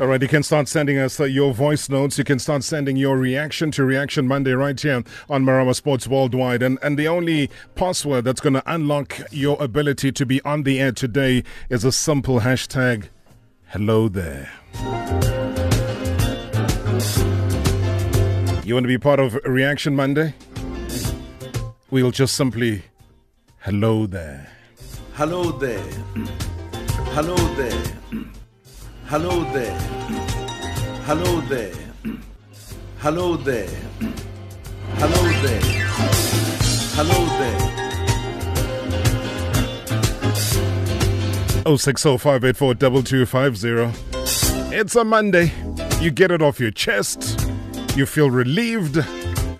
All 0.00 0.06
right, 0.06 0.22
you 0.22 0.28
can 0.28 0.42
start 0.42 0.66
sending 0.66 0.96
us 0.96 1.20
uh, 1.20 1.24
your 1.24 1.52
voice 1.52 1.90
notes. 1.90 2.16
You 2.16 2.24
can 2.24 2.38
start 2.38 2.64
sending 2.64 2.96
your 2.96 3.18
reaction 3.18 3.70
to 3.72 3.84
Reaction 3.84 4.26
Monday 4.26 4.52
right 4.52 4.80
here 4.80 5.04
on 5.28 5.44
Marawa 5.44 5.74
Sports 5.74 6.08
Worldwide. 6.08 6.62
And, 6.62 6.78
and 6.82 6.98
the 6.98 7.06
only 7.06 7.50
password 7.74 8.24
that's 8.24 8.40
going 8.40 8.54
to 8.54 8.62
unlock 8.64 9.20
your 9.30 9.62
ability 9.62 10.10
to 10.12 10.24
be 10.24 10.40
on 10.40 10.62
the 10.62 10.80
air 10.80 10.92
today 10.92 11.44
is 11.68 11.84
a 11.84 11.92
simple 11.92 12.40
hashtag 12.40 13.08
hello 13.66 14.08
there. 14.08 14.50
You 18.64 18.72
want 18.72 18.84
to 18.84 18.88
be 18.88 18.96
part 18.96 19.20
of 19.20 19.34
Reaction 19.44 19.94
Monday? 19.94 20.32
We'll 21.90 22.10
just 22.10 22.36
simply 22.36 22.84
hello 23.58 24.06
there. 24.06 24.50
Hello 25.12 25.52
there. 25.52 25.84
Hello 27.12 27.36
there. 27.36 27.82
Hello 29.10 29.42
there. 29.52 29.76
Hello 31.02 31.40
there. 31.48 31.74
Hello 32.98 33.36
there. 33.36 33.66
Hello 34.98 35.22
there. 35.42 35.60
Hello 36.94 37.26
there. 37.40 37.58
Oh 41.66 41.76
six 41.76 42.06
oh 42.06 42.18
five 42.18 42.44
eight 42.44 42.56
four 42.56 42.72
double 42.72 43.02
two 43.02 43.26
five 43.26 43.56
zero. 43.56 43.92
It's 44.72 44.94
a 44.94 45.02
Monday. 45.02 45.52
You 46.00 46.12
get 46.12 46.30
it 46.30 46.40
off 46.40 46.60
your 46.60 46.70
chest. 46.70 47.50
You 47.96 48.06
feel 48.06 48.30
relieved. 48.30 49.04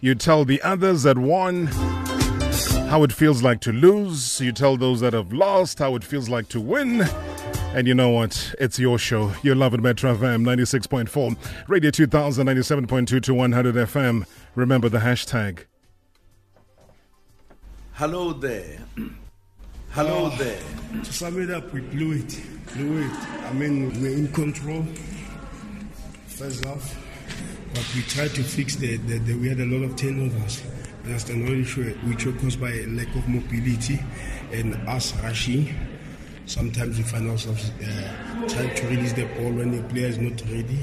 You 0.00 0.14
tell 0.14 0.44
the 0.44 0.62
others 0.62 1.02
that 1.02 1.18
won 1.18 1.66
how 2.86 3.02
it 3.02 3.12
feels 3.12 3.42
like 3.42 3.60
to 3.62 3.72
lose. 3.72 4.40
You 4.40 4.52
tell 4.52 4.76
those 4.76 5.00
that 5.00 5.12
have 5.12 5.32
lost 5.32 5.80
how 5.80 5.96
it 5.96 6.04
feels 6.04 6.28
like 6.28 6.48
to 6.50 6.60
win. 6.60 7.08
And 7.72 7.86
you 7.86 7.94
know 7.94 8.10
what? 8.10 8.54
It's 8.58 8.78
your 8.80 8.98
show. 8.98 9.32
You 9.42 9.54
love 9.54 9.74
it, 9.74 9.80
Metro 9.80 10.14
FM 10.16 10.42
96.4, 10.44 11.36
Radio 11.68 11.90
2000 11.90 12.46
97.2 12.46 13.22
to 13.22 13.34
100 13.34 13.74
FM. 13.76 14.26
Remember 14.56 14.88
the 14.88 14.98
hashtag. 14.98 15.64
Hello 17.92 18.32
there. 18.32 18.78
Hello 19.90 20.26
Uh, 20.26 20.36
there. 20.38 20.60
To 21.04 21.12
sum 21.12 21.40
it 21.40 21.50
up, 21.50 21.72
we 21.72 21.80
blew 21.80 22.12
it. 22.12 22.40
Blew 22.74 23.02
it. 23.02 23.12
I 23.44 23.52
mean, 23.52 23.90
we're 24.02 24.16
in 24.16 24.32
control. 24.32 24.84
First 26.26 26.64
half. 26.64 26.96
But 27.72 27.86
we 27.94 28.02
tried 28.02 28.30
to 28.34 28.42
fix 28.42 28.74
the, 28.76 28.96
the, 28.96 29.18
the 29.18 29.34
we 29.34 29.48
had 29.48 29.60
a 29.60 29.66
lot 29.66 29.84
of 29.84 29.94
turnovers. 29.94 30.62
That's 31.04 31.24
the 31.24 31.34
only 31.34 31.60
issue, 31.62 31.94
which 32.08 32.26
was 32.26 32.34
caused 32.40 32.60
by 32.60 32.70
a 32.72 32.86
lack 32.86 33.14
of 33.14 33.28
mobility 33.28 34.00
and 34.52 34.74
us 34.88 35.14
rushing. 35.22 35.72
Sometimes 36.50 36.98
we 36.98 37.04
find 37.04 37.30
ourselves 37.30 37.70
uh, 37.80 38.48
trying 38.48 38.74
to 38.74 38.88
release 38.88 39.12
the 39.12 39.24
ball 39.36 39.52
when 39.52 39.70
the 39.70 39.80
player 39.84 40.08
is 40.08 40.18
not 40.18 40.42
ready, 40.50 40.80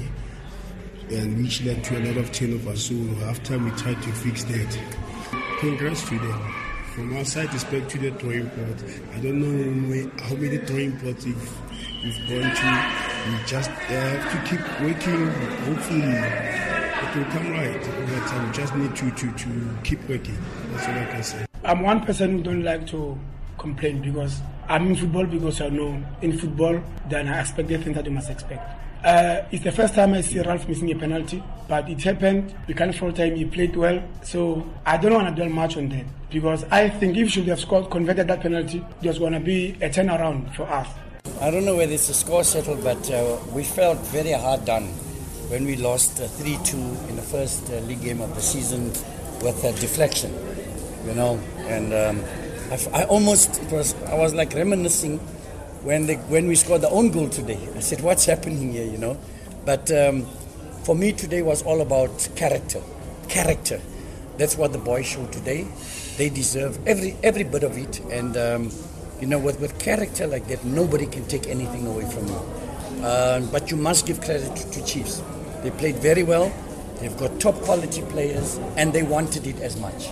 and 1.10 1.36
which 1.42 1.62
led 1.62 1.84
to 1.84 1.98
a 1.98 2.00
lot 2.08 2.16
of 2.16 2.32
turnovers. 2.32 2.86
So 2.86 2.94
after 3.26 3.58
we 3.58 3.70
tried 3.72 4.02
to 4.02 4.10
fix 4.12 4.44
that, 4.44 4.78
congrats 5.60 6.08
to 6.08 6.18
them. 6.18 6.54
From 6.94 7.14
our 7.18 7.24
side, 7.26 7.52
respect 7.52 7.90
to 7.90 7.98
the 7.98 8.12
drawing 8.12 8.46
board. 8.46 8.82
I 9.14 9.20
don't 9.20 9.42
know 9.42 10.10
how 10.22 10.36
many 10.36 10.56
drawing 10.56 10.92
boards 10.92 11.26
we've, 11.26 11.52
we've 12.02 12.18
gone 12.30 12.48
to. 12.48 13.30
We 13.30 13.44
just 13.44 13.68
uh, 13.68 13.74
have 13.74 14.24
to 14.32 14.48
keep 14.48 14.80
working. 14.80 15.26
Hopefully, 15.66 16.00
it 16.00 17.14
will 17.14 17.24
come 17.26 17.50
right 17.50 17.76
over 17.76 18.26
time. 18.26 18.46
We 18.46 18.56
just 18.56 18.74
need 18.74 18.96
to, 18.96 19.10
to, 19.10 19.32
to 19.36 19.78
keep 19.84 20.00
working. 20.08 20.38
That's 20.72 20.88
all 20.88 20.94
I 20.94 21.04
can 21.04 21.22
say. 21.22 21.46
I'm 21.62 21.82
one 21.82 22.00
person 22.06 22.38
who 22.38 22.42
don't 22.42 22.62
like 22.62 22.86
to 22.86 23.18
complain 23.58 24.00
because 24.00 24.40
I'm 24.68 24.86
in 24.86 24.96
football 24.96 25.26
because 25.26 25.60
I 25.60 25.68
know 25.68 26.02
in 26.22 26.38
football 26.38 26.80
then 27.08 27.28
I 27.28 27.40
expect 27.40 27.68
the 27.68 27.78
things 27.78 27.96
that 27.96 28.04
you 28.04 28.12
must 28.12 28.30
expect. 28.30 28.62
Uh, 29.04 29.44
it's 29.52 29.62
the 29.62 29.70
first 29.70 29.94
time 29.94 30.14
I 30.14 30.22
see 30.22 30.40
Ralph 30.40 30.68
missing 30.68 30.90
a 30.90 30.96
penalty, 30.96 31.42
but 31.68 31.88
it 31.88 32.02
happened. 32.02 32.52
We 32.66 32.74
can't 32.74 32.92
fault. 32.94 33.16
He 33.16 33.44
played 33.44 33.76
well, 33.76 34.02
so 34.22 34.68
I 34.84 34.96
don't 34.96 35.14
want 35.14 35.28
to 35.28 35.34
dwell 35.34 35.48
much 35.48 35.76
on 35.76 35.88
that 35.90 36.04
because 36.30 36.64
I 36.64 36.88
think 36.88 37.16
if 37.16 37.30
should 37.30 37.46
have 37.46 37.60
scored, 37.60 37.90
converted 37.90 38.26
that 38.26 38.40
penalty, 38.40 38.84
there's 39.00 39.20
going 39.20 39.34
to 39.34 39.40
be 39.40 39.70
a 39.80 39.88
turnaround 39.88 40.52
for 40.54 40.64
us. 40.64 40.88
I 41.40 41.50
don't 41.50 41.64
know 41.64 41.76
whether 41.76 41.92
it's 41.92 42.08
a 42.08 42.14
score 42.14 42.42
settled, 42.42 42.82
but 42.82 43.08
uh, 43.10 43.38
we 43.52 43.62
felt 43.62 43.98
very 44.08 44.32
hard 44.32 44.64
done 44.64 44.86
when 45.48 45.64
we 45.64 45.76
lost 45.76 46.20
uh, 46.20 46.26
3 46.26 46.58
2 46.64 46.76
in 47.08 47.16
the 47.16 47.22
first 47.22 47.70
uh, 47.70 47.78
league 47.80 48.02
game 48.02 48.20
of 48.20 48.34
the 48.34 48.40
season 48.42 48.88
with 49.42 49.62
a 49.62 49.72
deflection, 49.80 50.34
you 51.06 51.14
know. 51.14 51.38
And 51.68 51.94
um, 51.94 52.24
I, 52.70 53.04
almost, 53.04 53.62
it 53.62 53.72
was, 53.72 53.94
I 54.04 54.14
was 54.14 54.34
like 54.34 54.52
reminiscing 54.52 55.18
when, 55.82 56.06
when 56.28 56.46
we 56.46 56.54
scored 56.54 56.82
the 56.82 56.90
own 56.90 57.10
goal 57.10 57.28
today. 57.28 57.58
I 57.74 57.80
said, 57.80 58.02
what's 58.02 58.26
happening 58.26 58.72
here, 58.72 58.84
you 58.84 58.98
know? 58.98 59.16
But 59.64 59.90
um, 59.90 60.26
for 60.82 60.94
me, 60.94 61.12
today 61.12 61.40
was 61.42 61.62
all 61.62 61.80
about 61.80 62.28
character. 62.36 62.82
Character. 63.28 63.80
That's 64.36 64.56
what 64.56 64.72
the 64.72 64.78
boys 64.78 65.06
showed 65.06 65.32
today. 65.32 65.66
They 66.18 66.28
deserve 66.28 66.78
every, 66.86 67.16
every 67.22 67.44
bit 67.44 67.62
of 67.62 67.78
it. 67.78 68.00
And, 68.10 68.36
um, 68.36 68.70
you 69.20 69.26
know, 69.26 69.38
with, 69.38 69.60
with 69.60 69.78
character 69.78 70.26
like 70.26 70.46
that, 70.48 70.64
nobody 70.64 71.06
can 71.06 71.26
take 71.26 71.48
anything 71.48 71.86
away 71.86 72.04
from 72.04 72.26
you. 72.26 73.04
Uh, 73.04 73.40
but 73.50 73.70
you 73.70 73.76
must 73.76 74.06
give 74.06 74.20
credit 74.20 74.54
to, 74.54 74.70
to 74.72 74.84
Chiefs. 74.84 75.22
They 75.62 75.70
played 75.70 75.96
very 75.96 76.22
well. 76.22 76.52
They've 77.00 77.16
got 77.16 77.40
top 77.40 77.54
quality 77.62 78.02
players, 78.02 78.58
and 78.76 78.92
they 78.92 79.04
wanted 79.04 79.46
it 79.46 79.60
as 79.60 79.80
much. 79.80 80.08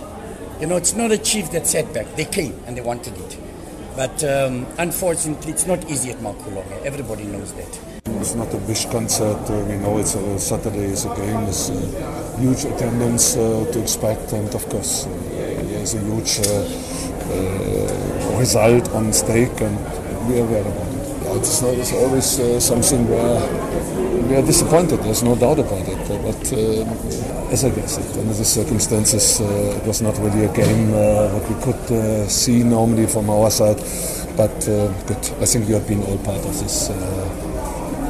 You 0.59 0.65
know, 0.65 0.75
it's 0.75 0.95
not 0.95 1.11
a 1.11 1.19
Chief 1.19 1.51
that 1.51 1.67
sat 1.67 1.93
back. 1.93 2.07
They 2.15 2.25
came 2.25 2.59
and 2.65 2.75
they 2.75 2.81
wanted 2.81 3.15
it. 3.15 3.37
But 3.95 4.23
um, 4.23 4.65
unfortunately, 4.79 5.51
it's 5.51 5.67
not 5.67 5.87
easy 5.87 6.09
at 6.09 6.17
Makulonga. 6.17 6.83
Everybody 6.83 7.25
knows 7.25 7.53
that. 7.53 7.79
It's 8.05 8.33
not 8.33 8.51
a 8.51 8.57
wish 8.57 8.85
concert. 8.87 9.37
Uh, 9.49 9.63
we 9.69 9.77
know 9.77 9.99
it's 9.99 10.15
a 10.15 10.39
Saturday 10.39 10.85
is 10.85 11.05
a 11.05 11.09
game. 11.09 11.43
There's 11.43 11.69
uh, 11.69 12.37
huge 12.39 12.65
attendance 12.65 13.37
uh, 13.37 13.69
to 13.71 13.79
expect, 13.79 14.33
and 14.33 14.53
of 14.55 14.67
course, 14.69 15.05
uh, 15.05 15.09
there's 15.69 15.93
a 15.93 15.99
huge 16.01 16.39
uh, 16.39 16.65
uh, 17.29 18.39
result 18.39 18.89
on 18.93 19.13
stake, 19.13 19.61
and 19.61 19.77
we 20.27 20.39
are 20.39 20.43
aware 20.43 20.61
about 20.61 20.87
it. 20.87 21.23
Yeah, 21.23 21.35
it's, 21.37 21.61
not, 21.61 21.73
it's 21.75 21.93
always 21.93 22.39
uh, 22.39 22.59
something 22.59 23.07
where 23.07 23.66
we 24.27 24.35
are 24.35 24.45
disappointed. 24.45 24.99
There's 24.99 25.23
no 25.23 25.35
doubt 25.35 25.59
about 25.59 25.87
it. 25.87 25.99
Uh, 26.11 26.17
But 26.27 26.43
uh, 26.53 27.53
as 27.53 27.63
I 27.63 27.69
guess 27.69 27.97
it, 27.97 28.17
under 28.17 28.33
the 28.33 28.45
circumstances, 28.45 29.39
uh, 29.39 29.77
it 29.77 29.87
was 29.87 30.01
not 30.01 30.17
really 30.19 30.45
a 30.45 30.53
game 30.53 30.93
uh, 30.93 31.31
that 31.33 31.45
we 31.49 31.55
could 31.63 31.83
uh, 31.91 32.27
see 32.27 32.63
normally 32.63 33.07
from 33.07 33.29
our 33.29 33.49
side. 33.49 33.79
But 34.35 34.55
uh, 34.67 34.91
good, 35.07 35.23
I 35.41 35.45
think 35.45 35.67
we 35.67 35.73
have 35.73 35.87
been 35.87 36.03
all 36.03 36.17
part 36.19 36.43
of 36.45 36.53
this. 36.59 36.91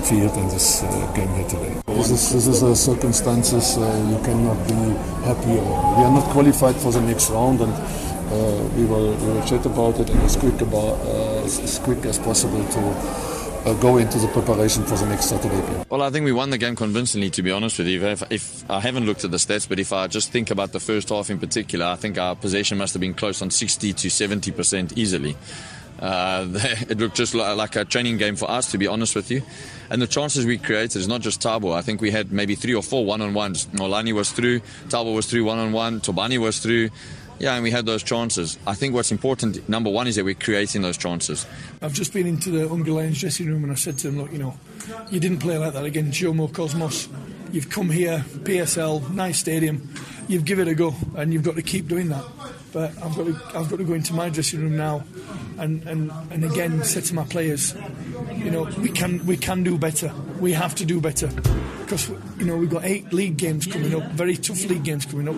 Field 0.07 0.31
and 0.38 0.50
this 0.51 0.81
game 1.13 1.27
here 1.35 1.47
today. 1.50 1.73
This 1.88 2.11
is, 2.11 2.31
this 2.31 2.47
is 2.47 2.63
uh, 2.63 2.73
circumstances 2.73 3.75
you 3.75 4.17
cannot 4.23 4.56
be 4.66 4.79
happy. 5.27 5.59
Or 5.59 5.97
we 5.97 6.03
are 6.07 6.13
not 6.13 6.23
qualified 6.31 6.77
for 6.77 6.94
the 6.94 7.01
next 7.01 7.29
round, 7.29 7.59
and 7.59 7.73
we 8.77 8.85
will 8.85 9.11
we 9.19 9.33
will 9.33 9.44
chat 9.44 9.66
about 9.66 10.00
it 10.00 10.09
and 10.09 10.22
as 10.23 10.38
quick 10.38 10.61
about 10.61 10.95
as, 11.44 11.59
as 11.59 11.79
quick 11.79 12.06
as 12.06 12.17
possible 12.19 12.63
to 12.75 12.81
go 13.75 13.97
into 13.97 14.17
the 14.17 14.28
preparation 14.29 14.83
for 14.83 14.95
the 14.95 15.05
next 15.05 15.25
Saturday 15.25 15.61
game. 15.67 15.85
Well, 15.89 16.01
I 16.01 16.09
think 16.09 16.25
we 16.25 16.31
won 16.31 16.50
the 16.50 16.57
game 16.57 16.75
convincingly, 16.75 17.29
to 17.31 17.41
be 17.41 17.51
honest 17.51 17.78
with 17.78 17.88
you. 17.88 18.03
If, 18.05 18.23
if 18.31 18.69
I 18.69 18.79
haven't 18.79 19.05
looked 19.05 19.23
at 19.23 19.31
the 19.31 19.38
stats, 19.38 19.67
but 19.67 19.79
if 19.79 19.94
I 19.94 20.07
just 20.07 20.31
think 20.31 20.51
about 20.51 20.72
the 20.72 20.79
first 20.79 21.09
half 21.09 21.29
in 21.29 21.39
particular, 21.39 21.85
I 21.85 21.95
think 21.95 22.17
our 22.17 22.35
possession 22.35 22.77
must 22.77 22.94
have 22.94 23.01
been 23.01 23.13
close 23.13 23.41
on 23.41 23.51
60 23.51 23.94
to 23.94 24.09
70 24.09 24.51
percent 24.51 24.97
easily. 24.97 25.35
Uh, 26.00 26.47
it 26.89 26.97
looked 26.97 27.16
just 27.16 27.33
like 27.33 27.75
a 27.75 27.85
training 27.85 28.17
game 28.17 28.35
for 28.35 28.50
us, 28.50 28.72
to 28.72 28.77
be 28.77 28.88
honest 28.88 29.16
with 29.16 29.31
you. 29.31 29.41
And 29.89 30.01
the 30.01 30.07
chances 30.07 30.45
we 30.45 30.57
created 30.57 30.97
is 30.97 31.07
not 31.07 31.22
just 31.22 31.41
Tabo. 31.41 31.73
I 31.73 31.81
think 31.81 32.01
we 32.01 32.11
had 32.11 32.31
maybe 32.31 32.56
three 32.56 32.75
or 32.75 32.83
four 32.83 33.06
one-on-ones. 33.06 33.67
Nolani 33.67 34.13
was 34.13 34.31
through, 34.31 34.59
Tabo 34.89 35.16
was 35.16 35.27
through 35.27 35.45
one-on-one, 35.45 36.01
Tobani 36.01 36.38
was 36.38 36.59
through. 36.59 36.89
Yeah, 37.39 37.53
and 37.53 37.63
we 37.63 37.71
had 37.71 37.85
those 37.85 38.03
chances. 38.03 38.57
I 38.65 38.73
think 38.73 38.93
what's 38.93 39.11
important, 39.11 39.67
number 39.69 39.89
one, 39.89 40.07
is 40.07 40.15
that 40.15 40.25
we're 40.25 40.33
creating 40.33 40.81
those 40.81 40.97
chances. 40.97 41.45
I've 41.81 41.93
just 41.93 42.13
been 42.13 42.25
into 42.25 42.49
the 42.49 42.69
Unger 42.69 42.91
Lions 42.91 43.19
dressing 43.19 43.47
room 43.47 43.63
and 43.63 43.71
I 43.71 43.75
said 43.75 43.97
to 43.99 44.07
them, 44.07 44.17
look, 44.17 44.31
you 44.31 44.39
know, 44.39 44.57
you 45.09 45.19
didn't 45.19 45.39
play 45.39 45.57
like 45.57 45.73
that 45.73 45.85
again, 45.85 46.11
Jomo 46.11 46.51
Cosmos. 46.51 47.09
You've 47.51 47.69
come 47.69 47.89
here, 47.89 48.25
PSL, 48.39 49.12
nice 49.12 49.38
stadium. 49.39 49.88
You've 50.27 50.45
given 50.45 50.68
it 50.68 50.71
a 50.71 50.75
go, 50.75 50.94
and 51.15 51.33
you've 51.33 51.44
got 51.44 51.56
to 51.56 51.62
keep 51.62 51.88
doing 51.88 52.09
that. 52.09 52.25
But 52.74 52.91
I've 53.01 53.15
got 53.15 53.27
to, 53.27 53.57
I've 53.57 53.69
got 53.69 53.77
to 53.77 53.83
go 53.85 53.94
into 53.94 54.13
my 54.13 54.29
dressing 54.29 54.62
room 54.62 54.75
now, 54.75 55.03
and, 55.57 55.81
and, 55.88 56.12
and 56.31 56.44
again 56.44 56.83
say 56.83 57.01
to 57.01 57.15
my 57.15 57.24
players, 57.24 57.74
you 58.35 58.51
know, 58.51 58.63
we 58.79 58.89
can 58.89 59.25
we 59.25 59.38
can 59.38 59.63
do 59.63 59.77
better. 59.77 60.13
We 60.39 60.51
have 60.53 60.75
to 60.75 60.85
do 60.85 61.00
better 61.00 61.27
because 61.79 62.09
you 62.38 62.45
know 62.45 62.57
we've 62.57 62.69
got 62.69 62.83
eight 62.83 63.13
league 63.13 63.38
games 63.38 63.65
coming 63.65 63.95
up, 63.95 64.12
very 64.12 64.35
tough 64.35 64.63
league 64.65 64.83
games 64.83 65.06
coming 65.06 65.29
up. 65.29 65.35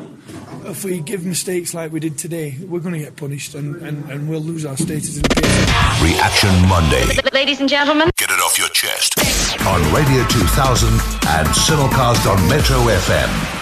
If 0.65 0.83
we 0.83 0.99
give 1.01 1.25
mistakes 1.25 1.73
like 1.73 1.91
we 1.91 1.99
did 1.99 2.17
today, 2.17 2.57
we're 2.67 2.79
going 2.79 2.93
to 2.93 2.99
get 2.99 3.15
punished, 3.15 3.55
and, 3.55 3.75
and, 3.77 4.09
and 4.11 4.29
we'll 4.29 4.41
lose 4.41 4.65
our 4.65 4.75
status 4.75 5.17
in 5.17 5.21
the 5.23 5.29
PSL. 5.29 6.03
Reaction 6.03 6.67
Monday. 6.67 7.05
Ladies 7.31 7.59
and 7.59 7.69
gentlemen, 7.69 8.09
Get 8.17 8.31
it 8.31 8.39
off 8.39 8.57
your 8.57 8.69
chest. 8.69 9.19
On 9.65 9.81
Radio 9.93 10.25
2000 10.27 10.89
and 10.89 11.47
Simulcast 11.49 12.29
on 12.29 12.49
Metro 12.49 12.77
FM. 12.77 13.58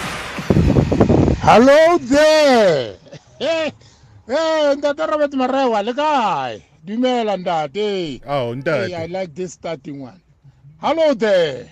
Hello 1.47 1.97
there. 1.99 2.97
Hey, 3.39 3.71
hey, 4.27 4.75
Ntate 4.75 5.07
Robert 5.07 5.31
Marawa, 5.31 5.79
le 5.81 5.93
kae? 5.93 6.61
Dumela 6.85 7.37
ntate. 7.37 8.19
Oh, 8.27 8.53
Hey, 8.65 8.93
I 8.93 9.05
like 9.05 9.33
this 9.33 9.53
starting 9.53 10.01
one. 10.01 10.21
Hello 10.81 11.13
there. 11.13 11.69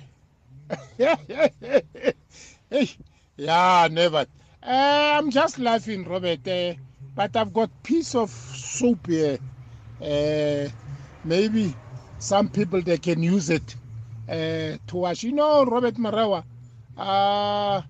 hey, 0.98 2.89
yeah, 3.36 3.89
never. 3.92 4.25
Uh, 4.63 5.19
I'm 5.19 5.30
just 5.30 5.60
laughing, 5.60 6.06
Robert. 6.06 6.48
Uh, 6.48 6.75
but 7.13 7.36
I've 7.36 7.51
got 7.51 7.69
piece 7.83 8.16
of 8.16 8.30
soap 8.30 9.07
here. 9.07 9.39
Uh, 10.01 10.69
maybe 11.25 11.75
some 12.19 12.48
people 12.48 12.81
they 12.81 12.98
can 12.98 13.21
use 13.21 13.50
it 13.50 13.75
to 14.30 14.80
wash. 14.94 15.24
You 15.24 15.33
know, 15.33 15.66
Robert 15.66 15.95
Marawa, 15.95 16.45
uh, 16.98 17.81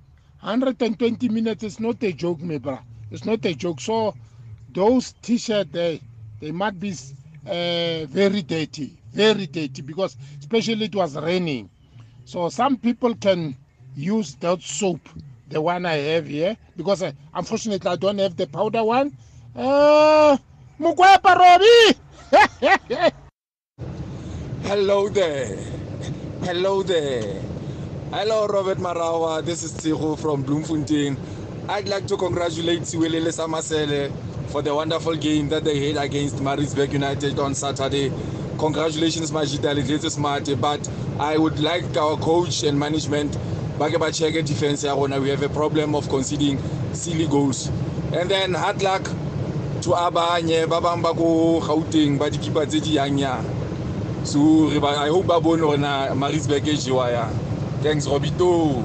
120 0.45 1.27
minutes 1.29 1.63
is 1.63 1.79
not 1.79 2.03
a 2.03 2.13
joke, 2.13 2.39
me 2.39 2.59
bro. 2.59 2.77
It's 3.09 3.25
not 3.25 3.43
a 3.45 3.55
joke. 3.55 3.81
So 3.81 4.13
those 4.71 5.15
t-shirts 5.23 5.71
there, 5.71 5.97
they 6.39 6.51
might 6.51 6.79
be 6.79 6.91
uh, 6.91 8.05
very 8.05 8.43
dirty, 8.43 8.95
very 9.11 9.47
dirty 9.47 9.81
because 9.81 10.15
especially 10.39 10.85
it 10.85 10.93
was 10.93 11.15
raining. 11.17 11.67
So 12.25 12.49
some 12.49 12.77
people 12.77 13.15
can 13.15 13.55
use 13.95 14.35
that 14.35 14.61
soap, 14.61 15.09
the 15.49 15.59
one 15.59 15.83
I 15.83 15.95
have 15.95 16.27
here, 16.27 16.55
because 16.77 17.01
uh, 17.01 17.11
unfortunately 17.33 17.89
I 17.89 17.95
don't 17.95 18.19
have 18.19 18.37
the 18.37 18.45
powder 18.45 18.83
one. 18.83 19.17
Uh! 19.55 20.37
Hello 24.61 25.09
there. 25.09 25.57
Hello 26.43 26.83
there. 26.83 27.54
Hello, 28.11 28.45
Robert 28.47 28.77
Marawa. 28.77 29.43
This 29.43 29.63
is 29.63 29.73
Tsigo 29.73 30.17
from 30.17 30.43
Bloemfontein. 30.43 31.17
I'd 31.67 31.87
like 31.87 32.05
to 32.07 32.15
congratulate 32.17 32.83
Siwelele 32.83 33.33
Samasele 33.33 34.11
for 34.51 34.61
the 34.61 34.73
wonderful 34.75 35.15
game 35.15 35.49
that 35.49 35.63
they 35.63 35.87
had 35.87 35.97
against 35.97 36.39
Maritzburg 36.39 36.93
United 36.93 37.39
on 37.39 37.55
Saturday. 37.55 38.11
Congratulations, 38.59 39.31
Majida 39.31 39.73
Lidlete 39.75 40.11
Smart. 40.11 40.47
But 40.61 40.87
I 41.19 41.37
would 41.37 41.59
like 41.59 41.97
our 41.97 42.15
coach 42.17 42.61
and 42.63 42.79
management 42.79 43.35
bake 43.79 43.99
ba 43.99 44.11
check 44.11 44.33
defense 44.45 44.83
ya 44.83 44.93
rona 44.93 45.19
we 45.19 45.29
have 45.29 45.41
a 45.43 45.49
problem 45.49 45.95
of 45.95 46.07
conceding 46.07 46.57
silly 46.93 47.27
goals 47.27 47.67
and 48.13 48.29
then 48.31 48.53
hard 48.53 48.81
luck 48.81 49.03
to 49.81 49.89
abanye 49.89 50.69
ba 50.69 50.79
bang 50.79 51.01
ba 51.01 51.11
ko 51.13 51.59
gauteng 51.59 52.17
ba 52.17 52.29
dikipa 52.29 52.65
tse 52.69 52.79
so 54.23 54.69
i 54.71 55.09
hope 55.09 55.27
ba 55.27 55.41
bone 55.41 55.59
gore 55.59 55.77
na 55.77 56.13
maritzburg 56.15 56.65
e 56.67 57.44
thanks 57.85 58.07
robito 58.07 58.83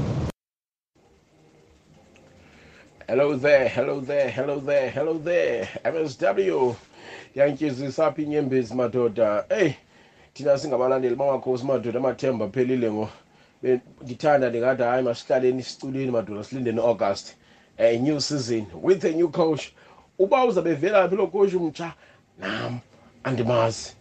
Hello 3.08 3.34
there, 3.34 3.66
hello 3.66 4.00
there, 4.00 4.30
hello 4.30 4.60
there, 4.60 4.90
hello 4.90 5.18
there. 5.18 5.68
MSW. 5.84 6.76
Yankizisa 7.34 8.06
apha 8.06 8.22
inyembezi 8.22 8.74
madoda. 8.74 9.44
Hey, 9.48 9.72
thina 10.34 10.58
singabalandeli 10.58 11.14
bamakhosi 11.14 11.64
madoda 11.64 11.98
amathemba 11.98 12.44
aphelile 12.44 12.92
ngo. 12.92 13.08
Ngithanda 14.04 14.50
ndingathi 14.50 14.82
hayi 14.82 15.02
masihlaleni 15.02 15.60
isiculweni 15.60 16.10
madoda 16.10 16.44
silinde 16.44 16.72
ne-August. 16.72 17.34
A 17.78 17.98
new 17.98 18.20
season 18.20 18.66
with 18.82 19.04
a 19.04 19.12
new 19.12 19.28
coach. 19.28 19.72
Uba 20.18 20.44
uzabe 20.44 20.74
vela 20.74 21.08
phi 21.08 21.16
lo 21.16 21.26
coach 21.26 21.54
umtsha? 21.54 21.94
Nam 22.38 22.80
andimazi. 23.24 23.94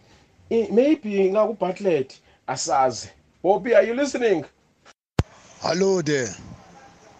Maybe 0.50 1.30
ngakuButlet 1.30 2.20
asazi. 2.46 3.08
Bobby, 3.42 3.74
are 3.74 3.86
you 3.86 3.94
listening? 3.94 4.44
Hello 5.62 6.00
there. 6.00 6.26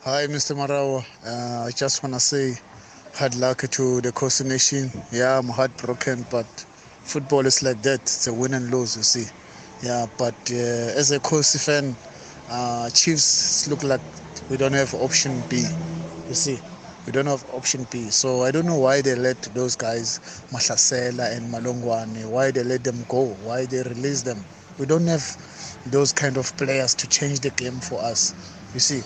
Hi, 0.05 0.27
Mr. 0.27 0.55
Marawa. 0.55 1.05
Uh, 1.23 1.67
I 1.67 1.73
just 1.73 2.03
want 2.03 2.15
to 2.15 2.21
say 2.21 2.55
hard 3.15 3.35
luck 3.35 3.59
to 3.71 4.01
the 4.01 4.13
Khosi 4.13 4.47
Nation. 4.47 4.91
Yeah, 5.13 5.37
I'm 5.39 5.49
heartbroken, 5.49 6.25
but 6.31 6.47
football 7.05 7.45
is 7.45 7.63
like 7.63 7.83
that. 7.83 8.01
It's 8.01 8.27
a 8.29 8.33
win 8.33 8.55
and 8.55 8.71
lose, 8.71 8.97
you 8.97 9.03
see. 9.03 9.27
Yeah, 9.83 10.07
but 10.17 10.33
uh, 10.51 10.97
as 10.97 11.11
a 11.13 11.21
Khosi 11.21 11.63
fan, 11.63 11.95
uh, 12.49 12.89
Chiefs 12.89 13.69
look 13.69 13.83
like 13.85 14.01
we 14.49 14.57
don't 14.57 14.73
have 14.73 14.95
option 14.95 15.43
B. 15.51 15.59
You 16.29 16.35
see, 16.35 16.59
we 17.05 17.13
don't 17.13 17.27
have 17.27 17.45
option 17.53 17.87
B. 17.91 18.09
So 18.09 18.43
I 18.43 18.51
don't 18.53 18.65
know 18.65 18.79
why 18.79 19.03
they 19.03 19.17
let 19.17 19.37
those 19.55 19.77
guys, 19.77 20.19
Mashasela 20.51 21.37
and 21.37 21.53
Malongwane, 21.53 22.25
why 22.25 22.53
they 22.53 22.65
let 22.65 22.85
them 22.85 23.05
go, 23.07 23.35
why 23.45 23.67
they 23.67 23.83
release 23.83 24.23
them. 24.23 24.43
We 24.81 24.87
don't 24.87 25.06
have 25.09 25.23
those 25.87 26.12
kind 26.15 26.38
of 26.38 26.56
players 26.56 26.97
to 26.97 27.09
change 27.09 27.41
the 27.43 27.50
game 27.50 27.81
for 27.81 28.00
us. 28.03 28.35
You 28.75 28.81
see, 28.81 29.03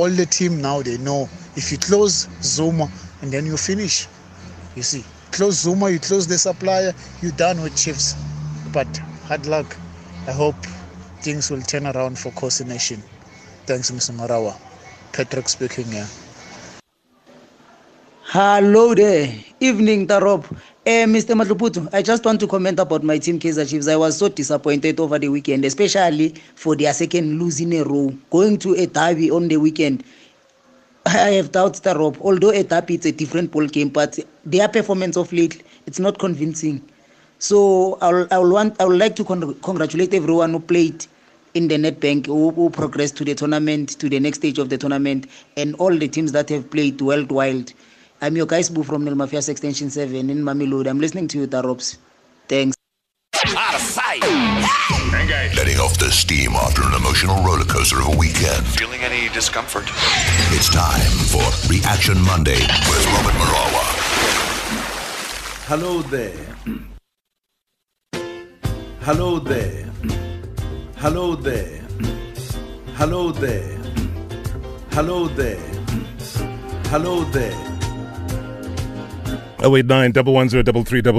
all 0.00 0.10
the 0.10 0.26
team 0.26 0.62
now 0.62 0.82
they 0.82 0.98
know 0.98 1.30
if 1.56 1.72
you 1.72 1.78
close 1.78 2.28
Zuma 2.42 2.90
and 3.22 3.32
then 3.32 3.46
you 3.46 3.58
finish. 3.58 4.08
You 4.74 4.82
see, 4.84 5.04
close 5.32 5.56
Zuma, 5.60 5.90
you 5.90 6.00
close 6.00 6.26
the 6.28 6.38
supplier, 6.38 6.94
you're 7.20 7.32
done 7.32 7.62
with 7.62 7.76
Chiefs. 7.76 8.16
But 8.72 9.00
hard 9.22 9.46
luck. 9.46 9.78
I 10.26 10.32
hope 10.32 10.66
things 11.22 11.50
will 11.50 11.62
turn 11.62 11.86
around 11.86 12.18
for 12.18 12.32
Khosi 12.32 12.66
Nation. 12.66 13.04
Thanks, 13.66 13.92
Mr. 13.92 14.12
Marawa. 14.16 14.58
Patrick 15.12 15.48
speaking 15.50 15.92
here. 15.92 16.12
Hello 18.24 18.94
there. 18.94 19.34
Evening, 19.60 20.06
Tarop. 20.06 20.44
Eh, 20.88 21.04
Mr. 21.06 21.34
Matluputu, 21.36 21.86
I 21.92 22.00
just 22.00 22.24
want 22.24 22.40
to 22.40 22.46
comment 22.46 22.80
about 22.80 23.02
my 23.02 23.18
team, 23.18 23.38
Kaizer 23.38 23.68
Chiefs. 23.68 23.88
I 23.88 23.96
was 23.96 24.16
so 24.16 24.30
disappointed 24.30 24.98
over 24.98 25.18
the 25.18 25.28
weekend, 25.28 25.66
especially 25.66 26.30
for 26.54 26.74
their 26.76 26.94
second 26.94 27.38
lose 27.38 27.60
in 27.60 27.74
a 27.74 27.82
row. 27.82 28.08
Going 28.30 28.56
to 28.60 28.72
a 28.72 28.86
derby 28.86 29.30
on 29.30 29.48
the 29.48 29.58
weekend, 29.58 30.02
I 31.04 31.32
have 31.32 31.52
doubts, 31.52 31.78
Tarop. 31.80 32.16
Although 32.22 32.52
a 32.52 32.62
derby 32.62 32.94
it's 32.94 33.04
a 33.04 33.12
different 33.12 33.50
ball 33.50 33.66
game, 33.66 33.90
but 33.90 34.18
their 34.46 34.66
performance 34.66 35.18
of 35.18 35.30
late, 35.30 35.62
it's 35.86 35.98
not 35.98 36.18
convincing. 36.18 36.80
So 37.38 37.98
I'll, 38.00 38.26
I'll 38.30 38.50
want, 38.50 38.80
I 38.80 38.86
would 38.86 38.98
like 38.98 39.14
to 39.16 39.24
con- 39.24 39.60
congratulate 39.60 40.14
everyone 40.14 40.52
who 40.52 40.60
played 40.60 41.06
in 41.52 41.68
the 41.68 41.76
Nedbank, 41.76 42.24
who, 42.24 42.50
who 42.52 42.70
progressed 42.70 43.18
to 43.18 43.26
the 43.26 43.34
tournament, 43.34 43.90
to 44.00 44.08
the 44.08 44.20
next 44.20 44.38
stage 44.38 44.58
of 44.58 44.70
the 44.70 44.78
tournament, 44.78 45.26
and 45.58 45.74
all 45.74 45.94
the 45.94 46.08
teams 46.08 46.32
that 46.32 46.48
have 46.48 46.70
played 46.70 46.98
Wild. 47.02 47.74
I'm 48.20 48.36
your 48.36 48.46
guys 48.46 48.68
Boo 48.68 48.82
from 48.82 49.04
Nellmapius 49.04 49.48
Extension 49.48 49.90
7 49.90 50.28
in 50.28 50.38
Mamelodi. 50.38 50.88
I'm 50.88 50.98
listening 50.98 51.28
to 51.28 51.38
you, 51.38 51.46
Tarops. 51.46 51.98
Thanks. 52.48 52.76
Out 53.56 53.74
of 53.74 53.80
sight. 53.80 54.22
Letting 55.54 55.78
off 55.78 55.98
the 55.98 56.10
steam 56.10 56.52
after 56.52 56.82
an 56.82 56.94
emotional 56.94 57.36
roller 57.44 57.64
coaster 57.64 58.00
of 58.00 58.12
a 58.12 58.16
weekend. 58.16 58.66
Feeling 58.66 59.02
any 59.02 59.28
discomfort? 59.32 59.84
It's 60.50 60.68
time 60.68 61.00
for 61.30 61.46
Reaction 61.70 62.20
Monday 62.22 62.58
with 62.58 63.06
Robert 63.06 63.34
Marawa. 63.38 63.84
Hello 65.68 66.02
there. 66.02 66.56
Hello 69.02 69.38
there. 69.38 69.84
Hello 70.96 71.36
there. 71.36 71.82
Hello 72.96 73.30
there. 73.30 73.78
Hello 74.90 75.28
there. 75.28 75.60
Hello 76.90 77.22
there. 77.24 77.67
089 79.60 80.12
110 80.12 81.16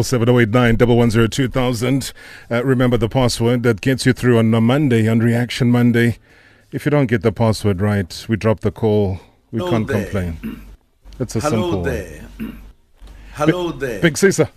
089 0.78 2.02
Uh, 2.50 2.64
remember 2.64 2.98
the 2.98 3.10
password 3.10 3.64
that 3.64 3.82
gets 3.82 4.06
you 4.06 4.14
through 4.14 4.38
on 4.40 4.54
a 4.54 4.62
Monday, 4.62 5.08
on 5.10 5.20
Reaction 5.20 5.70
Monday. 5.70 6.18
If 6.72 6.86
you 6.86 6.92
don't 6.92 7.08
get 7.08 7.22
the 7.22 7.32
password 7.34 7.82
right, 7.82 8.26
we 8.30 8.38
drop 8.38 8.62
the 8.62 8.72
call. 8.72 9.20
We 9.52 9.60
Hello 9.60 9.72
can't 9.72 9.88
there. 9.88 10.04
complain. 10.04 10.62
It's 11.20 11.36
a 11.36 11.40
Hello 11.42 11.52
simple 11.64 11.82
one. 11.82 11.84
there. 11.90 12.22
Hello 13.34 13.72
there. 13.72 14.02
Big 14.02 14.18
Caesar. 14.18 14.50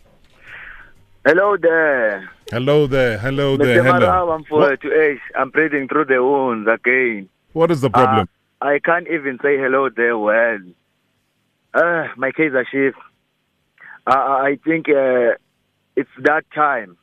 Hello 1.24 1.56
there. 1.56 2.30
Hello 2.50 2.86
there. 2.86 3.18
Hello 3.18 3.56
Mr. 3.56 3.64
there. 3.64 3.82
Hello. 3.82 4.06
Marab, 4.06 4.34
I'm 4.36 4.44
for 4.44 4.76
to 4.76 5.00
Ace. 5.02 5.20
I'm 5.36 5.50
breathing 5.50 5.88
through 5.88 6.04
the 6.04 6.22
wounds 6.22 6.68
again. 6.72 7.28
What 7.52 7.70
is 7.70 7.80
the 7.80 7.90
problem? 7.90 8.28
Uh, 8.60 8.64
I 8.66 8.78
can't 8.78 9.08
even 9.08 9.38
say 9.42 9.56
hello 9.58 9.88
there 9.88 10.16
well. 10.18 10.58
Uh, 11.74 12.06
my 12.16 12.30
case 12.30 12.52
are 12.54 12.64
chief. 12.70 12.94
Uh, 14.06 14.10
I 14.10 14.58
think 14.64 14.88
uh, 14.88 15.36
it's 15.96 16.10
that 16.22 16.44
time 16.54 16.96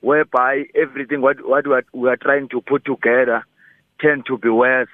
whereby 0.00 0.64
everything 0.74 1.20
what 1.20 1.36
what 1.44 1.66
we 1.66 1.72
are, 1.74 1.84
we 1.92 2.08
are 2.08 2.16
trying 2.16 2.48
to 2.50 2.60
put 2.60 2.84
together 2.84 3.44
tend 4.00 4.26
to 4.26 4.38
be 4.38 4.48
worse. 4.48 4.88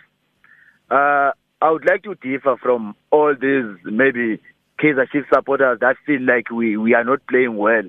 Uh, 0.90 1.32
I 1.60 1.70
would 1.70 1.86
like 1.88 2.02
to 2.04 2.14
differ 2.14 2.56
from 2.60 2.94
all 3.10 3.34
these 3.34 3.76
maybe 3.84 4.40
Kaizer 4.80 5.10
Chiefs 5.10 5.28
supporters 5.32 5.78
that 5.80 5.96
feel 6.06 6.20
like 6.22 6.50
we, 6.50 6.76
we 6.76 6.94
are 6.94 7.04
not 7.04 7.26
playing 7.28 7.56
well. 7.56 7.84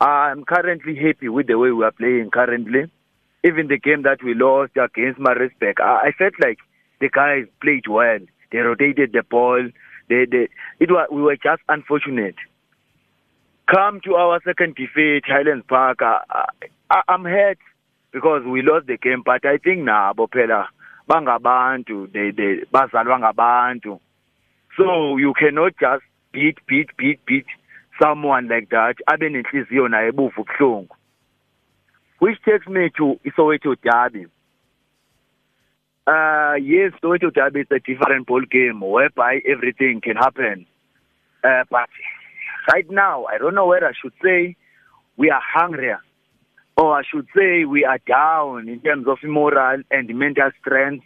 I'm 0.00 0.44
currently 0.44 0.96
happy 0.96 1.28
with 1.28 1.46
the 1.46 1.58
way 1.58 1.70
we 1.70 1.84
are 1.84 1.92
playing 1.92 2.30
currently. 2.32 2.90
Even 3.44 3.68
the 3.68 3.78
game 3.78 4.02
that 4.02 4.22
we 4.24 4.34
lost 4.34 4.72
against 4.76 5.20
Maritzburg, 5.20 5.80
I, 5.80 6.08
I 6.08 6.12
felt 6.16 6.34
like 6.42 6.58
the 7.00 7.08
guys 7.08 7.46
played 7.60 7.86
well. 7.88 8.18
They 8.50 8.58
rotated 8.58 9.12
the 9.12 9.22
ball. 9.28 9.68
They, 10.08 10.26
they, 10.30 10.48
it 10.80 10.90
was, 10.90 11.08
we 11.10 11.22
were 11.22 11.36
just 11.36 11.62
unfortunate. 11.68 12.36
Come 13.70 14.00
to 14.04 14.14
our 14.16 14.40
second 14.44 14.74
defeat, 14.74 15.24
Highlands 15.26 15.64
Park. 15.68 15.98
I, 16.02 16.20
I, 16.90 17.02
I'm 17.08 17.24
hurt 17.24 17.58
because 18.12 18.42
we 18.44 18.62
lost 18.62 18.86
the 18.86 18.98
game, 18.98 19.22
but 19.24 19.44
I 19.44 19.58
think 19.58 19.80
nabo 19.80 20.28
phela 20.28 20.66
bangabantu, 21.08 22.12
they 22.12 22.30
they 22.30 22.64
bazalwa 22.72 23.18
ngabantu. 23.20 24.00
So 24.76 25.16
you 25.16 25.32
cannot 25.38 25.74
just 25.78 26.02
beat 26.32 26.58
beat 26.66 26.96
beat 26.96 27.24
beat 27.26 27.46
someone 28.02 28.48
like 28.48 28.70
that 28.70 28.96
I 29.06 29.14
abe 29.14 29.28
nenhliziyo 29.30 29.88
naye 29.88 30.08
ebuvu 30.12 30.44
buhlungu. 30.44 30.96
Which 32.18 32.38
takes 32.44 32.66
me 32.68 32.90
to 32.96 33.18
Isoweto 33.24 33.76
Derby. 33.82 34.26
Uh, 36.06 36.54
yes, 36.60 36.92
Soweto 37.02 37.32
Derby 37.32 37.60
is 37.60 37.66
a 37.70 37.78
different 37.78 38.26
ball 38.26 38.42
game 38.42 38.80
whereby 38.80 39.40
everything 39.48 40.00
can 40.00 40.16
happen. 40.16 40.66
Uh, 41.44 41.64
but 41.70 41.88
right 42.72 42.88
now, 42.90 43.24
I 43.26 43.38
don't 43.38 43.54
know 43.54 43.66
whether 43.66 43.86
I 43.86 43.92
should 44.00 44.12
say 44.22 44.56
we 45.16 45.30
are 45.30 45.40
hungrier 45.42 46.00
or 46.76 46.98
I 46.98 47.02
should 47.02 47.26
say 47.36 47.64
we 47.64 47.84
are 47.84 47.98
down 47.98 48.68
in 48.68 48.80
terms 48.80 49.06
of 49.08 49.18
moral 49.24 49.82
and 49.90 50.18
mental 50.18 50.50
strength. 50.60 51.04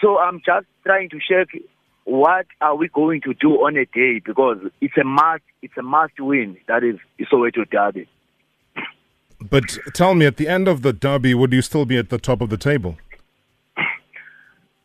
So 0.00 0.18
I'm 0.18 0.40
just 0.44 0.66
trying 0.84 1.10
to 1.10 1.18
check 1.18 1.48
what 2.04 2.46
are 2.60 2.74
we 2.74 2.88
going 2.88 3.20
to 3.22 3.34
do 3.34 3.50
on 3.52 3.76
a 3.76 3.84
day 3.84 4.20
because 4.24 4.58
it's 4.80 4.96
a 4.96 5.04
must 5.04 5.42
it's 5.62 5.76
a 5.78 5.82
must 5.82 6.18
win 6.18 6.56
that 6.66 6.82
is 6.82 6.96
Soweto 7.30 7.68
Derby. 7.70 8.08
But 9.40 9.78
tell 9.94 10.14
me, 10.14 10.26
at 10.26 10.36
the 10.36 10.48
end 10.48 10.68
of 10.68 10.82
the 10.82 10.92
derby, 10.92 11.32
would 11.34 11.52
you 11.52 11.62
still 11.62 11.86
be 11.86 11.96
at 11.96 12.10
the 12.10 12.18
top 12.18 12.42
of 12.42 12.50
the 12.50 12.58
table? 12.58 12.98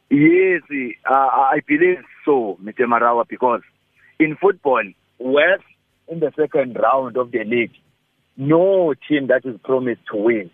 Yes, 0.09 0.61
uh, 1.09 1.13
I 1.13 1.59
believe 1.67 1.97
so, 2.23 2.57
Mr. 2.63 2.81
Marawa, 2.81 3.27
because 3.27 3.61
in 4.17 4.37
football, 4.37 4.83
West 5.19 5.63
in 6.07 6.19
the 6.19 6.31
second 6.35 6.75
round 6.75 7.17
of 7.17 7.31
the 7.31 7.43
league, 7.43 7.71
no 8.37 8.93
team 9.07 9.27
that 9.27 9.45
is 9.45 9.59
promised 9.63 10.01
to 10.11 10.17
win. 10.17 10.51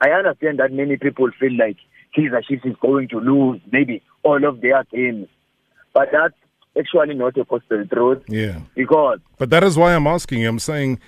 I 0.00 0.10
understand 0.10 0.58
that 0.58 0.72
many 0.72 0.96
people 0.96 1.30
feel 1.38 1.56
like 1.56 1.76
Kaizer 2.16 2.44
Chiefs 2.44 2.64
is 2.64 2.76
going 2.80 3.08
to 3.08 3.18
lose 3.18 3.60
maybe 3.70 4.02
all 4.22 4.44
of 4.46 4.60
their 4.60 4.84
games, 4.84 5.28
but 5.94 6.08
that's 6.12 6.34
actually 6.78 7.14
not 7.14 7.36
a 7.38 7.44
possible 7.44 7.86
truth. 7.86 8.22
Yeah. 8.28 8.60
Because. 8.74 9.20
But 9.38 9.50
that 9.50 9.64
is 9.64 9.78
why 9.78 9.94
I'm 9.94 10.06
asking 10.06 10.40
you. 10.40 10.48
I'm 10.48 10.58
saying 10.58 10.98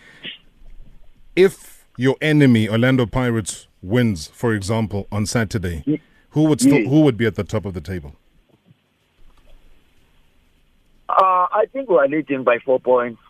if 1.37 1.87
your 1.97 2.17
enemy, 2.21 2.69
Orlando 2.69 3.07
Pirates, 3.07 3.69
wins, 3.83 4.29
for 4.29 4.55
example, 4.55 5.07
on 5.13 5.27
Saturday, 5.27 6.01
who 6.31 6.45
would 6.45 6.61
still, 6.61 6.89
who 6.89 7.03
would 7.03 7.17
be 7.17 7.27
at 7.27 7.35
the 7.35 7.45
top 7.45 7.65
of 7.65 7.75
the 7.75 7.81
table? 7.81 8.15
Uh, 11.19 11.47
I 11.51 11.65
think 11.73 11.91
we 11.91 11.97
are 11.97 12.07
leading 12.07 12.45
by 12.45 12.59
four 12.65 12.79
points 12.79 13.21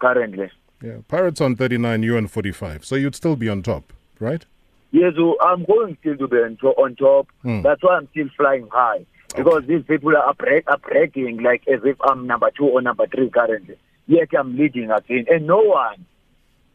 currently. 0.00 0.50
Yeah, 0.80 0.98
Pirates 1.08 1.40
on 1.40 1.56
39, 1.56 2.02
you 2.04 2.16
on 2.16 2.28
45. 2.28 2.84
So 2.84 2.94
you'd 2.94 3.16
still 3.16 3.34
be 3.34 3.48
on 3.48 3.62
top, 3.62 3.92
right? 4.20 4.44
Yes, 4.92 5.14
so 5.16 5.36
I'm 5.40 5.64
going 5.64 5.96
still 6.00 6.16
to 6.16 6.28
be 6.28 6.36
on, 6.36 6.94
top. 6.94 7.26
Hmm. 7.42 7.62
That's 7.62 7.82
why 7.82 7.96
I'm 7.96 8.08
still 8.12 8.28
flying 8.36 8.68
high. 8.70 9.04
Because 9.34 9.64
these 9.66 9.82
people 9.82 10.16
are, 10.16 10.34
breaking 10.34 11.42
like 11.42 11.66
as 11.66 11.80
if 11.84 11.96
I'm 12.02 12.28
number 12.28 12.50
two 12.56 12.66
or 12.66 12.80
number 12.80 13.06
three 13.08 13.28
currently. 13.30 13.76
Yet 14.06 14.28
I'm 14.38 14.56
leading 14.56 14.92
again. 14.92 15.26
And 15.28 15.48
no 15.48 15.60
one, 15.60 16.06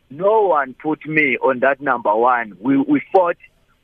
no 0.10 0.42
one 0.48 0.74
put 0.74 1.06
me 1.06 1.38
on 1.38 1.60
that 1.60 1.80
number 1.80 2.14
one. 2.14 2.58
We, 2.60 2.78
we 2.78 3.02
fought. 3.14 3.38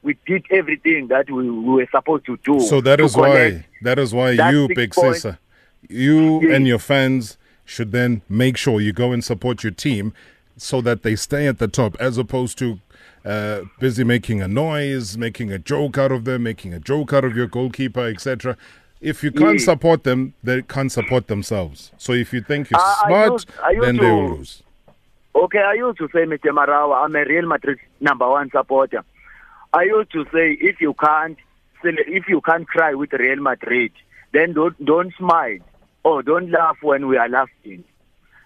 We 0.04 0.18
did 0.28 0.46
everything 0.52 1.08
that 1.08 1.32
we, 1.32 1.50
we 1.50 1.74
were 1.74 1.88
supposed 1.90 2.26
to 2.26 2.38
do. 2.44 2.60
So 2.60 2.82
that 2.82 3.00
is 3.00 3.16
why 3.16 3.66
that 3.82 3.98
is 3.98 4.14
why 4.14 4.36
that 4.36 4.54
you, 4.54 4.68
Big. 4.68 4.94
Sisa, 4.94 5.40
you 5.90 6.52
and 6.54 6.68
your 6.68 6.80
fans 6.80 7.38
should 7.66 7.92
then 7.92 8.22
make 8.30 8.58
sure 8.58 8.80
you 8.82 8.94
go 8.94 9.12
and 9.12 9.24
support 9.24 9.64
your 9.64 9.72
team 9.72 10.14
so 10.58 10.82
that 10.82 11.04
they 11.04 11.16
stay 11.16 11.48
at 11.48 11.60
the 11.60 11.68
top, 11.68 11.96
as 12.00 12.18
opposed 12.18 12.58
to 12.60 12.80
uh, 13.26 13.62
busy 13.80 14.04
making 14.04 14.42
a 14.42 14.48
noise, 14.48 15.18
making 15.18 15.52
a 15.52 15.58
joke 15.58 15.98
out 15.98 16.12
of 16.12 16.26
them, 16.26 16.44
making 16.44 16.74
a 16.74 16.80
joke 16.80 17.12
out 17.12 17.26
of 17.26 17.36
your 17.36 17.48
goalkeeper, 17.48 18.06
etc. 18.06 18.56
If 19.02 19.24
you 19.24 19.32
can't 19.32 19.60
Yeah. 19.60 19.66
support 19.66 20.04
them, 20.04 20.34
they 20.44 20.62
can't 20.62 20.92
support 20.92 21.28
themselves. 21.28 21.92
So 21.98 22.14
if 22.14 22.32
you 22.34 22.42
think 22.42 22.70
you're 22.70 22.80
I 22.80 23.04
smart, 23.08 23.32
used- 23.32 23.52
I 23.64 23.72
used 23.72 23.84
then 23.88 23.98
they 23.98 24.12
will 24.12 24.38
lose. 24.38 24.62
Okay, 25.36 25.60
I 25.60 25.74
used 25.74 25.98
to 25.98 26.08
say, 26.14 26.20
Mr. 26.26 26.52
Marawa, 26.54 27.04
I'm 27.04 27.16
a 27.16 27.26
Real 27.26 27.46
Madrid 27.48 27.80
number 28.00 28.30
one 28.30 28.50
supporter. 28.52 29.04
I 29.74 29.84
used 29.84 30.12
to 30.14 30.26
say, 30.32 30.52
if 30.62 30.80
you 30.80 30.94
can't, 30.94 31.38
if 31.84 32.30
you 32.30 32.40
can't 32.42 32.68
cry 32.68 32.94
with 32.94 33.12
Real 33.14 33.42
Madrid, 33.42 33.92
then 34.32 34.54
don't 34.54 34.86
don't 34.86 35.14
smile 35.18 35.58
or 36.06 36.22
don't 36.22 36.52
laugh 36.52 36.78
when 36.82 37.08
we 37.08 37.18
are 37.18 37.28
laughing, 37.28 37.84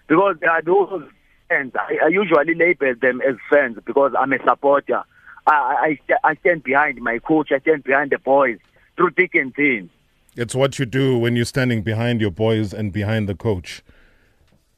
because 0.08 0.38
there 0.40 0.50
are 0.50 0.62
those 0.62 1.04
fans. 1.50 1.74
I, 1.76 2.06
I 2.06 2.08
usually 2.08 2.56
label 2.56 2.96
them 3.00 3.22
as 3.22 3.36
fans 3.50 3.78
because 3.86 4.14
I'm 4.18 4.34
a 4.34 4.40
supporter. 4.44 5.04
I 5.46 5.98
I, 6.10 6.18
I 6.24 6.36
stand 6.38 6.64
behind 6.64 7.00
my 7.02 7.20
coach. 7.20 7.52
I 7.52 7.60
stand 7.60 7.84
behind 7.84 8.12
the 8.12 8.18
boys 8.18 8.58
through 8.96 9.12
thick 9.12 9.36
and 9.36 9.54
thin. 9.54 9.90
It's 10.36 10.56
what 10.56 10.80
you 10.80 10.86
do 10.86 11.18
when 11.18 11.36
you're 11.36 11.46
standing 11.46 11.84
behind 11.84 12.22
your 12.22 12.32
boys 12.32 12.74
and 12.74 12.94
behind 12.94 13.28
the 13.28 13.36
coach. 13.36 13.84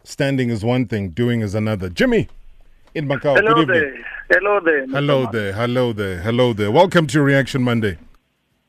Standing 0.04 0.50
is 0.50 0.66
one 0.66 0.88
thing, 0.88 1.10
doing 1.10 1.42
is 1.42 1.54
another. 1.54 1.88
Jimmy 1.88 2.30
in 2.96 3.08
Macau. 3.08 3.36
Hello 3.36 3.54
good 3.54 3.76
evening. 3.76 4.04
there. 4.30 4.40
Hello 4.40 4.60
there. 4.60 4.88
Mr. 4.88 4.92
Hello 4.94 5.32
there, 5.32 5.54
hello 5.54 5.94
there, 5.94 6.22
hello 6.22 6.54
there. 6.54 6.72
Welcome 6.72 7.06
to 7.08 7.22
Reaction 7.22 7.62
Monday. 7.62 8.00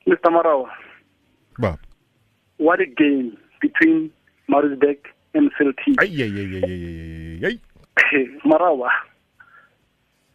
Mr. 0.07 0.27
Marawa, 0.27 0.69
Bob. 1.59 1.79
what 2.59 2.81
a 2.81 2.87
game 2.87 3.39
between 3.63 4.11
Maritzburg 4.49 4.99
and 5.35 5.51
Celtic. 5.57 5.97
Marawa, 8.45 8.89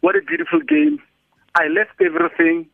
what 0.00 0.16
a 0.16 0.22
beautiful 0.22 0.60
game. 0.60 0.98
I 1.54 1.68
left 1.68 2.00
everything. 2.00 2.66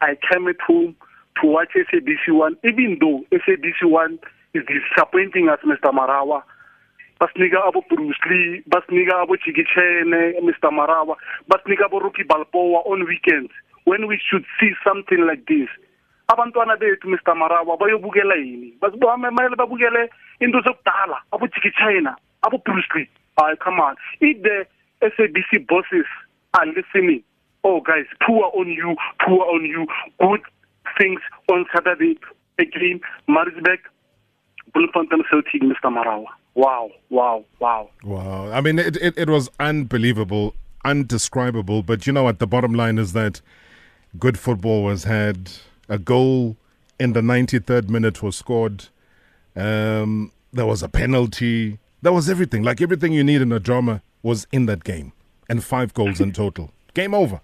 I 0.00 0.16
came 0.30 0.46
at 0.46 0.60
home 0.66 0.94
to 1.40 1.48
watch 1.48 1.70
SABC 1.74 2.28
1, 2.28 2.56
even 2.64 2.98
though 3.00 3.24
SABC 3.32 3.82
1 3.82 4.18
is 4.54 4.62
disappointing 4.66 5.48
us, 5.48 5.58
Mr. 5.64 5.92
Marawa. 5.92 6.42
basinika 7.20 7.64
abo 7.64 7.82
Bruce 7.88 8.20
Lee, 8.28 8.62
basinika 8.68 9.22
abo 9.22 9.36
Jiggy 9.36 9.64
Mr. 10.42 10.70
Marawa, 10.70 11.16
basinika 11.48 11.86
abo 11.86 12.00
Rocky 12.00 12.22
Balboa 12.22 12.80
on 12.84 13.06
weekends 13.06 13.52
when 13.84 14.06
we 14.06 14.20
should 14.20 14.44
see 14.60 14.72
something 14.84 15.26
like 15.26 15.46
this. 15.46 15.68
Abantwana 16.28 16.76
bethu 16.76 17.08
Mr. 17.08 17.34
Marawa 17.34 17.76
bayobukela 17.76 18.34
yini 18.34 18.74
basibamele 18.80 19.56
babukele 19.56 20.10
into 20.40 20.60
zokudala 20.60 21.18
abo 21.32 21.46
Jiggy 21.46 21.70
China 21.78 22.16
abo 22.42 22.58
Bruce 22.64 22.88
Lee 22.94 23.08
hayi 23.36 23.56
come 23.58 23.80
on 23.80 23.96
if 24.20 24.42
the 24.42 24.66
SABC 25.02 25.66
bosses 25.66 26.06
are 26.54 26.66
listening 26.66 27.22
oh 27.64 27.80
guys 27.80 28.06
poor 28.26 28.50
on 28.54 28.68
you 28.68 28.96
poor 29.24 29.44
on 29.54 29.64
you 29.64 29.86
good 30.20 30.40
things 30.98 31.20
on 31.52 31.64
Saturday 31.74 32.18
again 32.58 33.00
Maritzburg 33.28 33.80
Bloemfontein 34.74 35.22
Celtic 35.30 35.62
Mr. 35.62 35.90
Marawa 35.90 36.26
wow 36.54 36.90
wow 37.10 37.44
wow 37.60 37.88
Wow. 38.02 38.50
I 38.52 38.60
mean, 38.60 38.78
it, 38.78 38.96
it, 38.96 39.14
it 39.18 39.28
was 39.28 39.48
unbelievable, 39.60 40.54
undescribable. 40.84 41.82
But 41.82 42.06
you 42.06 42.12
know 42.12 42.22
what? 42.22 42.38
The 42.38 42.46
bottom 42.46 42.72
line 42.72 42.98
is 42.98 43.12
that 43.12 43.40
good 44.18 44.38
football 44.38 44.82
was 44.84 45.04
had. 45.04 45.50
A 45.88 45.98
goal 45.98 46.56
in 46.98 47.12
the 47.12 47.20
93rd 47.20 47.88
minute 47.88 48.22
was 48.22 48.36
scored. 48.36 48.86
Um, 49.54 50.32
there 50.52 50.66
was 50.66 50.82
a 50.82 50.88
penalty. 50.88 51.78
There 52.02 52.12
was 52.12 52.28
everything. 52.28 52.62
Like 52.62 52.80
everything 52.80 53.12
you 53.12 53.24
need 53.24 53.40
in 53.42 53.52
a 53.52 53.60
drama 53.60 54.02
was 54.22 54.46
in 54.52 54.66
that 54.66 54.84
game. 54.84 55.12
And 55.48 55.62
five 55.62 55.94
goals 55.94 56.20
in 56.20 56.32
total. 56.32 56.70
Game 56.94 57.14
over. 57.14 57.40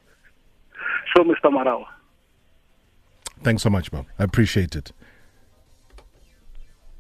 so 1.15 1.23
Mr. 1.23 1.45
Marawa 1.53 1.85
Thanks 3.43 3.63
so 3.63 3.71
much, 3.71 3.91
Bob. 3.91 4.07
I 4.19 4.25
appreciate 4.25 4.77
it. 4.77 4.93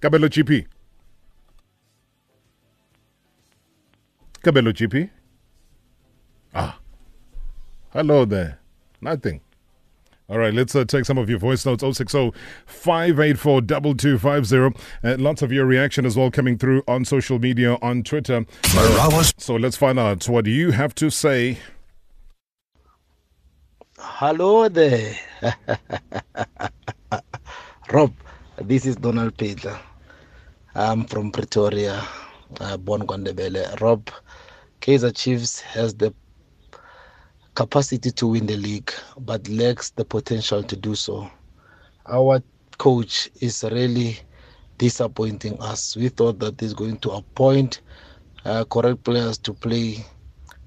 Kabelo 0.00 0.28
GP. 0.28 0.66
Kabelo 4.42 4.72
GP. 4.72 5.08
Ah. 6.54 6.78
Hello 7.92 8.24
there. 8.24 8.58
Nothing. 9.00 9.40
All 10.32 10.38
right, 10.38 10.54
let's 10.54 10.74
uh, 10.74 10.86
take 10.86 11.04
some 11.04 11.18
of 11.18 11.28
your 11.28 11.38
voice 11.38 11.66
notes 11.66 11.82
060 11.82 12.32
584 12.64 13.60
2250. 13.60 14.80
Uh, 15.04 15.16
Lots 15.18 15.42
of 15.42 15.52
your 15.52 15.66
reaction 15.66 16.06
as 16.06 16.16
well 16.16 16.30
coming 16.30 16.56
through 16.56 16.82
on 16.88 17.04
social 17.04 17.38
media, 17.38 17.76
on 17.82 18.02
Twitter. 18.02 18.46
So 19.36 19.56
let's 19.56 19.76
find 19.76 19.98
out 19.98 20.26
what 20.30 20.46
you 20.46 20.70
have 20.70 20.94
to 20.94 21.10
say. 21.10 21.58
Hello 23.98 24.70
there. 24.70 25.14
Rob, 27.92 28.14
this 28.62 28.86
is 28.86 28.96
Donald 28.96 29.36
Peter. 29.36 29.78
I'm 30.74 31.04
from 31.04 31.30
Pretoria, 31.30 32.02
uh, 32.58 32.78
born 32.78 33.02
Gondebele. 33.02 33.78
Rob, 33.82 34.08
Kaizer 34.80 35.14
Chiefs 35.14 35.60
has 35.60 35.92
the 35.92 36.14
capacity 37.54 38.10
to 38.10 38.26
win 38.26 38.46
the 38.46 38.56
league, 38.56 38.92
but 39.18 39.48
lacks 39.48 39.90
the 39.90 40.04
potential 40.04 40.62
to 40.62 40.76
do 40.76 40.94
so. 40.94 41.30
Our 42.06 42.42
coach 42.78 43.30
is 43.40 43.62
really 43.64 44.18
disappointing 44.78 45.60
us. 45.60 45.96
We 45.96 46.08
thought 46.08 46.38
that 46.40 46.60
he's 46.60 46.74
going 46.74 46.98
to 46.98 47.10
appoint 47.12 47.82
uh, 48.44 48.64
correct 48.64 49.04
players 49.04 49.38
to 49.38 49.52
play, 49.52 50.04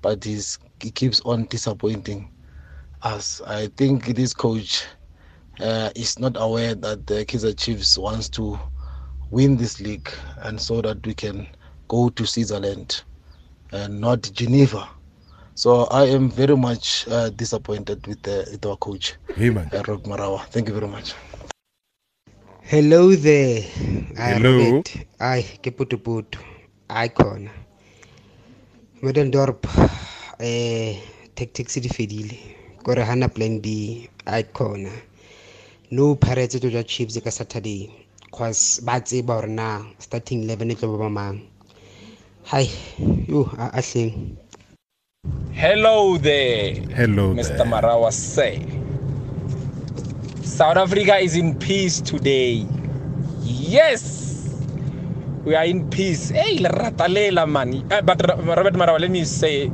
but 0.02 0.24
he's, 0.24 0.60
he 0.82 0.92
keeps 0.92 1.22
on 1.22 1.46
disappointing 1.46 2.30
us. 3.02 3.42
I 3.46 3.68
think 3.76 4.16
this 4.16 4.34
coach 4.34 4.86
uh, 5.60 5.90
is 5.96 6.20
not 6.20 6.34
aware 6.38 6.76
that 6.76 7.08
the 7.08 7.26
Kaizer 7.26 7.58
Chiefs 7.58 7.98
wants 7.98 8.30
to 8.30 8.60
win 9.32 9.58
this 9.58 9.82
league, 9.82 10.10
and 10.38 10.62
so 10.62 10.82
that 10.82 11.06
we 11.06 11.14
can 11.14 11.48
go 11.88 12.10
to 12.10 12.26
Switzerland 12.26 13.04
and 13.72 14.00
not 14.00 14.30
Geneva. 14.34 14.88
So 15.56 15.86
I 15.86 16.04
am 16.12 16.30
very 16.30 16.56
much 16.58 17.08
uh, 17.08 17.30
disappointed 17.30 18.06
with, 18.08 18.22
the, 18.24 18.46
with 18.52 18.66
our 18.66 18.76
coach, 18.78 19.16
Hey, 19.36 19.50
man. 19.50 19.70
uh, 19.74 19.84
Rob 19.88 20.04
Marawa. 20.04 20.46
Thank 20.48 20.68
you 20.68 20.74
very 20.74 20.88
much. 20.88 21.14
hello 22.68 23.14
there 23.16 23.62
Ay, 24.18 24.34
Hello. 24.34 24.58
Robert. 24.58 24.90
ay 25.22 25.42
ke 25.62 25.70
putuputu 25.72 26.42
ay 26.90 27.10
khona 27.14 27.52
Middendorp 29.06 29.62
eh 30.42 30.98
tactics 31.38 31.78
di 31.78 31.90
fedile 31.90 32.34
kore 32.82 33.06
hana 33.06 33.30
plan 33.30 33.62
b 33.62 34.10
ay 34.26 34.44
khona 34.50 34.90
no 35.94 36.16
pirates 36.18 36.58
to 36.60 36.70
the 36.74 36.82
chiefs 36.84 37.22
ka 37.22 37.30
saturday 37.30 37.86
cause 38.34 38.82
ba 38.82 38.98
tseba 38.98 39.38
gore 39.38 39.48
na 39.48 39.86
starting 40.02 40.50
11 40.50 40.74
e 40.74 40.76
tlo 40.76 40.98
ba 40.98 41.10
mang 41.10 41.38
hai 42.50 42.66
yo 43.30 43.46
a 43.62 43.70
a 43.78 43.82
hleng 43.86 44.34
Hello 45.54 46.18
there. 46.18 46.76
Hello 46.96 47.34
Mr. 47.34 47.58
there. 47.58 47.66
Marawa 47.66 48.12
say. 48.12 48.66
South 50.44 50.78
Africa 50.78 51.18
is 51.18 51.36
in 51.36 51.58
peace 51.58 52.02
today. 52.02 52.66
Yes. 53.42 54.24
We 55.44 55.56
are 55.56 55.66
in 55.66 55.90
peace. 55.90 56.30
Hey, 56.30 56.58
lerata 56.58 57.08
lela 57.08 57.46
man. 57.48 57.86
Uh, 57.92 58.02
but 58.02 58.22
Robert 58.28 58.74
Marawa, 58.74 59.00
let 59.00 59.12
me 59.12 59.24
say, 59.26 59.68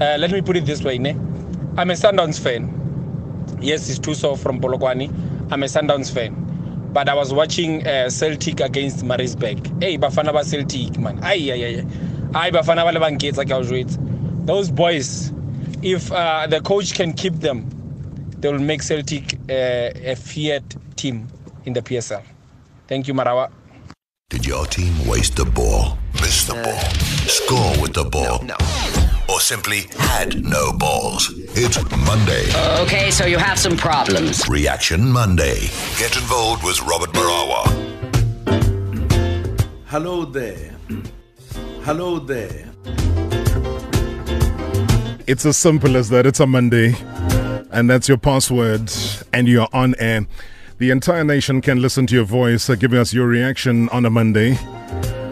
uh, 0.00 0.16
let 0.18 0.30
me 0.30 0.40
put 0.40 0.56
it 0.56 0.66
this 0.66 0.82
way, 0.82 0.98
ne? 0.98 1.10
I'm 1.76 1.90
a 1.90 1.94
Sundowns 1.94 2.40
fan. 2.40 2.72
Yes, 3.60 3.88
it's 3.90 3.98
Tuso 3.98 4.38
from 4.38 4.60
Polokwane. 4.60 5.10
I'm 5.50 5.62
a 5.62 5.66
Sundowns 5.66 6.12
fan. 6.12 6.42
But 6.92 7.08
I 7.08 7.14
was 7.14 7.32
watching 7.32 7.86
uh, 7.86 8.08
Celtic 8.08 8.60
against 8.60 9.04
Maritzburg. 9.04 9.82
Hey, 9.82 9.98
Bafana 9.98 10.32
ba 10.32 10.44
Celtic, 10.44 10.98
man. 10.98 11.18
Ay, 11.22 11.50
ay, 11.52 11.64
ay. 11.64 11.86
Ay, 12.34 12.50
Bafana 12.50 12.84
ba 12.84 12.92
le 12.92 13.00
ba 13.00 13.10
nketsa 13.10 13.44
ke 13.46 13.52
a 13.52 13.56
o 13.56 13.62
jwetsa. 13.62 14.05
Those 14.46 14.70
boys, 14.70 15.32
if 15.82 16.12
uh, 16.12 16.46
the 16.46 16.60
coach 16.60 16.94
can 16.94 17.12
keep 17.12 17.34
them, 17.34 17.68
they 18.38 18.52
will 18.52 18.60
make 18.60 18.80
Celtic 18.80 19.34
uh, 19.50 20.12
a 20.12 20.14
feared 20.14 20.62
team 20.94 21.26
in 21.64 21.72
the 21.72 21.82
PSL. 21.82 22.22
Thank 22.86 23.08
you, 23.08 23.14
Marawa. 23.14 23.50
Did 24.30 24.46
your 24.46 24.64
team 24.66 24.94
waste 25.08 25.34
the 25.34 25.44
ball, 25.44 25.98
miss 26.14 26.44
the 26.46 26.54
ball, 26.54 26.78
score 27.26 27.82
with 27.82 27.94
the 27.94 28.04
ball, 28.04 28.40
or 29.28 29.40
simply 29.40 29.86
had 29.98 30.40
no 30.44 30.72
balls? 30.72 31.34
It's 31.56 31.82
Monday. 32.06 32.46
Okay, 32.82 33.10
so 33.10 33.26
you 33.26 33.38
have 33.38 33.58
some 33.58 33.76
problems. 33.76 34.48
Reaction 34.48 35.10
Monday. 35.10 35.58
Get 35.98 36.16
involved 36.16 36.62
with 36.62 36.80
Robert 36.82 37.10
Marawa. 37.10 37.66
Hello 39.86 40.24
there. 40.24 40.70
Hello 41.82 42.20
there. 42.20 42.66
It's 45.26 45.44
as 45.44 45.56
simple 45.56 45.96
as 45.96 46.08
that. 46.10 46.24
It's 46.24 46.38
a 46.38 46.46
Monday, 46.46 46.94
and 47.72 47.90
that's 47.90 48.08
your 48.08 48.16
password, 48.16 48.92
and 49.32 49.48
you're 49.48 49.66
on 49.72 49.96
air. 49.98 50.24
The 50.78 50.90
entire 50.90 51.24
nation 51.24 51.60
can 51.60 51.82
listen 51.82 52.06
to 52.06 52.14
your 52.14 52.24
voice, 52.24 52.70
uh, 52.70 52.76
giving 52.76 53.00
us 53.00 53.12
your 53.12 53.26
reaction 53.26 53.88
on 53.88 54.06
a 54.06 54.10
Monday. 54.10 54.56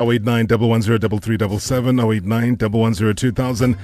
089 0.01 0.49
110 0.49 2.01
089 2.01 2.57
110 2.59 3.79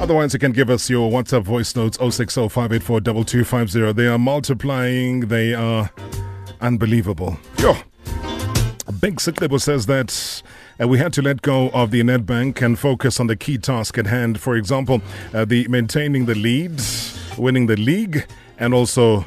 Otherwise, 0.00 0.32
you 0.34 0.38
can 0.38 0.52
give 0.52 0.70
us 0.70 0.88
your 0.88 1.10
WhatsApp 1.10 1.42
voice 1.42 1.74
notes 1.74 1.98
060 1.98 2.48
584 2.48 3.00
2250. 3.00 3.92
They 3.92 4.06
are 4.06 4.18
multiplying, 4.18 5.26
they 5.26 5.52
are 5.52 5.90
unbelievable. 6.60 7.36
Yo! 7.58 7.74
Big 9.00 9.16
Siklebo 9.16 9.60
says 9.60 9.86
that 9.86 10.42
uh, 10.80 10.88
we 10.88 10.98
had 10.98 11.12
to 11.14 11.22
let 11.22 11.42
go 11.42 11.70
of 11.70 11.90
the 11.90 12.00
Nedbank 12.02 12.62
and 12.62 12.78
focus 12.78 13.20
on 13.20 13.26
the 13.26 13.36
key 13.36 13.58
task 13.58 13.98
at 13.98 14.06
hand. 14.06 14.40
For 14.40 14.56
example, 14.56 15.02
uh, 15.32 15.44
the 15.44 15.66
maintaining 15.68 16.26
the 16.26 16.34
lead, 16.34 16.80
winning 17.38 17.66
the 17.66 17.76
league, 17.76 18.26
and 18.58 18.74
also 18.74 19.24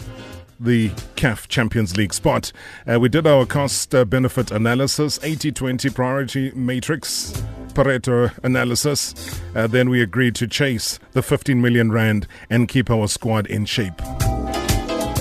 the 0.60 0.90
CAF 1.16 1.48
Champions 1.48 1.96
League 1.96 2.14
spot. 2.14 2.52
Uh, 2.86 3.00
we 3.00 3.10
did 3.10 3.26
our 3.26 3.46
cost 3.46 3.96
uh, 3.96 4.04
benefit 4.06 4.52
analysis, 4.52 5.20
80 5.24 5.52
20 5.54 5.90
priority 5.90 6.52
matrix, 6.52 7.32
Pareto 7.74 8.38
analysis. 8.44 9.42
Uh, 9.56 9.68
then 9.68 9.90
we 9.90 10.02
agreed 10.02 10.36
to 10.36 10.48
chase 10.48 11.00
the 11.14 11.22
15 11.22 11.62
million 11.62 11.92
Rand 11.92 12.28
and 12.50 12.68
keep 12.68 12.90
our 12.90 13.08
squad 13.08 13.48
in 13.48 13.66
shape. 13.66 13.98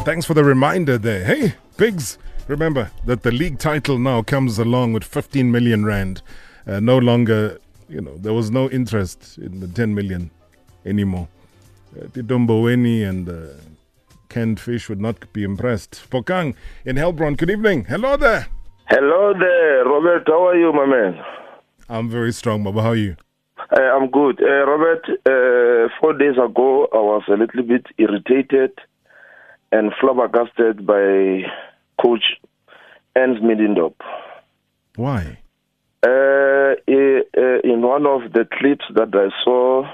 Thanks 0.05 0.27
for 0.27 0.35
the 0.35 0.45
reminder 0.45 0.99
there. 0.99 1.25
Hey, 1.25 1.55
Pigs, 1.77 2.19
remember 2.49 2.91
that 3.05 3.23
the 3.23 3.31
league 3.31 3.59
title 3.59 3.99
now 3.99 4.23
comes 4.23 4.59
along 4.59 4.95
with 4.95 5.05
15 5.05 5.53
million 5.53 5.85
Rand. 5.85 6.23
Uh, 6.67 6.81
no 6.81 6.99
longer, 6.99 7.59
you 7.89 8.01
know, 8.01 8.17
there 8.17 8.33
was 8.33 8.51
no 8.51 8.69
interest 8.71 9.39
in 9.39 9.61
the 9.61 9.69
10 9.69 9.95
million 9.95 10.31
anymore. 10.85 11.29
Uh, 11.97 12.07
Tidomboweni 12.07 13.09
and 13.09 13.29
uh, 13.29 13.55
canned 14.29 14.59
fish 14.61 14.89
would 14.89 15.01
not 15.01 15.33
be 15.33 15.45
impressed. 15.45 16.09
Bokang 16.11 16.55
in 16.85 16.97
Heilbron, 16.97 17.37
good 17.37 17.51
evening. 17.51 17.85
Hello 17.85 18.17
there. 18.17 18.49
Hello 18.89 19.35
there, 19.39 19.85
Robert. 19.85 20.25
How 20.27 20.49
are 20.49 20.57
you, 20.57 20.73
my 20.73 20.87
man? 20.87 21.23
I'm 21.89 22.09
very 22.11 22.33
strong, 22.33 22.65
Baba. 22.65 22.83
How 22.83 22.91
are 22.91 22.97
you? 22.97 23.17
Uh, 23.71 23.81
I'm 23.81 24.11
good. 24.11 24.41
Uh, 24.41 24.67
Robert, 24.67 25.05
uh, 25.27 25.89
four 26.01 26.15
days 26.15 26.37
ago, 26.43 26.89
I 26.93 26.97
was 26.97 27.23
a 27.29 27.33
little 27.33 27.63
bit 27.63 27.87
irritated 27.99 28.73
and 29.73 29.93
flabbergasted 30.01 30.87
by 30.87 31.43
Coach 32.01 32.25
Ernst 33.17 33.43
Middendorp. 33.43 33.95
Why? 34.97 35.39
Uh, 36.07 36.75
uh, 36.89 37.61
in 37.65 37.83
one 37.83 38.07
of 38.07 38.33
the 38.33 38.47
clips 38.59 38.85
that 38.95 39.15
I 39.15 39.29
saw, 39.45 39.85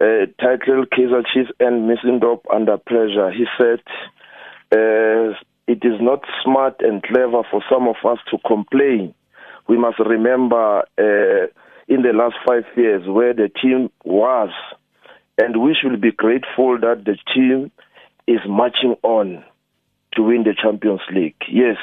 uh, 0.00 0.26
titled 0.40 0.90
Kaizer 0.90 1.24
Chiefs 1.32 1.50
and 1.58 1.90
Middendorp 1.90 2.42
under 2.52 2.78
pressure, 2.78 3.30
he 3.32 3.46
said, 3.58 3.80
uh, 4.70 5.34
it 5.66 5.84
is 5.84 6.00
not 6.00 6.24
smart 6.42 6.76
and 6.80 7.02
clever 7.02 7.42
for 7.50 7.62
some 7.70 7.88
of 7.88 7.96
us 8.04 8.18
to 8.30 8.38
complain. 8.46 9.14
We 9.68 9.76
must 9.76 9.98
remember 9.98 10.84
uh, 10.98 11.46
in 11.88 12.02
the 12.02 12.12
last 12.14 12.36
five 12.46 12.64
years 12.76 13.06
where 13.06 13.34
the 13.34 13.48
team 13.48 13.90
was, 14.04 14.50
and 15.36 15.60
we 15.60 15.74
should 15.74 16.00
be 16.00 16.12
grateful 16.12 16.78
that 16.80 17.04
the 17.04 17.16
team 17.34 17.70
is 18.26 18.40
marching 18.48 18.96
on 19.02 19.44
to 20.18 20.24
win 20.24 20.42
the 20.42 20.54
Champions 20.60 21.00
League. 21.14 21.36
Yes, 21.48 21.76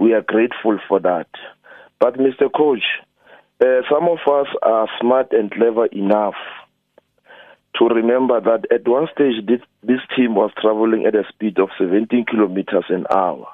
we 0.00 0.14
are 0.14 0.22
grateful 0.22 0.78
for 0.88 0.98
that. 1.00 1.28
But, 2.00 2.14
Mr. 2.14 2.50
Coach, 2.50 2.82
uh, 3.60 3.82
some 3.92 4.08
of 4.08 4.18
us 4.26 4.46
are 4.62 4.88
smart 4.98 5.32
and 5.32 5.50
clever 5.50 5.86
enough 5.86 6.34
to 7.76 7.84
remember 7.84 8.40
that 8.40 8.64
at 8.72 8.88
one 8.88 9.06
stage 9.12 9.46
this, 9.46 9.60
this 9.82 10.00
team 10.16 10.34
was 10.34 10.50
traveling 10.58 11.04
at 11.06 11.14
a 11.14 11.24
speed 11.28 11.58
of 11.58 11.68
17 11.78 12.24
kilometers 12.24 12.84
an 12.88 13.04
hour. 13.14 13.46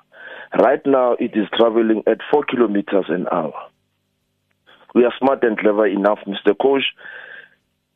Right 0.56 0.80
now 0.86 1.16
it 1.18 1.32
is 1.34 1.48
traveling 1.56 2.04
at 2.06 2.18
4 2.30 2.44
kilometers 2.44 3.06
an 3.08 3.26
hour. 3.32 3.54
We 4.94 5.04
are 5.04 5.12
smart 5.18 5.42
and 5.42 5.58
clever 5.58 5.88
enough, 5.88 6.20
Mr. 6.26 6.54
Coach, 6.56 6.84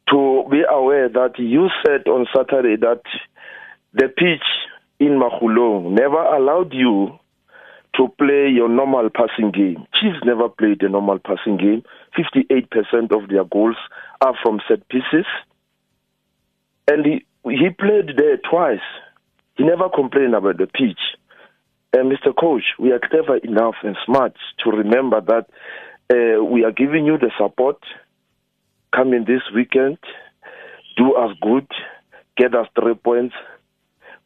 to 0.09 0.45
be 0.51 0.63
aware 0.69 1.09
that 1.09 1.39
you 1.39 1.69
said 1.87 2.09
on 2.09 2.27
Saturday 2.35 2.77
that 2.81 3.03
the 3.95 4.09
pitch 4.09 4.43
in 5.01 5.21
Makhulong 5.21 5.93
never 5.93 6.23
allowed 6.23 6.73
you 6.73 7.19
to 7.97 8.09
play 8.19 8.49
your 8.49 8.69
normal 8.69 9.09
passing 9.11 9.51
game. 9.51 9.87
Chiefs 9.95 10.19
never 10.25 10.49
played 10.49 10.83
a 10.83 10.89
normal 10.89 11.19
passing 11.19 11.57
game. 11.57 11.83
58% 12.17 13.13
of 13.13 13.29
their 13.29 13.45
goals 13.45 13.77
are 14.21 14.35
from 14.43 14.61
set 14.69 14.89
pieces. 14.89 15.27
And 16.87 17.05
he, 17.05 17.25
he 17.45 17.71
played 17.71 18.17
there 18.17 18.37
twice. 18.39 18.85
He 19.57 19.65
never 19.65 19.89
complained 19.89 20.35
about 20.35 20.59
the 20.59 20.67
pitch. 20.67 21.01
And 21.93 22.13
Mr. 22.13 22.37
Coach, 22.39 22.63
we 22.79 22.93
are 22.93 23.01
clever 23.01 23.39
enough 23.39 23.75
and 23.83 23.97
smart 24.05 24.35
to 24.63 24.71
remember 24.71 25.21
that 25.23 25.47
uh, 26.13 26.45
we 26.45 26.65
are 26.65 26.73
giving 26.73 27.07
you 27.07 27.19
the 27.19 27.31
support. 27.39 27.79
Come 28.95 29.13
in 29.13 29.25
this 29.25 29.43
weekend, 29.55 29.99
do 30.97 31.15
us 31.15 31.37
good, 31.43 31.67
get 32.37 32.55
us 32.55 32.67
three 32.79 32.95
points. 32.95 33.35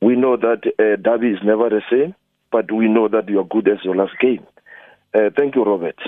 We 0.03 0.17
know 0.17 0.37
that 0.37 0.62
uh, 0.79 0.97
Derby 1.01 1.29
is 1.29 1.38
never 1.45 1.71
the 1.71 1.81
same, 1.91 2.15
but 2.51 2.71
we 2.73 2.88
know 2.88 3.09
that 3.09 3.29
you 3.29 3.38
are 3.41 3.45
good 3.45 3.69
as 3.69 3.79
your 3.85 3.97
last 3.97 4.12
game. 4.21 4.45
Uh, 5.15 5.31
thank 5.37 5.55
you, 5.55 5.62
Robert. 5.65 5.99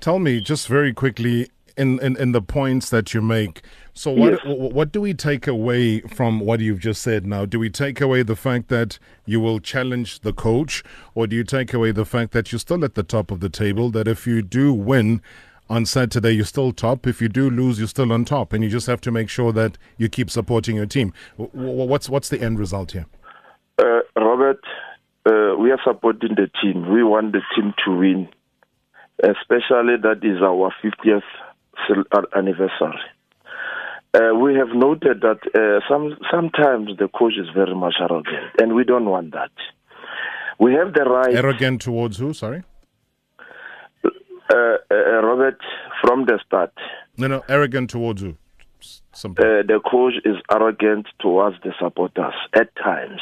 Tell 0.00 0.18
me 0.18 0.40
just 0.40 0.66
very 0.66 0.92
quickly 0.92 1.48
in, 1.76 2.00
in, 2.00 2.16
in 2.16 2.32
the 2.32 2.42
points 2.42 2.90
that 2.90 3.14
you 3.14 3.22
make. 3.22 3.62
So 3.94 4.10
what 4.10 4.32
Yes. 4.32 4.40
wh- 4.44 4.74
what 4.74 4.92
do 4.92 5.00
we 5.00 5.14
take 5.14 5.46
away 5.46 6.00
from 6.00 6.40
what 6.40 6.60
you've 6.60 6.80
just 6.80 7.02
said 7.02 7.24
now? 7.26 7.44
Do 7.44 7.58
we 7.58 7.70
take 7.70 8.00
away 8.00 8.22
the 8.22 8.36
fact 8.36 8.68
that 8.68 8.98
you 9.26 9.40
will 9.40 9.60
challenge 9.60 10.20
the 10.20 10.32
coach 10.32 10.82
or 11.14 11.26
do 11.26 11.36
you 11.36 11.44
take 11.44 11.72
away 11.72 11.92
the 11.92 12.04
fact 12.04 12.32
that 12.32 12.50
you're 12.50 12.58
still 12.58 12.84
at 12.84 12.94
the 12.94 13.02
top 13.02 13.30
of 13.30 13.40
the 13.40 13.48
table 13.48 13.90
that 13.90 14.08
if 14.08 14.26
you 14.26 14.42
do 14.42 14.72
win 14.72 15.22
on 15.68 15.86
Saturday 15.86 16.32
you're 16.32 16.44
still 16.44 16.72
top, 16.72 17.06
if 17.06 17.22
you 17.22 17.28
do 17.28 17.48
lose 17.48 17.78
you're 17.78 17.86
still 17.88 18.12
on 18.12 18.24
top 18.24 18.52
and 18.52 18.64
you 18.64 18.70
just 18.70 18.86
have 18.88 19.00
to 19.02 19.10
make 19.12 19.28
sure 19.28 19.52
that 19.52 19.78
you 19.98 20.08
keep 20.08 20.30
supporting 20.30 20.76
your 20.76 20.86
team. 20.86 21.12
Wh- 21.38 21.52
wh- 21.52 21.88
What's 21.88 22.08
what's 22.08 22.28
the 22.28 22.40
end 22.40 22.58
result 22.58 22.92
here? 22.92 23.06
Uh, 23.80 24.00
Robert, 24.16 24.60
uh, 25.24 25.56
we 25.58 25.70
are 25.70 25.80
supporting 25.84 26.34
the 26.34 26.50
team. 26.60 26.92
We 26.92 27.02
want 27.02 27.32
the 27.32 27.40
team 27.56 27.72
to 27.84 27.96
win, 27.96 28.28
especially 29.22 29.96
that 30.02 30.20
is 30.22 30.42
our 30.42 30.70
50th 30.84 31.22
uh, 32.12 32.22
anniversary. 32.36 33.00
Uh, 34.12 34.34
we 34.34 34.54
have 34.54 34.68
noted 34.74 35.22
that 35.22 35.38
uh, 35.54 35.80
some 35.88 36.16
sometimes 36.30 36.98
the 36.98 37.08
coach 37.08 37.34
is 37.38 37.48
very 37.54 37.74
much 37.74 37.94
arrogant, 38.00 38.52
and 38.60 38.74
we 38.74 38.84
don't 38.84 39.06
want 39.08 39.32
that. 39.32 39.52
We 40.58 40.74
have 40.74 40.92
the 40.92 41.04
right. 41.04 41.34
Arrogant 41.34 41.80
towards 41.80 42.18
who? 42.18 42.34
Sorry. 42.34 42.64
Uh, 44.04 44.08
uh, 44.90 44.94
Robert, 45.22 45.60
from 46.02 46.26
the 46.26 46.40
start, 46.44 46.72
No, 47.16 47.28
no. 47.28 47.44
Arrogant 47.48 47.88
towards 47.90 48.20
who? 48.20 48.36
Uh, 49.24 49.62
the 49.62 49.80
coach 49.88 50.14
is 50.24 50.36
arrogant 50.50 51.06
towards 51.20 51.56
the 51.62 51.72
supporters 51.80 52.34
at 52.54 52.74
times. 52.76 53.20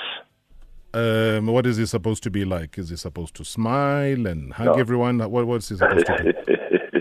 Um, 0.94 1.46
what 1.46 1.66
is 1.66 1.76
he 1.76 1.86
supposed 1.86 2.22
to 2.22 2.30
be 2.30 2.44
like? 2.44 2.78
Is 2.78 2.88
he 2.90 2.96
supposed 2.96 3.34
to 3.36 3.44
smile 3.44 4.26
and 4.26 4.52
hug 4.54 4.66
No. 4.66 4.72
everyone? 4.74 5.18
What, 5.18 5.46
what's 5.46 5.68
he 5.68 5.76
supposed 5.76 6.06
to 6.06 6.32
do? 6.32 7.00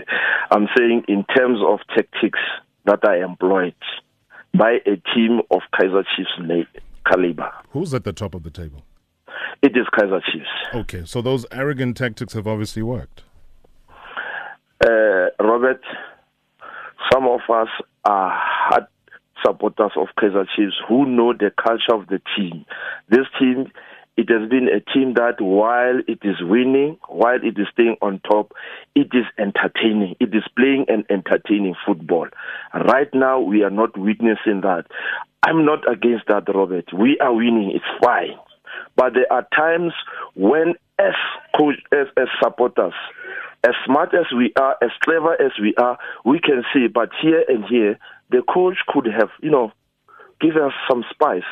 I'm 0.50 0.68
saying 0.76 1.04
in 1.08 1.24
terms 1.36 1.58
of 1.66 1.80
tactics 1.94 2.38
that 2.84 3.00
are 3.04 3.16
employed 3.16 3.74
by 4.56 4.78
a 4.86 4.96
team 5.14 5.40
of 5.50 5.60
Kaizer 5.74 6.04
Chiefs 6.16 6.68
caliber. 7.06 7.50
Who's 7.70 7.92
at 7.94 8.04
the 8.04 8.12
top 8.12 8.34
of 8.34 8.42
the 8.42 8.50
table? 8.50 8.82
It 9.62 9.72
is 9.76 9.86
Kaizer 9.98 10.20
Chiefs. 10.32 10.46
Okay, 10.74 11.02
so 11.04 11.20
those 11.22 11.44
arrogant 11.52 11.96
tactics 11.96 12.32
have 12.34 12.46
obviously 12.46 12.82
worked. 12.82 13.22
Uh, 14.84 15.26
Robert, 15.40 15.82
some 17.12 17.26
of 17.26 17.40
us 17.52 17.68
are 18.04 18.32
hard 18.38 18.86
supporters 19.44 19.92
of 19.96 20.08
Kaizer 20.18 20.46
Chiefs 20.56 20.76
who 20.88 21.06
know 21.06 21.32
the 21.32 21.50
culture 21.50 21.94
of 21.94 22.06
the 22.08 22.20
team. 22.36 22.64
This 23.08 23.26
team, 23.38 23.70
it 24.16 24.28
has 24.30 24.48
been 24.48 24.68
a 24.68 24.80
team 24.92 25.14
that 25.14 25.40
while 25.40 26.00
it 26.08 26.18
is 26.22 26.36
winning, 26.40 26.98
while 27.08 27.38
it 27.42 27.58
is 27.58 27.68
staying 27.72 27.96
on 28.02 28.20
top, 28.28 28.52
it 28.94 29.08
is 29.12 29.24
entertaining. 29.38 30.16
It 30.18 30.34
is 30.34 30.42
playing 30.56 30.86
an 30.88 31.04
entertaining 31.08 31.74
football. 31.86 32.26
Right 32.74 33.08
now, 33.14 33.40
we 33.40 33.62
are 33.62 33.70
not 33.70 33.96
witnessing 33.96 34.62
that. 34.62 34.86
I'm 35.44 35.64
not 35.64 35.90
against 35.90 36.26
that, 36.26 36.52
Robert. 36.52 36.86
We 36.92 37.18
are 37.20 37.32
winning. 37.32 37.70
It's 37.74 37.84
fine. 38.04 38.36
But 38.96 39.14
there 39.14 39.32
are 39.32 39.46
times 39.56 39.92
when, 40.34 40.74
as 40.98 41.14
coach, 41.56 41.76
as, 41.92 42.08
as 42.16 42.26
supporters, 42.42 42.94
as 43.64 43.74
smart 43.86 44.14
as 44.14 44.26
we 44.36 44.52
are, 44.58 44.76
as 44.82 44.90
clever 45.02 45.34
as 45.40 45.52
we 45.60 45.74
are, 45.76 45.98
we 46.24 46.40
can 46.40 46.64
see. 46.72 46.86
But 46.88 47.10
here 47.22 47.44
and 47.48 47.64
here, 47.64 47.98
the 48.30 48.42
coach 48.52 48.76
could 48.88 49.06
have, 49.06 49.30
you 49.40 49.50
know, 49.50 49.72
give 50.40 50.56
us 50.56 50.72
some 50.88 51.04
spice. 51.10 51.42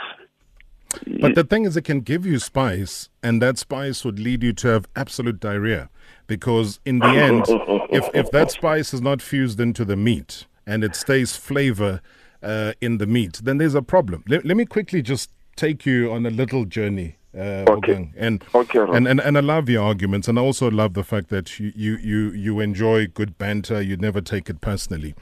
But 1.20 1.34
the 1.34 1.44
thing 1.44 1.64
is, 1.64 1.76
it 1.76 1.82
can 1.82 2.00
give 2.00 2.24
you 2.24 2.38
spice, 2.38 3.10
and 3.22 3.42
that 3.42 3.58
spice 3.58 4.04
would 4.04 4.18
lead 4.18 4.42
you 4.42 4.52
to 4.54 4.68
have 4.68 4.86
absolute 4.94 5.40
diarrhea. 5.40 5.90
Because 6.26 6.80
in 6.84 7.00
the 7.00 7.06
end, 7.06 7.44
if, 7.90 8.08
if 8.14 8.30
that 8.30 8.50
spice 8.50 8.94
is 8.94 9.00
not 9.00 9.20
fused 9.20 9.60
into 9.60 9.84
the 9.84 9.96
meat 9.96 10.46
and 10.66 10.82
it 10.82 10.96
stays 10.96 11.36
flavor 11.36 12.00
uh, 12.42 12.72
in 12.80 12.98
the 12.98 13.06
meat, 13.06 13.40
then 13.42 13.58
there's 13.58 13.74
a 13.74 13.82
problem. 13.82 14.24
Let, 14.28 14.44
let 14.44 14.56
me 14.56 14.64
quickly 14.64 15.02
just 15.02 15.30
take 15.56 15.86
you 15.86 16.12
on 16.12 16.24
a 16.24 16.30
little 16.30 16.64
journey. 16.64 17.16
Uh, 17.36 17.64
okay. 17.68 18.10
And, 18.16 18.42
and, 18.54 19.06
and 19.06 19.20
and 19.20 19.36
I 19.36 19.40
love 19.40 19.68
your 19.68 19.84
arguments, 19.84 20.26
and 20.26 20.38
I 20.38 20.42
also 20.42 20.70
love 20.70 20.94
the 20.94 21.04
fact 21.04 21.28
that 21.28 21.60
you 21.60 21.70
you 21.76 21.96
you, 21.98 22.30
you 22.30 22.60
enjoy 22.60 23.08
good 23.08 23.36
banter. 23.36 23.82
You 23.82 23.98
never 23.98 24.22
take 24.22 24.48
it 24.48 24.62
personally. 24.62 25.14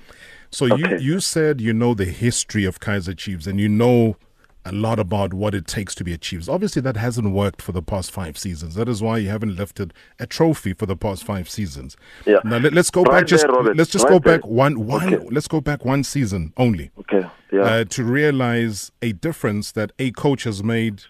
So 0.55 0.67
you 0.67 0.99
you 0.99 1.19
said 1.19 1.61
you 1.61 1.73
know 1.73 1.95
the 1.95 2.05
history 2.05 2.64
of 2.64 2.79
Kaizer 2.79 3.17
Chiefs, 3.17 3.49
and 3.49 3.59
you 3.59 3.69
know 3.69 4.17
a 4.64 4.71
lot 4.73 4.99
about 5.01 5.35
what 5.35 5.53
it 5.55 5.67
takes 5.67 5.95
to 5.97 6.05
be 6.05 6.12
a 6.12 6.17
Chiefs. 6.19 6.49
Obviously, 6.49 6.81
that 6.83 6.97
hasn't 6.97 7.33
worked 7.33 7.61
for 7.61 7.73
the 7.73 7.83
past 7.83 8.12
five 8.12 8.38
seasons. 8.38 8.77
That 8.77 8.88
is 8.88 9.03
why 9.03 9.19
you 9.19 9.29
haven't 9.29 9.57
lifted 9.57 9.93
a 10.21 10.27
trophy 10.27 10.73
for 10.73 10.87
the 10.87 10.97
past 10.97 11.25
five 11.25 11.51
seasons. 11.51 11.97
Yeah. 12.25 12.38
Now 12.45 12.59
let, 12.59 12.77
us 12.79 12.88
go 12.88 13.03
Right 13.03 13.21
back. 13.21 13.27
Just 13.27 13.47
Robert. 13.47 13.77
let's 13.77 13.90
just 13.90 14.05
Right 14.05 14.12
go 14.12 14.19
there. 14.21 14.38
back 14.38 14.47
one 14.47 14.87
one. 14.87 15.12
Okay. 15.12 15.27
Let's 15.29 15.49
go 15.49 15.61
back 15.61 15.85
one 15.85 16.05
season 16.05 16.53
only. 16.57 16.93
Okay. 17.01 17.29
Yeah. 17.53 17.61
Uh, 17.62 17.85
to 17.87 18.05
realize 18.05 18.93
a 19.03 19.12
difference 19.12 19.73
that 19.73 19.90
a 19.99 20.12
coach 20.12 20.45
has 20.45 20.62
made 20.62 21.03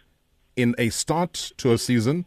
in 0.56 0.74
a 0.78 0.88
start 0.88 1.52
to 1.58 1.70
a 1.72 1.76
season, 1.78 2.26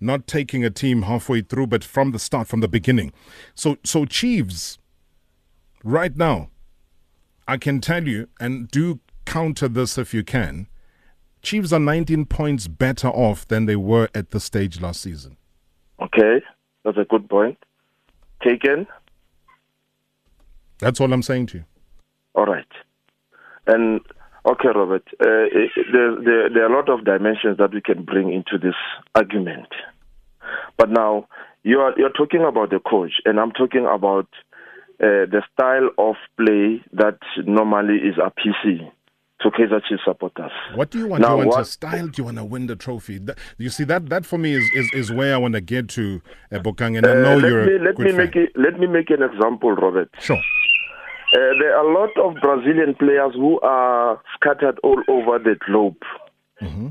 not 0.00 0.26
taking 0.26 0.64
a 0.64 0.70
team 0.70 1.02
halfway 1.02 1.42
through, 1.42 1.68
but 1.68 1.84
from 1.84 2.10
the 2.10 2.18
start, 2.18 2.48
from 2.48 2.60
the 2.60 2.68
beginning. 2.68 3.12
So, 3.54 3.78
so 3.84 4.04
Chiefs, 4.04 4.78
right 5.84 6.16
now, 6.16 6.50
I 7.48 7.56
can 7.56 7.80
tell 7.80 8.06
you, 8.06 8.28
and 8.40 8.68
do 8.68 9.00
counter 9.24 9.68
this 9.68 9.98
if 9.98 10.12
you 10.12 10.24
can. 10.24 10.68
Chiefs 11.42 11.72
are 11.72 11.78
19 11.80 12.26
points 12.26 12.66
better 12.66 13.08
off 13.08 13.46
than 13.46 13.66
they 13.66 13.76
were 13.76 14.08
at 14.14 14.30
the 14.30 14.40
stage 14.40 14.80
last 14.80 15.00
season. 15.00 15.36
Okay, 16.00 16.42
that's 16.84 16.98
a 16.98 17.04
good 17.04 17.28
point. 17.28 17.58
Taken. 18.42 18.86
That's 20.78 21.00
all 21.00 21.12
I'm 21.12 21.22
saying 21.22 21.46
to 21.46 21.58
you. 21.58 21.64
All 22.34 22.46
right. 22.46 22.66
And 23.66 24.00
okay, 24.44 24.68
Robert, 24.74 25.06
uh, 25.20 25.24
there, 25.92 26.16
there, 26.24 26.50
there 26.50 26.62
are 26.64 26.72
a 26.72 26.76
lot 26.76 26.88
of 26.88 27.04
dimensions 27.04 27.58
that 27.58 27.72
we 27.72 27.80
can 27.80 28.04
bring 28.04 28.32
into 28.32 28.58
this 28.58 28.74
argument. 29.14 29.68
But 30.76 30.90
now 30.90 31.28
you 31.62 31.78
are 31.80 31.94
you're 31.96 32.12
talking 32.12 32.42
about 32.42 32.70
the 32.70 32.78
coach, 32.78 33.14
and 33.24 33.40
I'm 33.40 33.52
talking 33.52 33.86
about 33.86 34.28
uh, 35.02 35.26
the 35.30 35.42
style 35.52 35.90
of 35.98 36.16
play 36.36 36.82
that 36.92 37.18
normally 37.46 37.96
is 37.98 38.14
appeasing 38.24 38.90
to 39.42 39.50
Kaizer 39.50 39.80
Chiefs 39.86 40.02
supporters. 40.06 40.50
What 40.74 40.90
do 40.90 40.98
you 40.98 41.08
want? 41.08 41.20
Now, 41.20 41.28
do 41.28 41.32
you 41.32 41.38
want 41.38 41.50
what- 41.50 41.60
a 41.60 41.64
style? 41.66 42.06
Do 42.08 42.22
you 42.22 42.24
want 42.24 42.38
to 42.38 42.44
win 42.44 42.66
the 42.66 42.76
trophy? 42.76 43.18
That, 43.18 43.38
you 43.58 43.68
see, 43.68 43.84
that 43.84 44.08
that 44.08 44.24
for 44.24 44.38
me 44.38 44.54
is, 44.54 44.64
is, 44.74 44.90
is 44.94 45.12
where 45.12 45.34
I 45.34 45.38
want 45.38 45.54
to 45.54 45.60
get 45.60 45.88
to, 45.90 46.22
uh, 46.50 46.58
Bokang, 46.58 46.96
and 46.96 47.06
I 47.06 47.10
Uh, 47.10 47.14
know 47.14 47.36
let 47.36 47.50
you're 47.50 47.66
me, 47.66 47.78
let 47.84 47.98
me 47.98 48.08
fan. 48.10 48.16
make 48.16 48.36
it, 48.36 48.52
let 48.56 48.78
me 48.78 48.86
make 48.86 49.10
an 49.10 49.22
example, 49.22 49.72
Robert. 49.72 50.08
Sure. 50.20 50.36
Uh, 50.38 51.38
there 51.60 51.76
are 51.76 51.84
a 51.86 51.92
lot 51.92 52.10
of 52.24 52.40
Brazilian 52.40 52.94
players 52.94 53.34
who 53.34 53.60
are 53.60 54.20
scattered 54.36 54.78
all 54.82 55.02
over 55.08 55.38
the 55.38 55.56
globe. 55.66 55.96
Mm-hmm. 56.62 56.88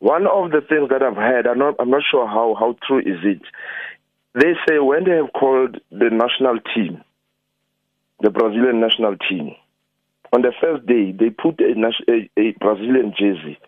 One 0.00 0.26
of 0.26 0.50
the 0.50 0.62
things 0.68 0.88
that 0.90 1.02
I've 1.02 1.14
heard, 1.16 1.46
I'm 1.46 1.58
not, 1.58 1.74
I'm 1.78 1.90
not 1.90 2.02
sure 2.10 2.26
how, 2.26 2.56
how 2.58 2.74
true 2.86 2.98
is 2.98 3.20
it. 3.22 3.42
They 4.34 4.54
say 4.68 4.78
when 4.80 5.04
they 5.04 5.12
have 5.12 5.32
called 5.32 5.76
the 5.90 6.10
national 6.10 6.58
team, 6.74 7.02
the 8.20 8.30
Brazilian 8.30 8.80
national 8.80 9.16
team, 9.28 9.54
on 10.32 10.42
the 10.42 10.52
first 10.60 10.86
day 10.86 11.12
they 11.12 11.30
put 11.30 11.60
a, 11.60 11.74
a, 12.08 12.30
a 12.40 12.52
Brazilian 12.60 13.14
jersey, 13.18 13.58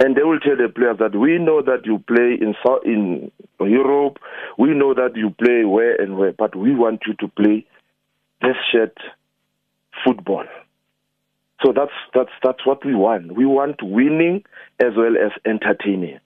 and 0.00 0.16
they 0.16 0.22
will 0.22 0.40
tell 0.40 0.56
the 0.56 0.68
players 0.68 0.98
that 0.98 1.14
we 1.14 1.38
know 1.38 1.62
that 1.62 1.84
you 1.84 1.98
play 2.06 2.38
in 2.40 2.54
in 2.84 3.30
Europe, 3.60 4.18
we 4.58 4.74
know 4.74 4.94
that 4.94 5.16
you 5.16 5.30
play 5.30 5.64
where 5.64 5.94
and 6.00 6.16
where, 6.16 6.32
but 6.32 6.56
we 6.56 6.74
want 6.74 7.02
you 7.06 7.14
to 7.14 7.28
play 7.28 7.66
this 8.42 8.56
shirt 8.72 8.96
football. 10.04 10.44
So 11.64 11.72
that's 11.74 11.92
that's 12.14 12.30
that's 12.42 12.64
what 12.64 12.84
we 12.84 12.94
want. 12.94 13.34
We 13.36 13.44
want 13.44 13.82
winning 13.82 14.44
as 14.80 14.92
well 14.96 15.16
as 15.16 15.32
entertaining. 15.44 16.20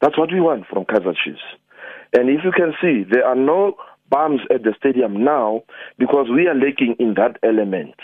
That's 0.00 0.18
what 0.18 0.32
we 0.32 0.40
want 0.40 0.66
from 0.66 0.84
Kaizer 0.84 1.14
Chiefs. 1.24 1.40
And 2.12 2.28
if 2.28 2.44
you 2.44 2.52
can 2.52 2.74
see, 2.80 3.04
there 3.08 3.24
are 3.24 3.36
no 3.36 3.76
bums 4.10 4.40
at 4.50 4.62
the 4.62 4.74
stadium 4.78 5.24
now 5.24 5.62
because 5.98 6.26
we 6.30 6.46
are 6.46 6.54
lacking 6.54 6.96
in 6.98 7.14
that 7.14 7.38
element. 7.42 7.94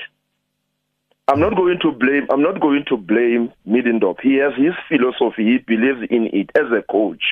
I'm 1.28 1.38
not 1.38 1.54
going 1.54 1.78
to 1.82 1.92
blame. 1.92 2.26
I'm 2.32 2.42
not 2.42 2.60
going 2.60 2.84
to 2.88 2.96
blame 2.96 3.52
Middendorp. 3.66 4.16
He 4.20 4.34
has 4.36 4.52
his 4.56 4.74
philosophy. 4.88 5.44
He 5.44 5.58
believes 5.58 6.10
in 6.10 6.28
it 6.32 6.50
as 6.56 6.72
a 6.72 6.82
coach. 6.90 7.22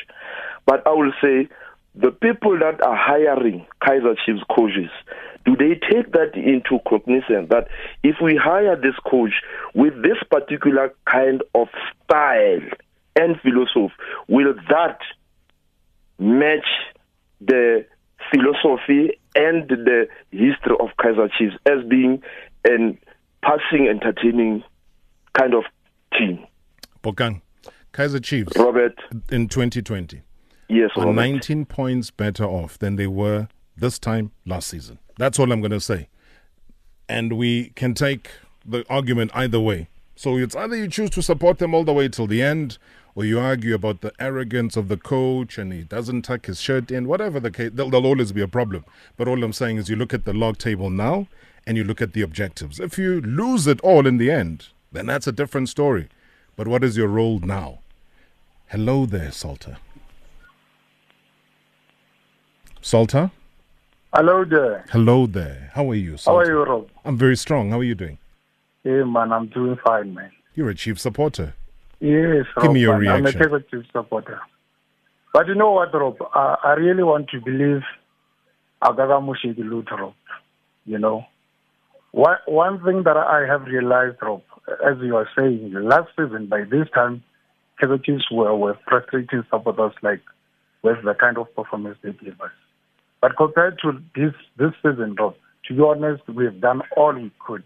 But 0.66 0.86
I 0.86 0.90
will 0.90 1.12
say, 1.20 1.48
the 1.96 2.12
people 2.12 2.56
that 2.60 2.80
are 2.84 2.96
hiring 2.96 3.66
Kaizer 3.82 4.14
Chiefs 4.24 4.44
coaches, 4.54 4.90
do 5.44 5.56
they 5.56 5.74
take 5.90 6.12
that 6.12 6.36
into 6.36 6.78
cognizance 6.86 7.48
that 7.50 7.66
if 8.04 8.16
we 8.22 8.36
hire 8.36 8.76
this 8.76 8.94
coach 9.10 9.32
with 9.74 10.00
this 10.02 10.18
particular 10.30 10.94
kind 11.10 11.42
of 11.56 11.66
style 12.04 12.60
and 13.16 13.40
philosophy, 13.40 13.94
will 14.28 14.54
that 14.68 14.98
match 16.20 16.66
the 17.40 17.84
philosophy 18.32 19.18
and 19.34 19.68
the 19.68 20.08
history 20.30 20.76
of 20.80 20.88
Kaizer 20.98 21.30
Chiefs 21.38 21.54
as 21.66 21.84
being 21.88 22.22
an 22.64 22.98
passing, 23.42 23.88
entertaining 23.88 24.62
kind 25.38 25.54
of 25.54 25.64
team? 26.16 26.44
Bokang, 27.02 27.40
Kaizer 27.92 28.22
Chiefs, 28.22 28.56
Robert, 28.56 28.98
in 29.30 29.48
2020, 29.48 30.22
yes, 30.68 30.90
are 30.96 31.06
Robert. 31.06 31.14
19 31.14 31.64
points 31.66 32.10
better 32.10 32.44
off 32.44 32.78
than 32.78 32.96
they 32.96 33.06
were 33.06 33.48
this 33.76 33.98
time 33.98 34.32
last 34.44 34.68
season. 34.68 34.98
That's 35.18 35.38
all 35.38 35.52
I'm 35.52 35.60
going 35.60 35.70
to 35.72 35.80
say. 35.80 36.08
And 37.08 37.38
we 37.38 37.70
can 37.70 37.94
take 37.94 38.30
the 38.64 38.84
argument 38.90 39.30
either 39.34 39.60
way. 39.60 39.88
So 40.14 40.36
it's 40.36 40.56
either 40.56 40.76
you 40.76 40.88
choose 40.88 41.10
to 41.10 41.22
support 41.22 41.58
them 41.58 41.74
all 41.74 41.84
the 41.84 41.92
way 41.92 42.08
till 42.08 42.26
the 42.26 42.42
end, 42.42 42.78
or 43.18 43.24
you 43.24 43.40
argue 43.40 43.74
about 43.74 44.00
the 44.00 44.12
arrogance 44.20 44.76
of 44.76 44.86
the 44.86 44.96
coach 44.96 45.58
and 45.58 45.72
he 45.72 45.82
doesn't 45.82 46.22
tuck 46.22 46.46
his 46.46 46.60
shirt 46.60 46.88
in, 46.92 47.08
whatever 47.08 47.40
the 47.40 47.50
case, 47.50 47.72
there'll, 47.74 47.90
there'll 47.90 48.06
always 48.06 48.30
be 48.30 48.40
a 48.40 48.46
problem. 48.46 48.84
But 49.16 49.26
all 49.26 49.42
I'm 49.42 49.52
saying 49.52 49.78
is 49.78 49.88
you 49.88 49.96
look 49.96 50.14
at 50.14 50.24
the 50.24 50.32
log 50.32 50.56
table 50.56 50.88
now 50.88 51.26
and 51.66 51.76
you 51.76 51.82
look 51.82 52.00
at 52.00 52.12
the 52.12 52.22
objectives. 52.22 52.78
If 52.78 52.96
you 52.96 53.20
lose 53.20 53.66
it 53.66 53.80
all 53.80 54.06
in 54.06 54.18
the 54.18 54.30
end, 54.30 54.68
then 54.92 55.06
that's 55.06 55.26
a 55.26 55.32
different 55.32 55.68
story. 55.68 56.08
But 56.54 56.68
what 56.68 56.84
is 56.84 56.96
your 56.96 57.08
role 57.08 57.40
now? 57.40 57.80
Hello 58.68 59.04
there, 59.04 59.32
Salter. 59.32 59.78
Salter? 62.80 63.32
Hello 64.14 64.44
there. 64.44 64.84
Hello 64.90 65.26
there. 65.26 65.72
How 65.74 65.90
are 65.90 65.96
you, 65.96 66.18
Salter? 66.18 66.44
How 66.44 66.48
are 66.48 66.52
you, 66.52 66.64
Rob? 66.64 66.88
I'm 67.04 67.18
very 67.18 67.36
strong. 67.36 67.70
How 67.70 67.80
are 67.80 67.82
you 67.82 67.96
doing? 67.96 68.18
Hey, 68.84 69.02
man, 69.02 69.32
I'm 69.32 69.48
doing 69.48 69.76
fine, 69.84 70.14
man. 70.14 70.30
You're 70.54 70.70
a 70.70 70.74
chief 70.76 71.00
supporter. 71.00 71.54
Yes, 72.00 72.46
Give 72.60 72.72
me 72.72 72.80
your 72.80 72.98
man. 72.98 73.08
I'm 73.08 73.26
a 73.26 73.30
reaction. 73.30 73.84
Supporter. 73.92 74.40
But 75.32 75.48
you 75.48 75.54
know 75.54 75.72
what, 75.72 75.92
Rob? 75.92 76.16
Uh, 76.22 76.56
I 76.62 76.72
really 76.74 77.02
want 77.02 77.28
to 77.30 77.40
believe 77.40 77.82
Agaga 78.82 79.20
Mushiki 79.20 79.68
Rob. 79.90 80.14
You 80.86 80.98
know, 80.98 81.24
one, 82.12 82.38
one 82.46 82.82
thing 82.84 83.02
that 83.02 83.16
I 83.16 83.46
have 83.46 83.66
realized, 83.66 84.16
Rob, 84.22 84.42
as 84.86 84.96
you 85.02 85.16
are 85.16 85.28
saying, 85.36 85.72
last 85.74 86.08
season 86.16 86.46
by 86.46 86.64
this 86.64 86.88
time, 86.94 87.22
Chiefs 88.04 88.24
were, 88.32 88.56
were 88.56 88.78
frustrating 88.88 89.44
supporters 89.50 89.92
like 90.02 90.22
with 90.82 90.96
the 91.04 91.14
kind 91.14 91.38
of 91.38 91.54
performance 91.54 91.98
they 92.02 92.12
gave 92.12 92.40
us. 92.40 92.50
But 93.20 93.36
compared 93.36 93.78
to 93.82 94.00
this 94.14 94.32
this 94.56 94.72
season, 94.82 95.16
Rob, 95.18 95.34
to 95.66 95.74
be 95.74 95.82
honest, 95.82 96.22
we've 96.28 96.60
done 96.60 96.82
all 96.96 97.14
we 97.14 97.30
could. 97.44 97.64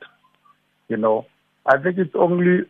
You 0.88 0.96
know, 0.96 1.26
I 1.66 1.78
think 1.78 1.98
it's 1.98 2.14
only 2.14 2.66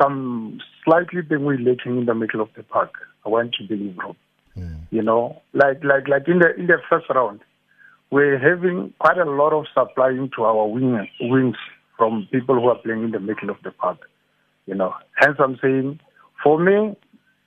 some 0.00 0.60
slightly 0.88 1.22
thing 1.22 1.44
we're 1.44 1.58
lacking 1.58 1.98
in 1.98 2.06
the 2.06 2.14
middle 2.14 2.40
of 2.40 2.48
the 2.56 2.62
park. 2.62 2.92
I 3.26 3.28
want 3.28 3.54
to 3.54 3.64
believe, 3.66 3.96
Rob. 3.98 4.16
Mm. 4.56 4.78
You 4.90 5.02
know, 5.02 5.42
like 5.52 5.82
like 5.84 6.08
like 6.08 6.26
in 6.28 6.38
the 6.38 6.54
in 6.56 6.66
the 6.66 6.78
first 6.88 7.06
round, 7.10 7.40
we're 8.10 8.38
having 8.38 8.94
quite 8.98 9.18
a 9.18 9.24
lot 9.24 9.52
of 9.52 9.66
supplying 9.74 10.30
to 10.36 10.44
our 10.44 10.66
wing, 10.66 11.06
wings 11.20 11.56
from 11.96 12.26
people 12.32 12.54
who 12.54 12.68
are 12.68 12.78
playing 12.78 13.04
in 13.04 13.10
the 13.10 13.20
middle 13.20 13.50
of 13.50 13.56
the 13.62 13.70
park. 13.70 13.98
You 14.66 14.74
know, 14.74 14.94
hence 15.16 15.36
I'm 15.38 15.58
saying, 15.60 16.00
for 16.42 16.58
me, 16.58 16.96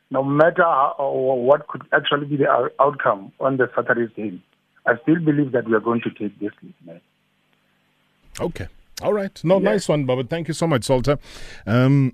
no 0.10 0.23
matter 0.23 0.63
how, 0.63 0.95
what 0.97 1.67
could 1.67 1.84
actually 1.93 2.27
be 2.27 2.38
the 2.38 2.69
outcome 2.80 3.32
on 3.39 3.58
the 3.58 3.69
Saturday's 3.75 4.10
game, 4.15 4.43
I 4.86 4.93
still 5.04 5.19
believe 5.19 5.51
that 5.54 5.67
we 5.67 5.73
are 5.73 5.80
going 5.80 6.01
to 6.01 6.10
take 6.10 6.39
this 6.39 6.51
league, 6.62 6.73
man. 6.86 7.01
Okay. 8.39 8.67
All 9.01 9.13
right. 9.13 9.39
No, 9.43 9.58
yeah. 9.58 9.71
nice 9.71 9.88
one, 9.88 10.06
Bob. 10.06 10.30
Thank 10.30 10.47
you 10.47 10.54
so 10.54 10.67
much, 10.67 10.84
Salter. 10.84 11.17
Um, 11.65 12.13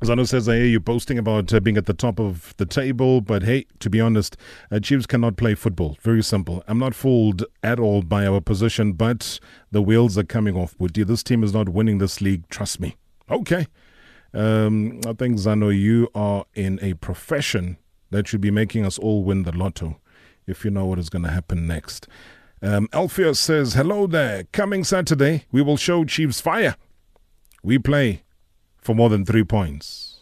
Zano 0.00 0.26
says, 0.26 0.48
I 0.48 0.56
hear 0.56 0.66
you 0.66 0.80
boasting 0.80 1.18
about 1.18 1.52
uh, 1.52 1.58
being 1.58 1.76
at 1.76 1.86
the 1.86 1.92
top 1.92 2.20
of 2.20 2.54
the 2.56 2.66
table, 2.66 3.20
but 3.20 3.42
hey, 3.42 3.66
to 3.80 3.90
be 3.90 4.00
honest, 4.00 4.36
uh, 4.70 4.78
Chiefs 4.78 5.06
cannot 5.06 5.36
play 5.36 5.54
football. 5.54 5.96
Very 6.02 6.22
simple. 6.22 6.62
I'm 6.68 6.78
not 6.78 6.94
fooled 6.94 7.44
at 7.64 7.80
all 7.80 8.02
by 8.02 8.24
our 8.26 8.40
position, 8.40 8.92
but 8.92 9.40
the 9.72 9.82
wheels 9.82 10.16
are 10.16 10.24
coming 10.24 10.56
off, 10.56 10.76
Woody. 10.78 11.02
This 11.02 11.24
team 11.24 11.42
is 11.42 11.52
not 11.52 11.68
winning 11.68 11.98
this 11.98 12.20
league. 12.20 12.48
Trust 12.48 12.78
me. 12.78 12.96
Okay. 13.28 13.66
Um, 14.32 15.00
I 15.06 15.14
think, 15.14 15.38
Zano, 15.38 15.76
you 15.76 16.08
are 16.14 16.44
in 16.54 16.78
a 16.80 16.94
profession 16.94 17.78
that 18.10 18.28
should 18.28 18.40
be 18.40 18.52
making 18.52 18.86
us 18.86 18.98
all 18.98 19.24
win 19.24 19.42
the 19.42 19.56
lotto 19.56 20.00
if 20.46 20.64
you 20.64 20.70
know 20.70 20.86
what 20.86 20.98
is 20.98 21.10
going 21.10 21.24
to 21.24 21.30
happen 21.30 21.66
next. 21.66 22.06
Um, 22.62 22.88
Alpheus 22.92 23.38
says, 23.38 23.74
Hello 23.74 24.06
there. 24.06 24.44
Coming 24.52 24.84
Saturday, 24.84 25.44
we 25.50 25.60
will 25.60 25.76
show 25.76 26.04
Chiefs 26.04 26.40
fire. 26.40 26.76
We 27.62 27.78
play 27.78 28.22
for 28.88 28.94
more 28.94 29.10
than 29.10 29.22
three 29.22 29.44
points. 29.44 30.20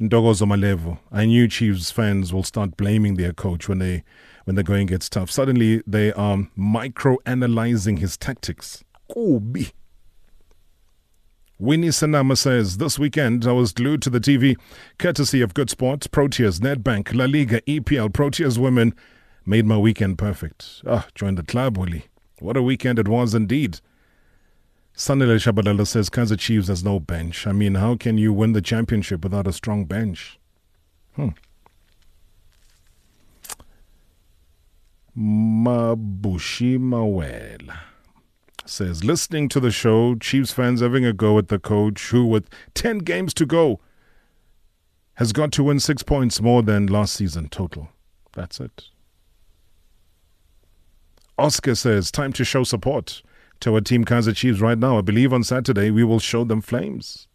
Ndogozo 0.00 0.44
Malevo, 0.44 0.98
I 1.12 1.24
knew 1.24 1.46
Chiefs 1.46 1.92
fans 1.92 2.32
will 2.32 2.42
start 2.42 2.76
blaming 2.76 3.14
their 3.14 3.32
coach 3.32 3.68
when 3.68 3.78
they 3.78 4.02
when 4.42 4.56
the 4.56 4.64
going 4.64 4.88
gets 4.88 5.08
tough. 5.08 5.30
Suddenly 5.30 5.80
they 5.86 6.12
are 6.14 6.48
micro-analyzing 6.56 7.98
his 7.98 8.16
tactics. 8.16 8.82
Kubi. 9.08 9.70
Winnie 11.60 11.90
Sanama 11.90 12.36
says, 12.36 12.78
This 12.78 12.98
weekend 12.98 13.46
I 13.46 13.52
was 13.52 13.72
glued 13.72 14.02
to 14.02 14.10
the 14.10 14.18
TV, 14.18 14.56
courtesy 14.98 15.40
of 15.40 15.54
Good 15.54 15.70
Sport, 15.70 16.10
Proteas, 16.10 16.58
Nedbank, 16.58 17.14
La 17.14 17.26
Liga, 17.26 17.60
EPL, 17.60 18.08
Proteas 18.08 18.58
Women 18.58 18.96
made 19.46 19.64
my 19.64 19.78
weekend 19.78 20.18
perfect. 20.18 20.82
Ah, 20.88 21.06
join 21.14 21.36
the 21.36 21.44
club, 21.44 21.78
Willie. 21.78 22.06
What 22.40 22.56
a 22.56 22.62
weekend 22.62 22.98
it 22.98 23.06
was 23.06 23.32
indeed. 23.32 23.78
Sanile 24.96 25.36
Shabalala 25.40 25.86
says 25.86 26.08
Kaizer 26.08 26.38
Chiefs 26.38 26.68
has 26.68 26.84
no 26.84 27.00
bench. 27.00 27.48
I 27.48 27.52
mean, 27.52 27.74
how 27.74 27.96
can 27.96 28.16
you 28.16 28.32
win 28.32 28.52
the 28.52 28.62
championship 28.62 29.24
without 29.24 29.48
a 29.48 29.52
strong 29.52 29.86
bench? 29.86 30.38
Hmm. 31.16 31.30
Mabushi 35.16 36.78
Mawela 36.78 37.78
says, 38.64 39.04
listening 39.04 39.48
to 39.48 39.60
the 39.60 39.70
show, 39.70 40.14
Chiefs 40.14 40.52
fans 40.52 40.80
having 40.80 41.04
a 41.04 41.12
go 41.12 41.38
at 41.38 41.48
the 41.48 41.58
coach 41.58 42.10
who, 42.10 42.24
with 42.24 42.48
10 42.74 42.98
games 42.98 43.34
to 43.34 43.46
go, 43.46 43.80
has 45.14 45.32
got 45.32 45.52
to 45.52 45.64
win 45.64 45.80
six 45.80 46.02
points 46.02 46.40
more 46.40 46.62
than 46.62 46.86
last 46.86 47.14
season 47.14 47.48
total. 47.48 47.88
That's 48.32 48.60
it. 48.60 48.84
Oscar 51.36 51.74
says, 51.74 52.12
time 52.12 52.32
to 52.34 52.44
show 52.44 52.62
support 52.62 53.22
to 53.64 53.74
our 53.74 53.80
team 53.80 54.04
Kaizer 54.04 54.36
Chiefs 54.36 54.60
right 54.60 54.78
now. 54.78 54.98
I 54.98 55.00
believe 55.00 55.32
on 55.32 55.42
Saturday 55.42 55.90
we 55.90 56.04
will 56.04 56.20
show 56.20 56.44
them 56.44 56.60
flames. 56.60 57.28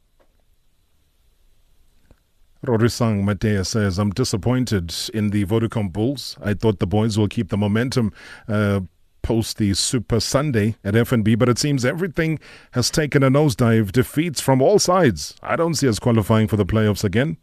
Rorisang 2.64 3.24
Matea 3.24 3.66
says, 3.66 3.98
I'm 3.98 4.12
disappointed 4.12 4.94
in 5.14 5.32
the 5.32 5.46
Vodacom 5.46 5.92
Bulls. 5.92 6.38
I 6.44 6.54
thought 6.54 6.78
the 6.80 6.86
boys 6.86 7.18
will 7.18 7.28
keep 7.28 7.50
the 7.50 7.58
momentum 7.58 8.14
uh, 8.48 8.82
post 9.24 9.58
the 9.58 9.74
Super 9.74 10.20
Sunday 10.20 10.76
at 10.84 10.94
FNB, 10.94 11.40
but 11.40 11.50
it 11.50 11.58
seems 11.58 11.84
everything 11.84 12.40
has 12.72 12.92
taken 12.92 13.24
a 13.24 13.32
nosedive. 13.32 13.92
Defeats 13.92 14.40
from 14.40 14.62
all 14.62 14.78
sides. 14.78 15.36
I 15.42 15.56
don't 15.56 15.74
see 15.74 15.88
us 15.88 15.98
qualifying 15.98 16.48
for 16.48 16.58
the 16.58 16.66
playoffs 16.66 17.04
again. 17.04 17.38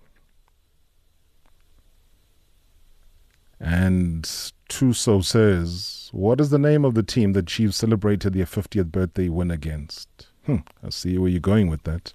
And 3.59 4.23
Tuso 4.69 5.25
says, 5.25 6.06
What 6.17 6.41
is 6.41 6.49
the 6.49 6.59
name 6.59 6.87
of 6.87 6.95
the 6.95 7.03
team 7.03 7.35
that 7.35 7.47
Chiefs 7.47 7.77
celebrated 7.77 8.33
their 8.33 8.47
50th 8.47 8.91
birthday 8.91 9.29
win 9.29 9.51
against? 9.51 10.29
Hmm, 10.47 10.61
I 10.83 10.89
see 10.89 11.19
where 11.19 11.29
you're 11.29 11.41
going 11.41 11.69
with 11.69 11.83
that. 11.83 12.15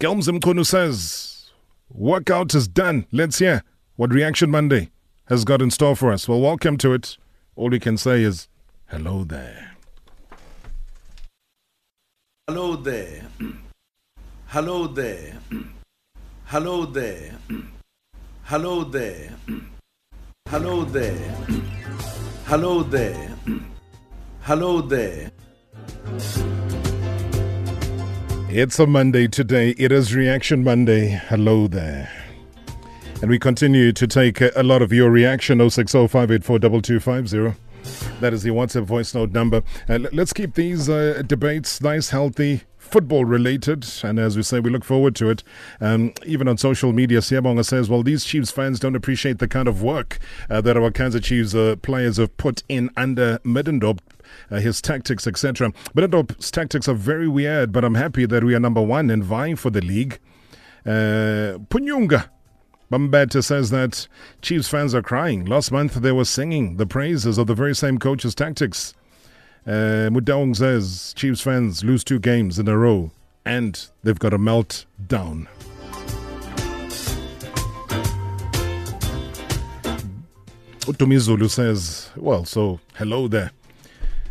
Gelmzim 0.00 0.40
Kunu 0.40 0.66
says, 0.66 1.52
Workout 1.88 2.52
is 2.56 2.66
done. 2.66 3.06
Let's 3.12 3.38
hear 3.38 3.62
what 3.94 4.12
Reaction 4.12 4.50
Monday 4.50 4.90
has 5.26 5.44
got 5.44 5.62
in 5.62 5.70
store 5.70 5.94
for 5.94 6.10
us. 6.10 6.26
Well, 6.26 6.40
welcome 6.40 6.78
to 6.78 6.94
it. 6.94 7.16
All 7.54 7.70
we 7.70 7.78
can 7.78 7.96
say 7.96 8.24
is, 8.24 8.48
hello 8.88 9.22
there. 9.22 9.76
Hello 12.48 12.74
there. 12.74 13.22
Hello 14.46 14.88
there. 14.88 15.34
Hello 16.46 16.86
there. 16.86 17.34
Hello 18.42 18.82
there. 18.82 19.30
Hello 20.50 20.82
there. 20.82 21.36
Hello 22.46 22.82
there. 22.82 23.36
Hello 24.40 24.80
there. 24.80 25.30
It's 28.48 28.78
a 28.78 28.86
Monday 28.86 29.28
today. 29.28 29.74
It 29.76 29.92
is 29.92 30.14
Reaction 30.14 30.64
Monday. 30.64 31.08
Hello 31.08 31.66
there. 31.66 32.10
And 33.20 33.30
we 33.30 33.38
continue 33.38 33.92
to 33.92 34.06
take 34.06 34.40
a 34.40 34.62
lot 34.62 34.80
of 34.80 34.90
your 34.90 35.10
reaction 35.10 35.58
0605842250. 35.58 37.54
That 38.20 38.32
is 38.32 38.42
the 38.42 38.48
WhatsApp 38.48 38.84
voice 38.84 39.14
note 39.14 39.32
number. 39.32 39.62
Uh, 39.86 39.98
let's 40.14 40.32
keep 40.32 40.54
these 40.54 40.88
uh, 40.88 41.22
debates 41.26 41.82
nice, 41.82 42.08
healthy, 42.08 42.62
football 42.88 43.24
related. 43.24 43.86
And 44.02 44.18
as 44.18 44.36
we 44.36 44.42
say, 44.42 44.60
we 44.60 44.70
look 44.70 44.84
forward 44.84 45.14
to 45.16 45.30
it. 45.30 45.42
Um, 45.80 46.12
even 46.24 46.48
on 46.48 46.58
social 46.58 46.92
media, 46.92 47.18
Siabonga 47.20 47.64
says, 47.64 47.88
well, 47.88 48.02
these 48.02 48.24
Chiefs 48.24 48.50
fans 48.50 48.80
don't 48.80 48.96
appreciate 48.96 49.38
the 49.38 49.48
kind 49.48 49.68
of 49.68 49.82
work 49.82 50.18
uh, 50.50 50.60
that 50.62 50.76
our 50.76 50.90
Kaizer 50.90 51.22
Chiefs 51.22 51.54
uh, 51.54 51.76
players 51.82 52.16
have 52.16 52.36
put 52.36 52.62
in 52.68 52.90
under 52.96 53.38
Middendorp. 53.38 54.00
Uh, 54.50 54.56
his 54.56 54.82
tactics, 54.82 55.26
etc. 55.26 55.72
But 55.94 56.10
Middendorp's 56.10 56.50
tactics 56.50 56.86
are 56.86 56.94
very 56.94 57.28
weird, 57.28 57.72
but 57.72 57.82
I'm 57.82 57.94
happy 57.94 58.26
that 58.26 58.44
we 58.44 58.54
are 58.54 58.60
number 58.60 58.82
one 58.82 59.08
and 59.08 59.24
vying 59.24 59.56
for 59.56 59.70
the 59.70 59.80
league. 59.80 60.18
Uh, 60.84 61.56
Punyunga 61.70 62.28
Bambetta 62.90 63.44
says 63.44 63.70
that 63.70 64.08
Chiefs 64.40 64.68
fans 64.68 64.94
are 64.94 65.02
crying. 65.02 65.44
Last 65.44 65.70
month 65.70 65.94
they 65.94 66.12
were 66.12 66.24
singing 66.24 66.76
the 66.76 66.86
praises 66.86 67.36
of 67.36 67.46
the 67.46 67.54
very 67.54 67.74
same 67.74 67.98
coach's 67.98 68.34
tactics. 68.34 68.94
Uh, 69.68 70.08
Mudaung 70.08 70.56
says 70.56 71.12
Chiefs 71.14 71.42
fans 71.42 71.84
lose 71.84 72.02
two 72.02 72.18
games 72.18 72.58
in 72.58 72.66
a 72.68 72.78
row 72.78 73.10
and 73.44 73.86
they've 74.02 74.18
got 74.18 74.32
a 74.32 74.38
melt 74.38 74.86
down. 75.08 75.46
Utumizulu 80.86 81.50
says, 81.50 82.08
well, 82.16 82.46
so 82.46 82.80
hello 82.94 83.28
there. 83.28 83.50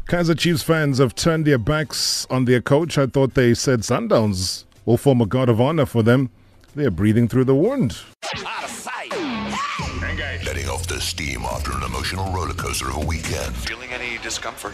Kaizer 0.09 0.35
Chiefs 0.35 0.63
fans 0.63 0.97
have 0.97 1.13
turned 1.13 1.45
their 1.45 1.59
backs 1.59 2.25
on 2.31 2.45
their 2.45 2.59
coach. 2.59 2.97
I 2.97 3.05
thought 3.05 3.35
they 3.35 3.53
said 3.53 3.81
Sundowns 3.81 4.63
will 4.85 4.97
form 4.97 5.21
a 5.21 5.27
god 5.27 5.49
of 5.49 5.61
honor 5.61 5.85
for 5.85 6.01
them. 6.01 6.31
They're 6.73 6.89
breathing 6.89 7.27
through 7.27 7.45
the 7.45 7.53
wound. 7.53 7.95
Letting 10.67 10.81
off 10.81 10.87
the 10.87 10.99
steam 10.99 11.43
after 11.43 11.71
an 11.71 11.83
emotional 11.83 12.29
roller 12.33 12.53
coaster 12.53 12.89
of 12.89 12.97
a 12.97 13.05
weekend. 13.05 13.55
Feeling 13.55 13.91
any 13.91 14.17
discomfort? 14.17 14.73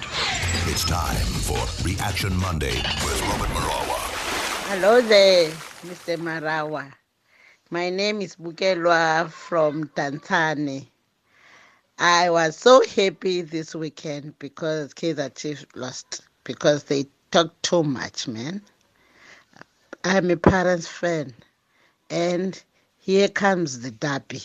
It's 0.65 0.83
time 0.83 1.15
for 1.45 1.59
Reaction 1.87 2.35
Monday 2.37 2.75
with 3.03 3.21
Robert 3.21 3.49
Marawa. 3.49 3.99
Hello 4.69 5.01
there, 5.01 5.51
Mr. 5.85 6.17
Marawa. 6.17 6.91
My 7.69 7.91
name 7.91 8.21
is 8.21 8.35
Bukelwa 8.37 9.29
from 9.29 9.83
Tanzania. 9.89 10.87
I 11.99 12.31
was 12.31 12.57
so 12.57 12.81
happy 12.95 13.41
this 13.41 13.75
weekend 13.75 14.39
because 14.39 14.95
Kaizer 14.95 15.35
Chiefs 15.35 15.67
lost 15.75 16.21
because 16.43 16.85
they 16.85 17.05
talk 17.29 17.53
too 17.61 17.83
much, 17.83 18.27
man. 18.27 18.63
I'm 20.03 20.31
a 20.31 20.37
parents 20.37 20.87
fan 20.87 21.35
and 22.09 22.59
Here 23.05 23.27
comes 23.27 23.81
the 23.81 23.91
derby. 23.91 24.43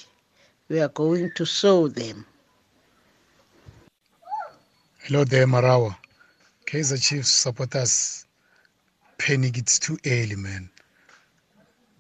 We 0.68 0.81
are 0.81 0.88
going 0.88 1.33
to 1.37 1.46
show 1.46 1.88
them. 1.88 2.26
Hello 4.98 5.24
there, 5.24 5.46
Marawa. 5.46 5.96
Kaizer 6.66 7.02
Chiefs 7.02 7.31
supporters 7.31 8.26
panic. 9.16 9.57
It's 9.57 9.78
too 9.78 9.98
early, 10.04 10.37
man. 10.37 10.68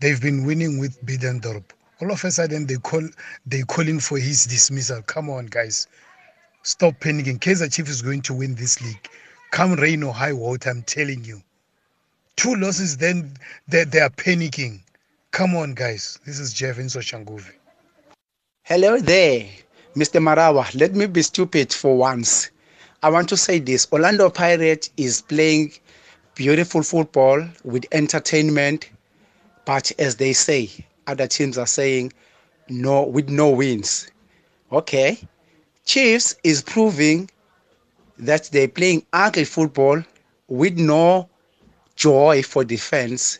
They've 0.00 0.20
been 0.20 0.44
winning 0.44 0.78
with 0.78 1.02
Middendorp. 1.06 1.64
All 2.02 2.12
of 2.12 2.22
a 2.22 2.30
sudden, 2.30 2.66
they 2.66 2.76
call 2.76 3.08
they 3.46 3.62
calling 3.62 4.00
for 4.00 4.18
his 4.18 4.44
dismissal. 4.44 5.00
Come 5.00 5.30
on, 5.30 5.46
guys, 5.46 5.88
stop 6.62 7.00
panicking. 7.00 7.40
Kaizer 7.40 7.72
Chiefs 7.72 7.88
is 7.90 8.02
going 8.02 8.20
to 8.22 8.34
win 8.34 8.54
this 8.54 8.82
league. 8.82 9.08
Come 9.50 9.76
rain 9.76 10.02
or 10.02 10.12
high 10.12 10.34
water, 10.34 10.68
I'm 10.68 10.82
telling 10.82 11.24
you. 11.24 11.42
Two 12.36 12.54
losses, 12.54 12.98
then 12.98 13.32
they, 13.66 13.84
they 13.84 14.00
are 14.00 14.10
panicking. 14.10 14.82
Come 15.30 15.56
on, 15.56 15.72
guys. 15.72 16.18
This 16.26 16.38
is 16.38 16.52
Jeff 16.52 16.76
Inso 16.76 17.00
Shanguvi. 17.00 17.54
Hello 18.68 18.98
there, 18.98 19.46
Mr. 19.96 20.20
Marawa. 20.20 20.78
Let 20.78 20.94
me 20.94 21.06
be 21.06 21.22
stupid 21.22 21.72
for 21.72 21.96
once. 21.96 22.50
I 23.02 23.08
want 23.08 23.26
to 23.30 23.36
say 23.38 23.60
this 23.60 23.88
Orlando 23.90 24.28
Pirates 24.28 24.90
is 24.98 25.22
playing 25.22 25.72
beautiful 26.34 26.82
football 26.82 27.48
with 27.64 27.86
entertainment, 27.92 28.90
but 29.64 29.90
as 29.98 30.16
they 30.16 30.34
say, 30.34 30.68
other 31.06 31.26
teams 31.26 31.56
are 31.56 31.66
saying 31.66 32.12
no 32.68 33.04
with 33.04 33.30
no 33.30 33.48
wins. 33.48 34.10
Okay. 34.70 35.18
Chiefs 35.86 36.36
is 36.44 36.60
proving 36.60 37.30
that 38.18 38.50
they're 38.52 38.68
playing 38.68 39.02
ugly 39.14 39.46
football 39.46 40.04
with 40.48 40.76
no 40.76 41.30
joy 41.96 42.42
for 42.42 42.64
defense, 42.64 43.38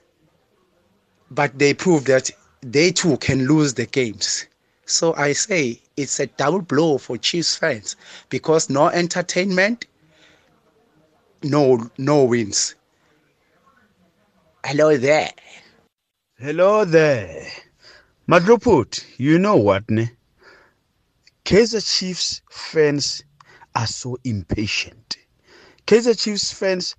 but 1.30 1.58
they 1.58 1.74
prove 1.74 2.06
that 2.06 2.30
they 2.62 2.90
too 2.90 3.18
can 3.18 3.46
lose 3.46 3.74
the 3.74 3.84
games. 3.84 4.46
So 4.88 5.14
I 5.16 5.34
say 5.34 5.82
it's 5.98 6.18
a 6.18 6.26
double 6.26 6.62
blow 6.62 6.96
for 6.96 7.18
Chiefs 7.18 7.54
fans 7.54 7.94
because 8.30 8.70
no 8.70 8.88
entertainment, 8.88 9.84
no 11.42 11.90
no 11.98 12.24
wins. 12.24 12.74
Hello 14.64 14.96
there. 14.96 15.30
Hello 16.38 16.86
there. 16.86 17.46
Madloput, 18.26 19.04
you 19.18 19.38
know 19.38 19.56
what, 19.56 19.90
ne? 19.90 20.10
Kaizer 21.44 21.82
Chiefs 21.82 22.40
fans 22.50 23.22
are 23.74 23.86
so 23.86 24.16
impatient. 24.24 25.18
Kaizer 25.86 26.18
Chiefs 26.18 26.50
fans 26.50 26.96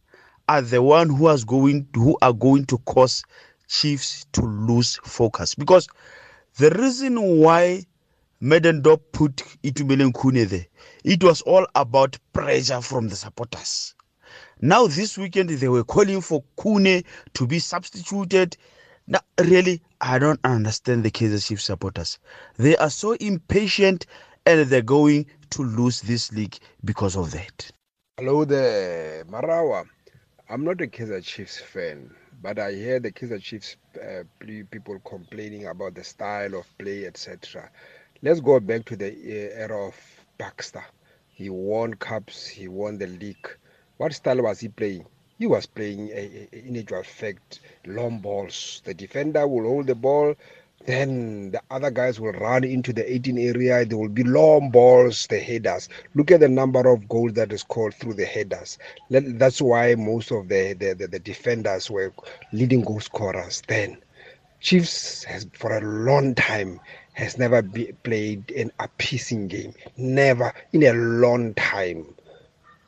are 0.47 0.61
the 0.61 0.83
one 0.83 1.09
who 1.09 1.27
is 1.29 1.43
going 1.43 1.87
who 1.95 2.19
are 2.21 2.33
going 2.33 2.65
to 2.65 2.77
cause 2.79 3.23
Chiefs 3.67 4.27
to 4.33 4.41
lose 4.41 4.99
focus 5.03 5.55
because 5.55 5.87
the 6.59 6.71
reason 6.71 7.39
why 7.39 7.85
Middendorp 8.41 8.99
put 9.13 9.37
Itumeleng 9.63 10.11
Khune 10.11 10.45
there, 10.45 10.65
it 11.05 11.23
was 11.23 11.41
all 11.43 11.65
about 11.73 12.17
pressure 12.33 12.81
from 12.81 13.07
the 13.07 13.15
supporters. 13.15 13.95
Now 14.59 14.87
this 14.87 15.17
weekend 15.17 15.51
they 15.51 15.69
were 15.69 15.85
calling 15.85 16.19
for 16.19 16.43
Kune 16.61 17.03
to 17.35 17.47
be 17.47 17.59
substituted. 17.59 18.57
Now, 19.07 19.21
really, 19.39 19.81
I 20.01 20.19
don't 20.19 20.41
understand 20.43 21.05
the 21.05 21.11
Kaizer 21.11 21.41
Chiefs 21.47 21.63
supporters. 21.63 22.19
They 22.57 22.75
are 22.75 22.89
so 22.89 23.13
impatient 23.13 24.05
and 24.45 24.69
they're 24.69 24.81
going 24.81 25.27
to 25.51 25.63
lose 25.63 26.01
this 26.01 26.29
league 26.33 26.57
because 26.83 27.15
of 27.15 27.31
that. 27.31 27.71
Hello 28.17 28.43
there, 28.43 29.23
Marawa. 29.25 29.85
I'm 30.49 30.65
not 30.65 30.81
a 30.81 30.87
Kaizer 30.87 31.23
Chiefs 31.23 31.57
fan, 31.57 32.13
but 32.41 32.57
I 32.59 32.71
hear 32.73 32.99
the 32.99 33.11
Kaizer 33.11 33.41
Chiefs 33.41 33.75
uh, 34.01 34.23
people 34.71 34.99
complaining 34.99 35.67
about 35.67 35.95
the 35.95 36.03
style 36.03 36.55
of 36.55 36.77
play, 36.77 37.05
etc. 37.05 37.69
Let's 38.21 38.39
go 38.39 38.59
back 38.59 38.85
to 38.85 38.95
the 38.95 39.07
uh, 39.07 39.61
era 39.63 39.87
of 39.87 39.95
Baxter. 40.37 40.83
He 41.27 41.49
won 41.49 41.93
cups, 41.95 42.47
he 42.47 42.67
won 42.67 42.97
the 42.97 43.07
league. 43.07 43.47
What 43.97 44.13
style 44.13 44.41
was 44.43 44.59
he 44.61 44.69
playing? 44.69 45.05
He 45.37 45.47
was 45.47 45.65
playing, 45.65 46.09
a, 46.09 46.47
a, 46.53 46.59
in 46.67 46.77
actual 46.77 47.03
fact, 47.03 47.61
long 47.85 48.19
balls. 48.19 48.81
The 48.85 48.93
defender 48.93 49.47
will 49.47 49.63
hold 49.63 49.87
the 49.87 49.95
ball, 49.95 50.35
then 50.85 51.51
the 51.51 51.61
other 51.69 51.91
guys 51.91 52.19
will 52.19 52.31
run 52.33 52.63
into 52.63 52.93
the 52.93 53.11
18 53.13 53.37
area. 53.37 53.85
There 53.85 53.97
will 53.97 54.09
be 54.09 54.23
long 54.23 54.71
balls, 54.71 55.27
the 55.27 55.39
headers. 55.39 55.89
Look 56.15 56.31
at 56.31 56.39
the 56.39 56.49
number 56.49 56.87
of 56.87 57.07
goals 57.09 57.33
that 57.33 57.51
is 57.51 57.61
scored 57.61 57.93
through 57.93 58.15
the 58.15 58.25
headers. 58.25 58.77
That's 59.09 59.61
why 59.61 59.95
most 59.95 60.31
of 60.31 60.47
the, 60.47 60.73
the, 60.73 60.93
the, 60.93 61.07
the 61.07 61.19
defenders 61.19 61.89
were 61.89 62.13
leading 62.53 62.81
goal 62.81 62.99
scorers 62.99 63.61
then. 63.67 63.97
Chiefs 64.61 65.23
has 65.23 65.47
for 65.53 65.77
a 65.77 65.81
long 65.81 66.35
time 66.35 66.79
has 67.13 67.37
never 67.37 67.61
be, 67.61 67.91
played 68.03 68.51
an 68.51 68.71
appeasing 68.79 69.47
game. 69.47 69.73
Never 69.97 70.53
in 70.73 70.83
a 70.83 70.93
long 70.93 71.53
time 71.55 72.05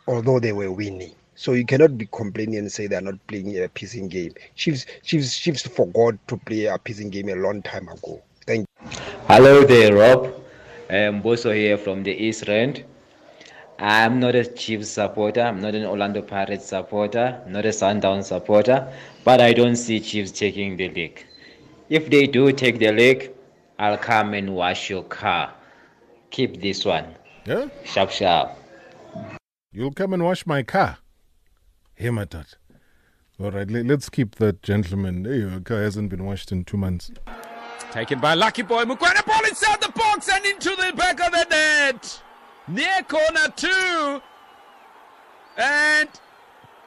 although 0.08 0.40
they 0.40 0.52
were 0.52 0.72
winning. 0.72 1.16
So 1.42 1.54
you 1.54 1.66
cannot 1.66 1.98
be 1.98 2.06
complaining 2.06 2.58
and 2.58 2.72
say 2.72 2.86
they're 2.86 3.02
not 3.02 3.16
playing 3.26 3.58
a 3.58 3.64
appeasing 3.64 4.10
game. 4.10 4.36
Chiefs, 4.54 4.86
Chiefs, 5.02 5.40
Chiefs 5.40 5.64
forgot 5.66 6.14
to 6.28 6.38
play 6.38 6.66
a 6.66 6.76
appeasing 6.76 7.10
game 7.10 7.30
a 7.30 7.34
long 7.34 7.64
time 7.64 7.88
ago. 7.88 8.22
Thank 8.46 8.68
you. 8.70 8.90
Hello 9.28 9.64
there, 9.64 9.96
Rob. 9.96 10.36
I'm 10.92 11.24
Boso 11.24 11.52
here 11.52 11.80
from 11.80 12.04
the 12.04 12.12
East 12.12 12.48
End. 12.48 12.84
I'm 13.80 14.20
not 14.20 14.36
a 14.36 14.46
Chiefs 14.46 14.90
supporter. 14.90 15.42
I'm 15.42 15.60
not 15.60 15.74
an 15.74 15.84
Orlando 15.84 16.22
Pirates 16.22 16.68
supporter. 16.68 17.42
Not 17.48 17.66
a 17.66 17.74
Sundown 17.74 18.22
supporter. 18.22 18.94
But 19.24 19.42
I 19.42 19.52
don't 19.52 19.78
see 19.78 20.00
Chiefs 20.00 20.32
taking 20.32 20.78
the 20.78 20.90
league. 20.90 21.26
If 21.90 22.12
they 22.12 22.28
do 22.28 22.52
take 22.52 22.78
the 22.78 22.92
league, 22.92 23.32
I'll 23.80 23.98
come 23.98 24.36
and 24.36 24.54
wash 24.54 24.92
your 24.92 25.06
car. 25.06 25.56
Keep 26.30 26.62
this 26.62 26.86
one. 26.86 27.16
Yeah? 27.46 27.70
Sharp, 27.84 28.12
sharp. 28.12 28.52
You'll 29.72 29.92
come 29.92 30.14
and 30.14 30.24
wash 30.24 30.46
my 30.46 30.62
car. 30.62 31.00
Here, 32.02 32.12
my 32.12 32.26
dad. 32.26 32.48
All 33.40 33.52
right, 33.52 33.70
let, 33.70 33.92
us 33.92 34.10
keep 34.10 34.36
that 34.38 34.64
gentleman. 34.64 35.24
Hey, 35.24 35.38
your 35.42 35.60
car 35.60 35.84
hasn't 35.84 36.10
been 36.10 36.26
washed 36.26 36.52
in 36.52 36.64
two 36.64 36.76
months. 36.76 37.12
Taken 37.92 38.20
by 38.20 38.34
Lucky 38.34 38.64
Boy. 38.64 38.86
Mokoena 38.86 39.24
ball 39.24 39.46
inside 39.48 39.80
the 39.82 39.92
box 39.92 40.28
and 40.28 40.44
into 40.44 40.72
the 40.72 40.94
back 40.98 41.20
of 41.20 41.32
the 41.32 41.46
net. 41.52 42.24
Near 42.68 43.04
corner 43.08 43.48
two. 43.56 44.20
And 45.58 46.10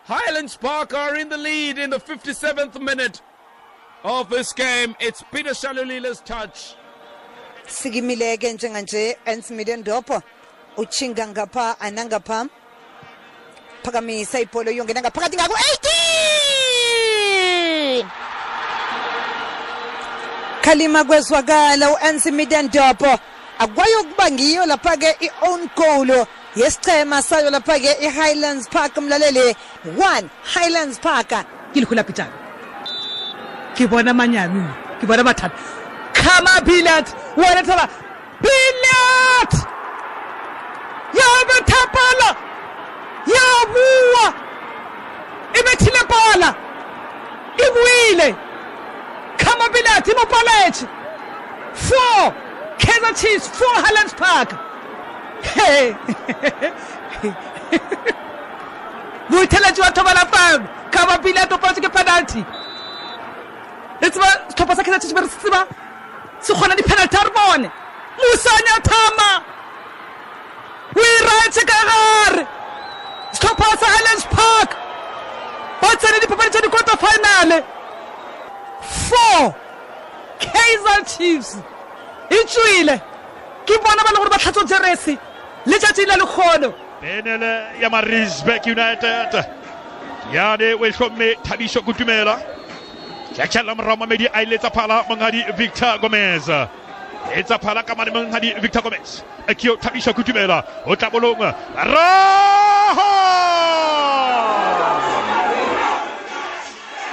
Highlands 0.03 0.57
Park 0.57 0.93
are 0.95 1.15
in 1.15 1.29
the 1.29 1.37
lead 1.39 1.79
in 1.79 1.91
the 1.91 2.01
57th 2.01 2.81
minute 2.83 3.23
of 4.03 4.31
this 4.31 4.53
game. 4.53 4.97
It's 4.99 5.23
Peter 5.33 5.51
Shalulila's 5.51 6.23
touch. 6.23 6.75
sikimileke 7.67 8.53
njenganje 8.53 9.17
ensimile 9.25 9.77
ndopho 9.77 10.23
utshinga 10.77 11.29
ngapha 11.29 11.81
anangapha 11.81 12.49
phakamisa 13.85 14.41
ibholo 14.41 14.71
yongena 14.71 15.01
ngaphakathi 15.01 15.37
ngaku-18 15.37 15.89
khalima 20.65 21.05
kwezwakala 21.05 21.91
u-ansi 21.93 22.31
midendopo 22.33 23.19
akwayo 23.59 24.01
ukuba 24.01 24.31
ngiyo 24.31 24.67
lapha-ke 24.67 25.17
i-own 25.21 25.69
goal 25.77 26.27
yesichema 26.57 27.23
sayo 27.23 27.51
lapha-ke 27.51 27.93
i-highlands 28.01 28.69
park 28.69 28.97
mlaleli. 28.97 29.57
1 29.97 30.29
highlands 30.55 30.99
park. 30.99 31.29
Ke 31.73 31.81
lekgola 31.81 32.05
petana 32.05 32.33
ke 33.75 33.87
bona 33.91 34.15
manyami 34.15 34.63
ke 35.01 35.07
bona 35.07 35.35
billiard 36.65 37.07
wena 37.37 37.63
billiard 38.41 39.53
ya 41.19 41.29
bethapala 41.49 42.44
ya 43.27 43.67
bua 43.73 44.27
e 45.55 45.63
bethile 45.63 46.03
pala 46.09 46.55
e 47.59 47.67
buile 47.75 48.35
kama 49.37 49.69
billiard 49.69 50.09
e 50.09 50.15
mo 50.15 50.25
paletse 50.27 50.87
four. 51.75 52.35
Kaizer 52.79 53.15
chiefs 53.21 53.49
four 53.49 53.75
highlands 53.75 54.15
park. 54.15 54.53
Hey. 55.43 55.95
Boitheletši 59.31 59.81
wa 59.81 59.91
thobala 59.91 60.27
fam 60.33 60.69
kama 60.91 61.19
billiard 61.23 61.53
o 61.53 61.59
patse 61.59 61.81
ke 61.81 61.91
penalty. 61.93 62.45
Le 64.01 64.11
tseba 64.11 64.29
setlhopha 64.49 64.77
sa 64.77 64.83
kaizer 64.83 65.01
chiefs 65.01 65.15
be 65.15 65.21
re 65.21 65.29
se 65.29 65.39
tseba 65.39 65.61
se 66.41 66.53
kgona 66.53 66.75
di-penalty 66.77 67.17
a 67.17 67.25
re 67.25 67.33
bone. 67.39 67.71
Musanya 68.19 68.77
thama. 68.91 69.31
O 70.97 71.01
e 71.01 71.17
retse 71.29 71.63
ka 71.71 71.79
gare 71.91 72.47
setlhopha 73.45 73.77
sa 73.79 73.87
highlands 73.87 74.25
park. 74.33 74.71
Ba 75.81 75.97
tsene 75.97 76.21
dipapadi 76.21 76.51
tsa 76.51 76.61
di-quarter 76.61 76.97
finale? 76.97 77.59
Four 78.81 79.55
kaizer 80.41 81.01
chiefs. 81.05 81.57
E 82.31 82.39
tswile 82.45 82.97
ke 83.67 83.75
bona 83.85 84.03
ba 84.05 84.11
le 84.13 84.19
gore 84.19 84.31
ba 84.31 84.39
tlhatso 84.39 84.65
jeresi. 84.65 85.19
Letšatši 85.67 86.07
la 86.07 86.17
lekgono. 86.17 86.75
Benele 87.01 87.81
ya 87.81 87.89
Marisbeck 87.91 88.67
United. 88.67 89.31
Yane 90.33 90.75
mme 90.77 91.35
thabiso 91.45 91.83
Kutumela. 91.83 92.39
tšatšala 93.35 93.75
morao 93.75 93.97
mamedi 93.97 94.29
a 94.33 94.43
iletsa 94.43 94.71
tsaphala 94.71 95.05
mongadi 95.09 95.43
victor 95.57 95.99
gomez 95.99 96.47
e 97.31 97.39
Elsa 97.39 97.59
Palakamani 97.59 98.11
menghadi 98.11 98.61
Victor 98.61 98.83
Gomez. 98.83 99.25
Akio 99.47 99.77
tabisha 99.77 100.13
kujumela. 100.13 100.65
Otabolonga. 100.87 101.55
Roho! 101.93 103.13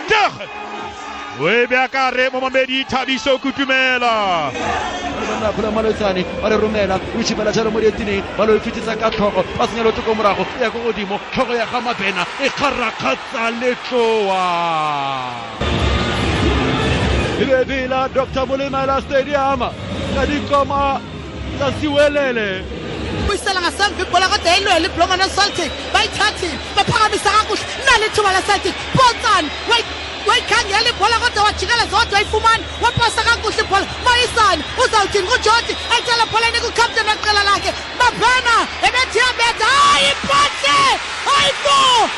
Dah! 0.10 0.32
Webeakare 1.40 2.30
Momamedi 2.30 2.86
tabisha 2.86 3.38
kutumela. 3.38 4.52
napula 5.42 5.72
ba 5.72 5.82
le 5.82 6.58
romela 6.58 7.00
lotšhibela 7.16 7.52
jalo 7.52 7.72
mo 7.72 7.80
dietine 7.80 8.24
ba 8.38 8.46
lo 8.46 8.56
e 8.56 8.60
fetisa 8.60 8.96
ka 8.96 9.10
tlhogo 9.10 9.44
ba 9.58 9.68
senya 9.68 9.84
lo 9.84 9.92
toko 9.92 10.14
morago 10.14 10.46
e 10.58 10.62
ya 10.62 10.70
ko 10.70 10.80
godimo 10.80 11.20
tlhogo 11.34 11.54
ya 11.54 11.66
ga 11.66 11.82
mabena 11.82 12.26
e 12.40 12.50
kgarakgatsa 12.50 13.50
letloa 13.60 14.46
lebebela 17.40 18.10
dr 18.14 18.46
molemela 18.46 19.02
stadium 19.02 19.91
kalikoma 20.16 21.02
lasiwelele 21.60 22.64
buyisela 23.28 23.62
ngasemva 23.62 24.02
ibhola 24.04 24.28
kodwa 24.28 24.58
ilwela 24.58 24.86
ibhulongo 24.88 25.16
neceltic 25.16 25.72
bayithathile 25.94 26.58
baphakamisa 26.76 27.30
kakuhle. 27.36 27.64
Nalithuba 27.86 28.32
leceltic. 28.36 28.76
Botsani 28.96 29.50
wayikhangela 30.28 30.90
ibhola 30.90 31.20
kodwa 31.20 31.44
wajikela 31.44 31.86
zodwa 31.92 32.14
wayifumana 32.14 32.64
wapasa 32.82 33.22
kakuhle 33.24 33.62
ibhola. 33.64 33.86
Moyisani 34.06 34.64
uzawuthini? 34.84 35.28
Kujoti 35.28 35.74
ecela 35.96 36.26
pholeni 36.32 36.60
kucaptain 36.64 37.08
weqela 37.08 37.44
lakhe. 37.50 37.72
Mabhana 38.00 38.56
ebethiyabetha 38.88 39.68
hayi 39.78 40.12
ipahle 40.12 40.78
hayi 41.28 41.54
bo! 41.64 42.10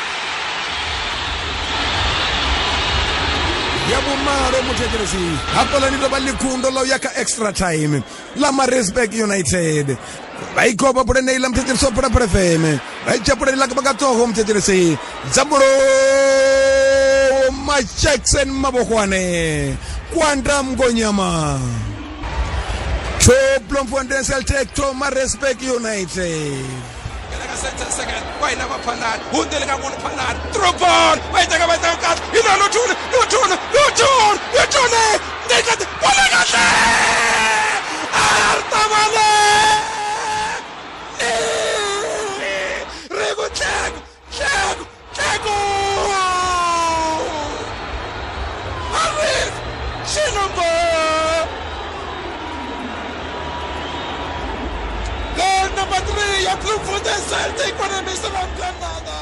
yabumaro 3.92 4.62
muthekelezi 4.66 5.24
abalanito 5.60 6.08
balikhundo 6.08 6.70
lawuyakha 6.70 7.10
extra 7.20 7.52
time. 7.52 8.02
Lamarisburg 8.36 9.12
united. 9.14 9.96
Vaikhopa 10.56 11.04
puleneyila 11.04 11.48
mthekelesi 11.48 11.84
wa 11.84 11.92
phulapula 11.92 12.28
fm 12.28 12.78
vaichapulenelaka 13.06 13.74
vakatoho 13.74 14.26
muthekelesi 14.26 14.98
dzamulo 15.32 15.64
majackson 17.66 18.50
mabokwane. 18.50 19.76
Kwanda 20.14 20.62
mgonyama. 20.62 21.60
Tho 23.18 23.60
plomfuandenseltek 23.68 24.74
tho 24.74 24.94
marisburg 24.94 25.58
united. 25.76 26.64
Second, 27.54 28.24
why 28.40 28.54
never 28.54 28.74
Panad? 28.82 29.22
Hundel 29.30 29.62
Gamon 29.62 29.94
Panad, 30.02 30.34
through 30.52 30.74
ball, 30.80 31.16
why 31.30 31.44
take 31.46 31.62
away 31.62 31.78
the? 31.78 31.94
You 32.34 32.42
know, 32.42 32.58
no 32.58 32.66
tune, 32.66 32.90
no 33.12 33.22
tune, 33.30 33.50
no 33.70 34.64
tune, 34.66 34.90
no! 34.90 35.34
Three 56.56 56.70
ya 56.70 56.76
bloemfontein 56.76 57.20
celtic 57.28 57.78
banemisa 57.78 58.28
bamkandana 58.30 59.16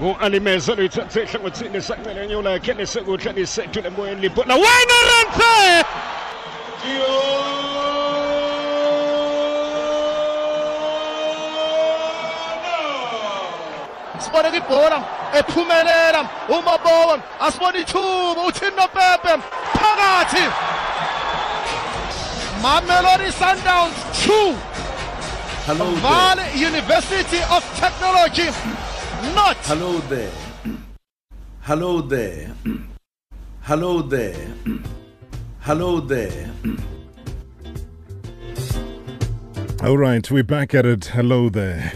u-alimeza 0.00 0.74
luyithathe 0.74 1.20
ehlangothini 1.22 1.82
saqelenyula 1.82 2.50
yakhe 2.50 2.74
lesekuhle 2.74 3.32
lisedule 3.32 3.88
emoyeni 3.88 4.20
libhola 4.20 4.54
wena 4.54 4.98
ranthe 5.08 5.84
sibone 14.18 14.56
ibhola 14.56 15.04
ephumelela 15.38 16.28
umabowa 16.48 17.18
asibone 17.40 17.80
ithuba 17.80 18.42
uthini 18.48 18.76
nopepe 18.76 19.32
phakathi 19.74 20.44
mamelodi 22.62 23.32
sundowns 23.32 23.94
2 24.26 24.71
Hello 25.64 25.94
there. 25.94 26.56
University 26.56 27.38
of 27.50 27.62
Technology 27.78 28.48
not 29.34 29.56
Hello 29.58 29.98
there. 30.00 30.30
Hello 31.60 32.02
there. 32.02 32.54
Hello 33.62 34.02
there. 34.02 34.48
Hello 35.60 36.00
there. 36.00 36.50
All 39.84 39.96
right, 39.96 40.28
we're 40.30 40.42
back 40.42 40.74
at 40.74 40.84
it. 40.84 41.06
Hello 41.06 41.48
there. 41.48 41.92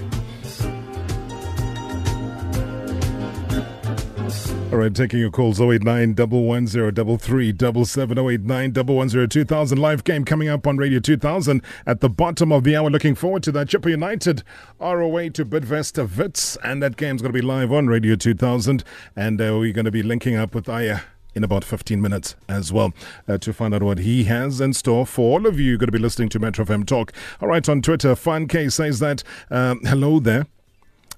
All 4.72 4.78
right, 4.78 4.92
taking 4.92 5.20
your 5.20 5.30
calls 5.30 5.60
089 5.60 6.16
110 6.16 8.18
089 8.18 9.28
2000. 9.28 9.78
Live 9.78 10.02
game 10.02 10.24
coming 10.24 10.48
up 10.48 10.66
on 10.66 10.76
Radio 10.76 10.98
2000 10.98 11.62
at 11.86 12.00
the 12.00 12.10
bottom 12.10 12.50
of 12.50 12.64
the 12.64 12.74
hour. 12.74 12.90
Looking 12.90 13.14
forward 13.14 13.44
to 13.44 13.52
that. 13.52 13.68
Chippa 13.68 13.90
United 13.90 14.42
are 14.80 15.00
away 15.00 15.28
to 15.30 15.46
Bidvest 15.46 16.18
Wits, 16.18 16.58
and 16.64 16.82
that 16.82 16.96
game's 16.96 17.22
going 17.22 17.32
to 17.32 17.40
be 17.40 17.46
live 17.46 17.72
on 17.72 17.86
Radio 17.86 18.16
2000. 18.16 18.82
And 19.14 19.40
uh, 19.40 19.56
we're 19.56 19.72
going 19.72 19.84
to 19.84 19.92
be 19.92 20.02
linking 20.02 20.34
up 20.34 20.52
with 20.52 20.68
Aya 20.68 20.98
in 21.36 21.44
about 21.44 21.62
15 21.62 22.02
minutes 22.02 22.34
as 22.48 22.72
well 22.72 22.92
uh, 23.28 23.38
to 23.38 23.52
find 23.52 23.72
out 23.72 23.84
what 23.84 23.98
he 23.98 24.24
has 24.24 24.60
in 24.60 24.72
store 24.72 25.06
for 25.06 25.38
all 25.38 25.46
of 25.46 25.60
you. 25.60 25.78
Going 25.78 25.86
to 25.86 25.92
be 25.92 25.98
listening 25.98 26.28
to 26.30 26.40
Metro 26.40 26.64
FM 26.64 26.84
Talk. 26.84 27.12
All 27.40 27.48
right, 27.48 27.68
on 27.68 27.82
Twitter, 27.82 28.16
Fun 28.16 28.48
K 28.48 28.68
says 28.68 28.98
that, 28.98 29.22
um, 29.48 29.80
hello 29.84 30.18
there. 30.18 30.46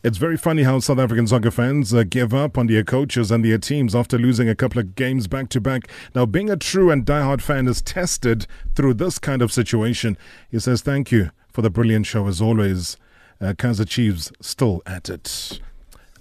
It's 0.05 0.16
very 0.16 0.36
funny 0.36 0.62
how 0.62 0.78
South 0.78 1.01
African 1.01 1.26
soccer 1.26 1.51
fans 1.51 1.92
uh, 1.92 2.05
give 2.05 2.32
up 2.32 2.57
on 2.57 2.68
their 2.68 2.84
coaches 2.84 3.32
and 3.32 3.44
their 3.44 3.59
teams 3.59 3.96
after 3.96 4.16
losing 4.16 4.49
a 4.49 4.55
couple 4.55 4.78
of 4.78 4.94
games 4.94 5.26
back 5.26 5.49
to 5.49 5.61
back. 5.61 5.88
Now, 6.14 6.24
being 6.24 6.49
a 6.49 6.57
true 6.57 6.92
and 6.92 7.05
diehard 7.05 7.40
fan 7.40 7.66
is 7.66 7.82
tested 7.82 8.46
through 8.76 8.94
this 8.94 9.18
kind 9.18 9.42
of 9.42 9.53
situation. 9.53 10.16
He 10.53 10.61
says, 10.61 10.82
Thank 10.82 11.11
you 11.11 11.30
for 11.53 11.62
the 11.62 11.70
brilliant 11.70 12.07
show 12.07 12.28
as 12.28 12.40
always. 12.40 12.96
Uh, 13.40 13.55
Kaizer 13.55 13.88
Chiefs 13.88 14.30
still 14.40 14.82
at 14.86 15.11
it. 15.11 15.61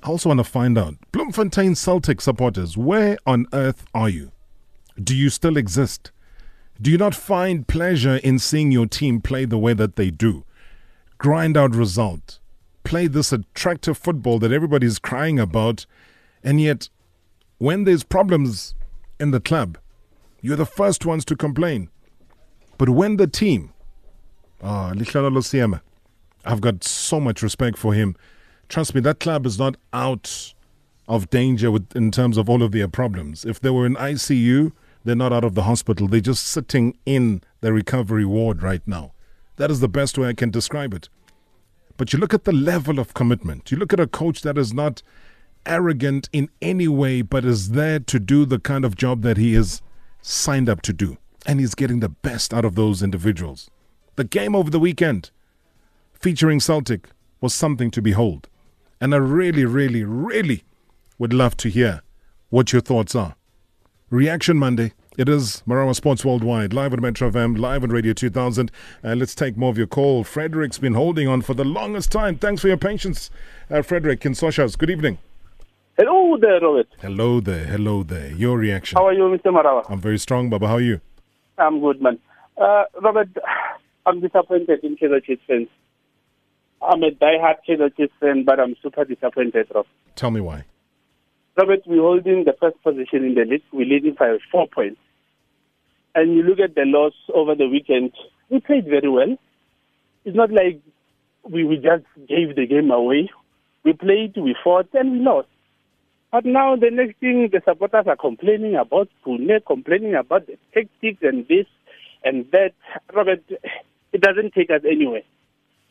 I 0.01 0.07
also 0.07 0.29
want 0.29 0.39
to 0.39 0.43
find 0.43 0.75
out 0.75 0.95
Bloemfontein 1.11 1.75
Celtic 1.75 2.19
supporters, 2.19 2.77
where 2.77 3.17
on 3.27 3.45
earth 3.53 3.85
are 3.93 4.09
you? 4.09 4.31
Do 5.01 5.15
you 5.15 5.29
still 5.29 5.55
exist? 5.55 6.09
Do 6.81 6.89
you 6.89 6.97
not 6.97 7.13
find 7.13 7.67
pleasure 7.67 8.15
in 8.17 8.39
seeing 8.39 8.71
your 8.71 8.87
team 8.87 9.21
play 9.21 9.45
the 9.45 9.57
way 9.59 9.73
that 9.73 9.97
they 9.97 10.09
do? 10.09 10.45
Grind 11.19 11.55
out 11.55 11.75
result 11.75 12.39
play 12.87 13.05
this 13.07 13.33
attractive 13.33 13.97
football 13.97 14.39
that 14.39 14.53
everybody's 14.53 14.97
crying 14.97 15.39
about, 15.39 15.85
and 16.41 16.61
yet 16.61 16.87
when 17.57 17.83
there's 17.83 18.05
problems 18.05 18.75
in 19.19 19.31
the 19.31 19.41
club, 19.41 19.77
you're 20.41 20.55
the 20.55 20.65
first 20.65 21.05
ones 21.05 21.25
to 21.25 21.35
complain. 21.35 21.89
But 22.77 22.87
when 22.87 23.17
the 23.17 23.27
team, 23.27 23.73
ah, 24.63 24.93
Lihlalo 24.95 25.33
Losiema, 25.33 25.81
I've 26.45 26.61
got 26.61 26.81
so 26.85 27.19
much 27.19 27.41
respect 27.41 27.77
for 27.77 27.93
him. 27.93 28.15
Trust 28.69 28.95
me, 28.95 29.01
that 29.01 29.19
club 29.19 29.45
is 29.45 29.59
not 29.59 29.75
out 29.91 30.53
of 31.09 31.29
danger 31.29 31.69
with, 31.69 31.93
in 31.93 32.09
terms 32.09 32.37
of 32.37 32.49
all 32.49 32.63
of 32.63 32.71
their 32.71 32.87
problems. 32.87 33.43
If 33.43 33.59
they 33.59 33.69
were 33.69 33.85
in 33.85 33.95
ICU, 33.95 34.71
they're 35.03 35.15
not 35.15 35.33
out 35.33 35.43
of 35.43 35.55
the 35.55 35.63
hospital. 35.63 36.07
They're 36.07 36.21
just 36.21 36.47
sitting 36.47 36.97
in 37.05 37.41
the 37.59 37.73
recovery 37.73 38.23
ward 38.23 38.63
right 38.63 38.81
now. 38.85 39.11
That 39.57 39.71
is 39.71 39.81
the 39.81 39.89
best 39.89 40.17
way 40.17 40.29
I 40.29 40.33
can 40.33 40.51
describe 40.51 40.93
it. 40.93 41.09
But 41.97 42.13
you 42.13 42.19
look 42.19 42.33
at 42.33 42.43
the 42.43 42.53
level 42.53 42.99
of 42.99 43.13
commitment. 43.13 43.71
You 43.71 43.77
look 43.77 43.91
at 43.91 43.99
a 43.99 44.07
coach 44.07 44.41
that 44.43 44.57
is 44.57 44.73
not 44.73 45.01
arrogant 45.65 46.29
in 46.31 46.49
any 46.61 46.87
way, 46.87 47.21
but 47.21 47.43
is 47.43 47.71
there 47.71 47.99
to 47.99 48.19
do 48.19 48.45
the 48.45 48.59
kind 48.59 48.85
of 48.85 48.95
job 48.95 49.23
that 49.23 49.37
he 49.37 49.55
is 49.55 49.81
signed 50.21 50.69
up 50.69 50.81
to 50.83 50.93
do. 50.93 51.17
And 51.45 51.59
he's 51.59 51.75
getting 51.75 51.99
the 51.99 52.09
best 52.09 52.53
out 52.53 52.65
of 52.65 52.75
those 52.75 53.01
individuals. 53.01 53.69
The 54.15 54.23
game 54.23 54.55
over 54.55 54.69
the 54.69 54.79
weekend 54.79 55.31
featuring 56.13 56.59
Celtic 56.59 57.09
was 57.41 57.53
something 57.53 57.91
to 57.91 58.01
behold. 58.01 58.49
And 58.99 59.13
I 59.13 59.17
really, 59.17 59.65
really, 59.65 60.03
really 60.03 60.63
would 61.17 61.33
love 61.33 61.55
to 61.57 61.69
hear 61.69 62.01
what 62.49 62.73
your 62.73 62.81
thoughts 62.81 63.15
are. 63.15 63.35
Reaction 64.09 64.57
Monday. 64.57 64.93
It 65.17 65.27
is 65.27 65.63
Marawa 65.67 65.95
Sports 65.95 66.23
Worldwide, 66.23 66.73
live 66.73 66.93
on 66.93 67.01
Metro 67.01 67.31
FM, 67.31 67.57
live 67.57 67.81
on 67.81 67.89
Radio 67.89 68.13
2000. 68.13 68.71
And 69.01 69.13
uh, 69.13 69.15
let's 69.15 69.33
take 69.33 69.57
more 69.57 69.71
of 69.71 69.77
your 69.77 69.87
call. 69.87 70.23
Frederick's 70.23 70.77
been 70.77 70.93
holding 70.93 71.27
on 71.27 71.41
for 71.41 71.55
the 71.55 71.65
longest 71.65 72.11
time. 72.11 72.37
Thanks 72.37 72.61
for 72.61 72.67
your 72.67 72.77
patience, 72.77 73.31
uh, 73.71 73.81
Frederick 73.81 74.23
in 74.27 74.33
Soshas. 74.33 74.77
Good 74.77 74.91
evening. 74.91 75.17
Hello 75.97 76.37
there, 76.39 76.61
Robert. 76.61 76.89
Hello 77.01 77.39
there. 77.39 77.65
Hello 77.65 78.03
there. 78.03 78.31
Your 78.33 78.59
reaction. 78.59 78.95
How 78.95 79.07
are 79.07 79.13
you, 79.13 79.23
Mr. 79.23 79.45
Marawa? 79.51 79.89
I'm 79.89 79.99
very 79.99 80.19
strong, 80.19 80.51
Baba. 80.51 80.67
How 80.67 80.75
are 80.75 80.81
you? 80.81 81.01
I'm 81.57 81.81
good, 81.81 81.99
man. 81.99 82.19
Uh, 82.55 82.83
Robert, 83.01 83.29
I'm 84.05 84.21
disappointed 84.21 84.83
in 84.83 84.97
Kaizer 84.97 85.23
Chiefs 85.23 85.41
fans. 85.47 85.67
I'm 86.79 87.01
a 87.01 87.09
die-hard 87.09 87.57
Kaizer 87.67 87.89
Chiefs 87.97 88.13
fan, 88.19 88.43
but 88.45 88.59
I'm 88.59 88.75
super 88.83 89.03
disappointed, 89.03 89.65
Rob. 89.73 89.87
Tell 90.15 90.29
me 90.29 90.41
why. 90.41 90.65
Robert, 91.57 91.79
we're 91.87 92.01
holding 92.01 92.43
the 92.43 92.53
first 92.59 92.79
position 92.83 93.25
in 93.25 93.33
the 93.33 93.45
league. 93.45 93.63
We're 93.73 93.87
leading 93.87 94.13
by 94.13 94.37
four 94.51 94.67
points. 94.67 94.99
And 96.17 96.35
you 96.35 96.41
look 96.41 96.59
at 96.59 96.73
the 96.73 96.81
loss 96.83 97.13
over 97.31 97.53
the 97.53 97.67
weekend, 97.69 98.11
we 98.49 98.59
played 98.59 98.85
very 98.85 99.07
well. 99.07 99.37
It's 100.25 100.35
not 100.35 100.49
like 100.51 100.81
we, 101.43 101.63
we 101.63 101.75
just 101.75 102.05
gave 102.27 102.55
the 102.55 102.65
game 102.65 102.89
away. 102.89 103.29
We 103.83 103.93
played, 103.93 104.35
we 104.35 104.55
fought, 104.63 104.87
and 104.95 105.11
we 105.11 105.19
lost. 105.19 105.47
But 106.31 106.43
now 106.43 106.75
the 106.75 106.89
next 106.89 107.19
thing, 107.19 107.47
the 107.51 107.61
supporters 107.63 108.05
are 108.07 108.15
complaining 108.15 108.75
about 108.75 109.09
Khune, 109.23 109.63
complaining 109.67 110.15
about 110.15 110.47
the 110.47 110.57
tactics 110.73 111.19
and 111.21 111.47
this 111.47 111.67
and 112.23 112.47
that. 112.51 112.71
Robert, 113.13 113.43
it 114.11 114.19
doesn't 114.19 114.55
take 114.55 114.71
us 114.71 114.81
anywhere. 114.89 115.21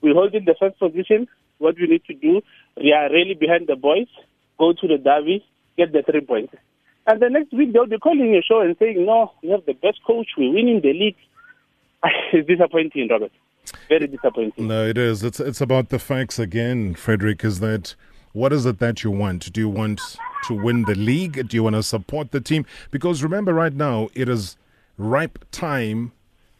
We're 0.02 0.14
holding 0.14 0.44
the 0.44 0.56
first 0.58 0.76
position. 0.80 1.28
What 1.58 1.76
we 1.76 1.86
need 1.86 2.04
to 2.06 2.14
do, 2.14 2.42
we 2.76 2.92
are 2.92 3.12
really 3.12 3.34
behind 3.34 3.68
the 3.68 3.76
boys. 3.76 4.08
Go 4.58 4.72
to 4.72 4.88
the 4.88 4.98
derby, 4.98 5.44
get 5.76 5.92
the 5.92 6.02
three 6.02 6.20
points. 6.20 6.52
And 7.06 7.20
the 7.20 7.30
next 7.30 7.52
week 7.52 7.72
they'll 7.72 7.86
be 7.86 7.98
calling 7.98 8.32
your 8.32 8.42
show 8.42 8.60
and 8.60 8.76
saying, 8.78 9.04
no, 9.06 9.32
we 9.42 9.50
have 9.50 9.64
the 9.64 9.74
best 9.74 10.00
coach, 10.04 10.28
we're 10.36 10.52
winning 10.52 10.80
the 10.82 10.92
league. 10.92 11.16
it's 12.32 12.46
disappointing, 12.48 13.08
Robert. 13.08 13.32
Very 13.88 14.06
disappointing. 14.06 14.66
No, 14.66 14.86
it 14.86 14.98
is. 14.98 15.22
It's 15.22 15.40
it's 15.40 15.60
about 15.60 15.88
the 15.88 15.98
facts 15.98 16.38
again, 16.38 16.94
Frederick. 16.94 17.44
Is 17.44 17.60
that 17.60 17.94
what 18.32 18.52
is 18.52 18.66
it 18.66 18.78
that 18.78 19.02
you 19.02 19.10
want? 19.10 19.52
Do 19.52 19.60
you 19.60 19.68
want 19.68 20.00
to 20.44 20.54
win 20.54 20.84
the 20.84 20.94
league? 20.94 21.48
Do 21.48 21.56
you 21.56 21.62
want 21.62 21.74
to 21.74 21.82
support 21.82 22.30
the 22.32 22.40
team? 22.40 22.66
Because 22.90 23.22
remember, 23.22 23.54
right 23.54 23.72
now 23.72 24.08
it 24.14 24.28
is 24.28 24.56
ripe 24.98 25.44
time 25.50 26.12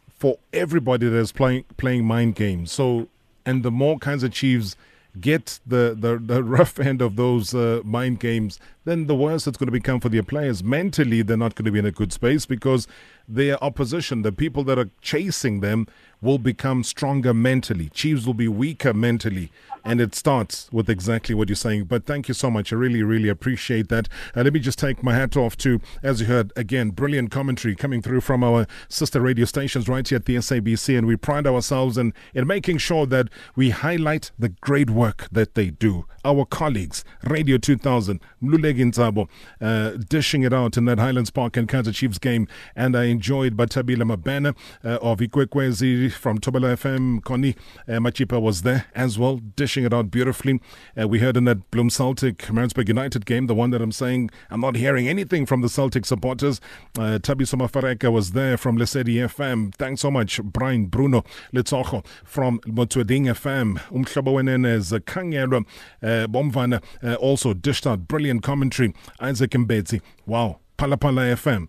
for 0.09 0.37
everybody 0.51 1.07
that 1.07 1.17
is 1.17 1.31
playing 1.31 1.65
playing 1.77 2.05
mind 2.05 2.35
games. 2.35 2.71
So, 2.71 3.07
and 3.45 3.63
the 3.63 3.71
more 3.71 3.99
Kaizer 3.99 4.31
Chiefs 4.31 4.75
get 5.19 5.59
the, 5.65 5.95
the, 5.97 6.17
the 6.17 6.43
rough 6.57 6.79
end 6.79 7.01
of 7.01 7.15
those 7.15 7.53
uh, 7.53 7.81
mind 7.83 8.19
games, 8.19 8.59
then 8.85 9.07
the 9.07 9.15
worse 9.15 9.47
it's 9.47 9.57
going 9.57 9.67
to 9.67 9.71
become 9.71 9.99
for 9.99 10.09
their 10.09 10.23
players. 10.23 10.63
Mentally, 10.63 11.21
they're 11.21 11.37
not 11.37 11.55
going 11.55 11.65
to 11.65 11.71
be 11.71 11.79
in 11.79 11.85
a 11.85 11.91
good 11.91 12.13
space 12.13 12.45
because 12.45 12.87
their 13.27 13.61
opposition, 13.63 14.21
the 14.21 14.31
people 14.31 14.63
that 14.65 14.79
are 14.79 14.89
chasing 15.01 15.59
them, 15.59 15.87
will 16.21 16.39
become 16.39 16.83
stronger 16.83 17.33
mentally. 17.33 17.89
Chiefs 17.89 18.25
will 18.25 18.33
be 18.33 18.47
weaker 18.47 18.93
mentally. 18.93 19.51
And 19.85 20.01
it 20.01 20.15
starts 20.15 20.67
with 20.71 20.89
exactly 20.89 21.33
what 21.33 21.47
you're 21.47 21.55
saying. 21.55 21.85
But 21.85 22.05
thank 22.05 22.27
you 22.27 22.33
so 22.33 22.51
much. 22.51 22.73
I 22.73 22.75
really, 22.75 23.03
really 23.03 23.29
appreciate 23.29 23.87
that. 23.87 24.09
Uh, 24.35 24.41
let 24.41 24.51
me 24.51 24.59
just 24.59 24.79
take 24.79 25.01
my 25.01 25.13
hat 25.13 25.37
off 25.37 25.55
to, 25.59 25.79
as 26.03 26.19
you 26.19 26.27
heard, 26.27 26.51
again, 26.57 26.89
brilliant 26.89 27.31
commentary 27.31 27.73
coming 27.73 28.01
through 28.01 28.21
from 28.21 28.43
our 28.43 28.67
sister 28.89 29.21
radio 29.21 29.45
stations 29.45 29.87
right 29.87 30.05
here 30.05 30.17
at 30.17 30.25
the 30.25 30.35
SABC. 30.35 30.97
And 30.97 31.07
we 31.07 31.15
pride 31.15 31.47
ourselves 31.47 31.97
in, 31.97 32.13
in 32.33 32.47
making 32.47 32.79
sure 32.79 33.05
that 33.05 33.29
we 33.55 33.69
highlight 33.69 34.31
the 34.37 34.49
great 34.49 34.89
work 34.89 35.27
that 35.31 35.55
they 35.55 35.69
do. 35.69 36.05
Our 36.25 36.43
colleagues, 36.43 37.05
Radio 37.23 37.57
2000, 37.57 38.19
Mluleki 38.43 38.91
Ntsabo, 38.91 39.29
uh, 39.61 39.97
dishing 40.09 40.43
it 40.43 40.51
out 40.51 40.75
in 40.75 40.83
that 40.85 40.99
Highlands 40.99 41.29
Park 41.29 41.55
and 41.55 41.69
Kaizer 41.69 41.93
Chiefs 41.93 42.17
game. 42.17 42.49
And 42.75 42.97
I 42.97 43.05
enjoyed 43.17 43.57
Batabila 43.57 44.05
Mabena 44.15 44.55
uh, 44.85 44.99
of 45.01 45.17
Ikwekwezi 45.17 46.11
from 46.11 46.37
Thobela 46.37 46.75
FM. 46.77 47.23
Connie 47.23 47.55
uh, 47.87 47.93
Machipa 47.93 48.39
was 48.39 48.61
there 48.61 48.85
as 48.93 49.17
well, 49.17 49.37
dishing 49.37 49.85
it 49.85 49.91
out 49.91 50.11
beautifully. 50.11 50.61
Uh, 50.95 51.07
we 51.07 51.17
heard 51.17 51.35
in 51.35 51.45
that 51.45 51.71
Bloem 51.71 51.91
Celtic 51.91 52.53
Maritzburg 52.53 52.87
United 52.87 53.25
game, 53.25 53.47
the 53.47 53.55
one 53.55 53.71
that 53.71 53.81
I'm 53.81 53.91
saying 53.91 54.29
I'm 54.51 54.61
not 54.61 54.75
hearing 54.75 55.07
anything 55.07 55.47
from 55.47 55.61
the 55.61 55.67
Celtic 55.69 56.05
supporters. 56.05 56.61
Uh, 56.95 57.17
Tabi 57.17 57.45
Somafareka 57.45 58.11
was 58.11 58.33
there 58.33 58.55
from 58.55 58.77
Lesedi 58.77 59.15
FM. 59.15 59.73
Thanks 59.73 60.01
so 60.01 60.11
much, 60.11 60.39
Brian 60.43 60.85
Bruno 60.85 61.23
Letsocho 61.51 62.05
from 62.23 62.59
Motsweding 62.67 63.25
FM. 63.25 63.79
Umhlobo 63.89 64.33
Wenene's 64.35 64.91
Kangelo 64.91 65.65
uh, 66.03 66.27
Bomvana 66.27 66.83
uh, 67.03 67.15
also 67.15 67.55
dished 67.55 67.87
out 67.87 68.07
brilliant 68.07 68.43
commentary. 68.43 68.93
Isaac 69.19 69.49
Mbetsi. 69.51 70.01
Wow. 70.27 70.59
Phalaphala 70.77 71.33
FM. 71.33 71.67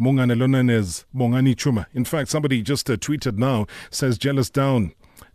Munghana 0.00 0.34
Lonene's, 0.34 1.04
Mongani 1.14 1.54
Chuma. 1.54 1.86
In 1.92 2.04
fact, 2.04 2.30
somebody 2.30 2.62
just 2.62 2.88
uh, 2.88 2.96
tweeted 2.96 3.36
now, 3.36 3.66
says 3.90 4.16
Jealous 4.18 4.50
Down. 4.50 4.92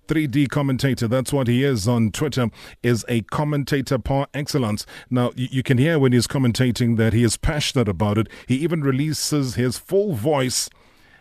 3D 0.07 0.49
commentator, 0.49 1.07
that's 1.07 1.33
what 1.33 1.47
he 1.47 1.63
is 1.63 1.87
on 1.87 2.11
Twitter, 2.11 2.49
is 2.83 3.03
a 3.09 3.21
commentator 3.21 3.97
par 3.97 4.27
excellence. 4.33 4.85
Now, 5.09 5.31
you, 5.35 5.47
you 5.51 5.63
can 5.63 5.77
hear 5.77 5.97
when 5.97 6.13
he's 6.13 6.27
commentating 6.27 6.97
that 6.97 7.13
he 7.13 7.23
is 7.23 7.37
passionate 7.37 7.87
about 7.87 8.17
it. 8.17 8.27
He 8.47 8.55
even 8.57 8.81
releases 8.81 9.55
his 9.55 9.77
full 9.77 10.13
voice 10.13 10.69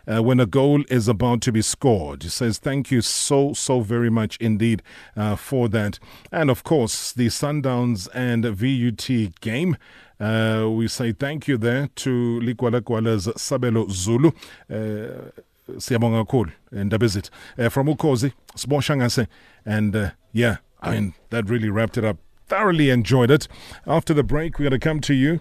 uh, 0.07 0.21
when 0.21 0.39
a 0.39 0.45
goal 0.45 0.83
is 0.89 1.07
about 1.07 1.41
to 1.41 1.51
be 1.51 1.61
scored. 1.61 2.23
He 2.23 2.29
says, 2.29 2.57
Thank 2.57 2.91
you 2.91 3.01
so, 3.01 3.53
so 3.53 3.81
very 3.81 4.09
much 4.09 4.37
indeed 4.37 4.83
uh, 5.15 5.35
for 5.35 5.67
that. 5.69 5.99
And 6.31 6.49
of 6.49 6.63
course, 6.63 7.11
the 7.11 7.27
Sundowns 7.27 8.07
and 8.13 8.43
VUT 8.43 9.39
game. 9.41 9.77
Uh, 10.19 10.69
we 10.69 10.87
say 10.87 11.11
thank 11.11 11.47
you 11.47 11.57
there 11.57 11.89
to 11.95 12.39
Ligwalagwala's 12.41 13.27
Sabelo 13.37 13.89
Zulu. 13.89 14.31
Uh, 14.69 15.29
siyabonga 15.77 16.17
kakhulu 16.17 16.51
ndaba 16.71 17.05
ezithi 17.05 17.31
uh, 17.57 17.67
from 17.69 17.87
ukhozi 17.87 18.31
sibosha 18.55 19.27
and 19.65 19.95
uh, 19.95 20.09
yeah 20.33 20.57
i 20.81 20.91
mean 20.91 21.13
that 21.29 21.49
really 21.49 21.69
wrapped 21.69 21.97
it 21.97 22.03
up. 22.05 22.17
Thoroughly 22.47 22.91
enjoyed 22.91 23.31
it. 23.31 23.47
After 23.87 24.13
the 24.13 24.23
break 24.23 24.59
we're 24.59 24.69
going 24.69 24.79
to 24.79 24.89
come 24.89 24.99
to 25.01 25.13
you 25.15 25.39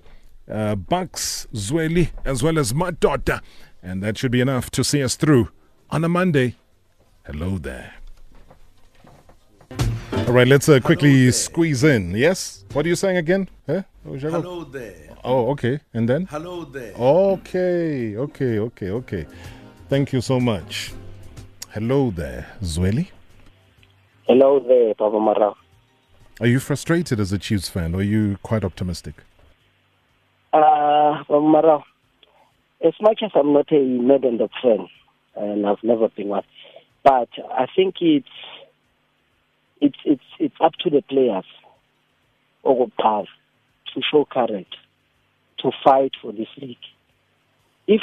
uh, 0.51 0.75
bucks 0.75 1.47
zweli 1.53 2.09
as 2.25 2.43
well 2.43 2.59
as 2.59 2.75
my 2.75 2.91
daughter. 2.93 3.41
And 3.83 4.03
that 4.03 4.17
should 4.17 4.33
be 4.33 4.41
enough 4.41 4.71
to 4.71 4.83
see 4.83 5.03
us 5.03 5.15
through 5.15 5.51
on 5.91 6.03
a 6.05 6.09
monday. 6.09 6.57
Hello 7.27 7.59
there 7.59 8.04
all 10.27 10.33
right 10.33 10.49
let's 10.49 10.69
uh, 10.69 10.81
quickly 10.81 11.31
squeeze 11.31 11.85
in 11.85 12.11
yes 12.15 12.65
what 12.73 12.85
are 12.85 12.89
you 12.89 12.97
saying 12.97 13.17
again 13.17 13.49
huh? 13.67 13.83
Hello 14.05 14.65
there. 14.65 15.11
oh 15.25 15.51
okay 15.51 15.81
and 15.93 16.09
then 16.09 16.27
Hello 16.27 16.65
there. 16.65 16.95
okay 16.95 18.17
okay 18.17 18.59
okay 18.59 18.91
okay 18.91 19.27
Thank 19.89 20.15
you 20.15 20.23
so 20.23 20.41
much. 20.41 20.93
Hello 21.73 22.11
there, 22.11 22.47
Zweli. 22.63 23.11
Hello 24.27 24.59
there, 24.59 24.95
Papa 24.95 25.21
Mara. 25.21 25.53
Are 26.41 26.47
you 26.47 26.59
frustrated 26.59 27.21
as 27.21 27.33
a 27.33 27.39
Chiefs 27.39 27.69
fan 27.69 27.95
or 27.95 27.99
are 27.99 28.03
you 28.03 28.39
quite 28.43 28.65
optimistic? 28.65 29.15
Uh, 30.55 31.23
Papa 31.29 31.41
Mara, 31.41 31.85
as 32.85 32.95
much 33.03 33.21
as 33.23 33.31
I'm 33.35 33.53
not 33.53 33.71
a 33.71 33.75
Middendorp 33.75 34.51
fan, 34.63 34.89
and 35.37 35.67
I've 35.67 35.83
never 35.85 36.09
been 36.09 36.29
one, 36.29 36.45
but 37.03 37.29
I 37.53 37.67
think 37.77 37.97
it's 38.01 38.27
it's 39.81 39.99
it's 40.05 40.25
it's 40.39 40.55
up 40.61 40.73
to 40.81 40.91
the 40.91 41.03
players 41.03 41.45
pass 43.01 43.27
to 43.95 44.01
show 44.11 44.25
courage 44.25 44.77
to 45.59 45.71
fight 45.85 46.13
for 46.21 46.33
this 46.33 46.49
league. 46.61 46.77
If 47.87 48.03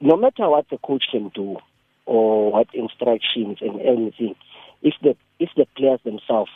no 0.00 0.16
matter 0.16 0.48
what 0.48 0.66
the 0.70 0.78
coach 0.78 1.04
can 1.10 1.30
do 1.34 1.56
or 2.04 2.52
what 2.52 2.68
instructions 2.74 3.58
and 3.60 3.80
anything, 3.80 4.34
if 4.82 4.94
the 5.02 5.16
if 5.38 5.50
the 5.56 5.66
players 5.76 6.00
themselves 6.04 6.50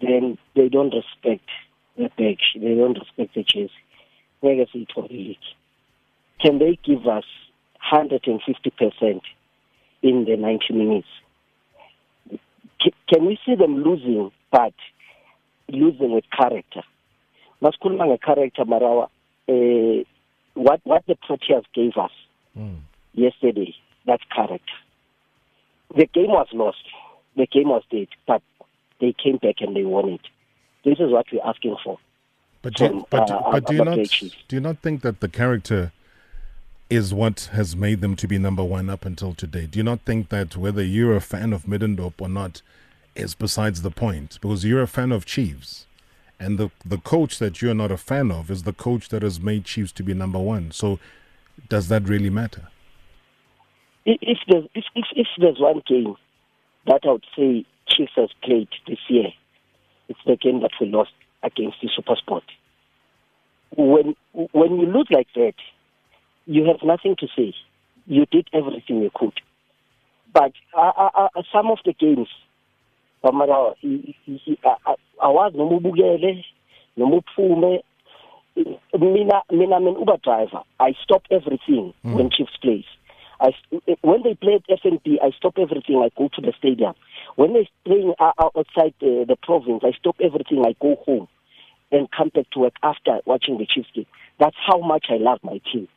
then 0.00 0.38
they 0.56 0.68
don't 0.68 0.94
respect 0.94 1.48
the 1.96 2.10
badge, 2.16 2.54
they 2.54 2.74
don't 2.74 2.98
respect 2.98 3.34
the 3.34 3.42
jersey. 3.42 3.70
Ngeke 4.42 4.66
siyithole 4.74 5.10
league. 5.10 5.36
Can 6.40 6.58
they 6.58 6.78
give 6.82 7.06
us 7.06 7.24
150% 7.92 9.20
in 10.02 10.24
the 10.24 10.36
90 10.36 10.74
minutes? 10.74 11.06
Can 13.08 13.26
we 13.26 13.38
see 13.44 13.54
them 13.54 13.82
losing, 13.82 14.30
but 14.50 14.74
losing 15.68 16.12
with 16.12 16.24
character? 16.30 16.82
Masikhuluma 17.62 18.06
nge-character 18.06 18.64
marawa 18.64 19.08
eh 19.48 20.04
what 20.54 20.80
what 20.84 21.04
the 21.06 21.14
Proteas 21.14 21.64
gave 21.74 21.96
us 21.96 22.10
yesterday, 23.14 23.74
that's 24.06 24.22
character. 24.34 24.78
The 25.94 26.06
game 26.06 26.28
was 26.28 26.48
lost. 26.52 26.82
The 27.36 27.46
game 27.46 27.68
was 27.68 27.82
dead, 27.90 28.08
but 28.26 28.42
they 29.00 29.14
came 29.22 29.36
back 29.38 29.56
and 29.60 29.74
they 29.76 29.84
won 29.84 30.08
it. 30.10 30.20
This 30.84 30.98
is 30.98 31.10
what 31.10 31.26
we're 31.32 31.44
asking 31.44 31.76
for. 31.84 31.98
But 32.62 32.74
do, 32.74 32.88
from, 32.88 33.06
but, 33.10 33.30
uh, 33.30 33.50
but 33.50 33.66
do 33.66 33.74
you 33.74 33.84
not 33.84 33.96
do 34.48 34.56
you 34.56 34.60
not 34.60 34.78
think 34.78 35.02
that 35.02 35.20
the 35.20 35.28
character 35.28 35.92
is 36.92 37.14
what 37.14 37.48
has 37.52 37.74
made 37.74 38.02
them 38.02 38.14
to 38.14 38.28
be 38.28 38.36
number 38.36 38.62
one 38.62 38.90
up 38.90 39.06
until 39.06 39.32
today? 39.32 39.64
Do 39.64 39.78
you 39.78 39.82
not 39.82 40.00
think 40.00 40.28
that 40.28 40.58
whether 40.58 40.84
you're 40.84 41.16
a 41.16 41.22
fan 41.22 41.54
of 41.54 41.64
Middendorp 41.64 42.20
or 42.20 42.28
not 42.28 42.60
is 43.14 43.34
besides 43.34 43.80
the 43.80 43.90
point? 43.90 44.38
Because 44.42 44.62
you're 44.66 44.82
a 44.82 44.86
fan 44.86 45.10
of 45.10 45.24
Chiefs, 45.24 45.86
and 46.38 46.58
the 46.58 46.70
the 46.84 46.98
coach 46.98 47.38
that 47.38 47.62
you're 47.62 47.72
not 47.72 47.90
a 47.90 47.96
fan 47.96 48.30
of 48.30 48.50
is 48.50 48.64
the 48.64 48.74
coach 48.74 49.08
that 49.08 49.22
has 49.22 49.40
made 49.40 49.64
Chiefs 49.64 49.90
to 49.92 50.02
be 50.02 50.12
number 50.12 50.38
one. 50.38 50.70
So, 50.70 50.98
does 51.70 51.88
that 51.88 52.06
really 52.06 52.28
matter? 52.28 52.68
If 54.04 54.38
there's, 54.46 54.64
if, 54.74 54.84
if, 54.94 55.06
if 55.16 55.28
there's 55.38 55.60
one 55.60 55.80
game 55.86 56.14
that 56.86 57.00
I 57.04 57.12
would 57.12 57.24
say 57.34 57.64
Chiefs 57.88 58.12
has 58.16 58.28
played 58.42 58.68
this 58.86 58.98
year, 59.08 59.28
it's 60.10 60.20
the 60.26 60.36
game 60.36 60.60
that 60.60 60.72
we 60.78 60.88
lost 60.88 61.12
against 61.42 61.78
the 61.80 61.88
Super 61.96 62.16
Sport. 62.16 62.44
When 63.78 64.14
when 64.32 64.78
you 64.78 64.86
lose 64.88 65.08
like 65.10 65.28
that, 65.36 65.54
you 66.46 66.64
have 66.66 66.82
nothing 66.82 67.16
to 67.18 67.26
say. 67.36 67.54
You 68.06 68.26
did 68.26 68.48
everything 68.52 69.02
you 69.02 69.10
could. 69.14 69.32
But 70.32 70.52
uh, 70.76 70.92
uh, 70.96 71.10
uh, 71.36 71.42
some 71.52 71.70
of 71.70 71.78
the 71.84 71.92
games, 71.92 72.28
i- 73.24 74.14
i- 74.28 74.40
i- 74.46 74.58
a- 74.64 74.90
a- 74.92 75.28
awazi 75.28 75.56
noma 75.56 75.76
ubukele 75.78 76.44
noma 76.96 77.16
uphume 77.20 77.82
Mina, 78.54 79.42
mina, 79.50 79.76
I'm 79.76 79.86
Uber 79.86 80.18
driver. 80.22 80.62
I 80.78 80.92
stop 81.02 81.22
everything 81.30 81.94
Mm. 82.04 82.14
when 82.16 82.28
Chiefs 82.30 82.56
plays. 82.60 82.84
I 83.40 83.48
s- 83.48 83.96
when 84.02 84.22
they 84.22 84.34
play 84.34 84.54
at 84.56 84.68
FNB, 84.68 85.18
I 85.22 85.30
stop 85.30 85.58
everything. 85.58 86.02
I 86.02 86.10
go 86.16 86.28
to 86.28 86.40
the 86.42 86.52
stadium. 86.58 86.94
When 87.36 87.54
they're 87.54 87.66
playing 87.84 88.14
o- 88.20 88.32
o- 88.38 88.50
outside 88.58 88.92
the, 89.00 89.24
the 89.26 89.36
province, 89.36 89.82
I 89.84 89.92
stop 89.92 90.16
everything. 90.20 90.64
I 90.66 90.74
go 90.80 90.96
home 91.06 91.28
and 91.90 92.10
come 92.10 92.28
back 92.28 92.50
to 92.50 92.58
work 92.60 92.74
after 92.82 93.20
watching 93.24 93.56
the 93.56 93.64
Chiefs 93.66 93.88
game. 93.94 94.06
That's 94.38 94.56
how 94.66 94.78
much 94.80 95.06
I 95.08 95.16
love 95.16 95.38
my 95.42 95.58
team. 95.72 95.88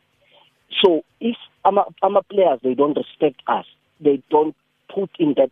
So 0.83 1.03
if 1.19 1.35
I'm 1.63 1.77
a 1.77 2.23
players, 2.23 2.59
they 2.63 2.73
don't 2.73 2.95
respect 2.97 3.41
us. 3.47 3.65
They 3.99 4.21
don't 4.29 4.55
put 4.93 5.09
in 5.19 5.35
that 5.37 5.51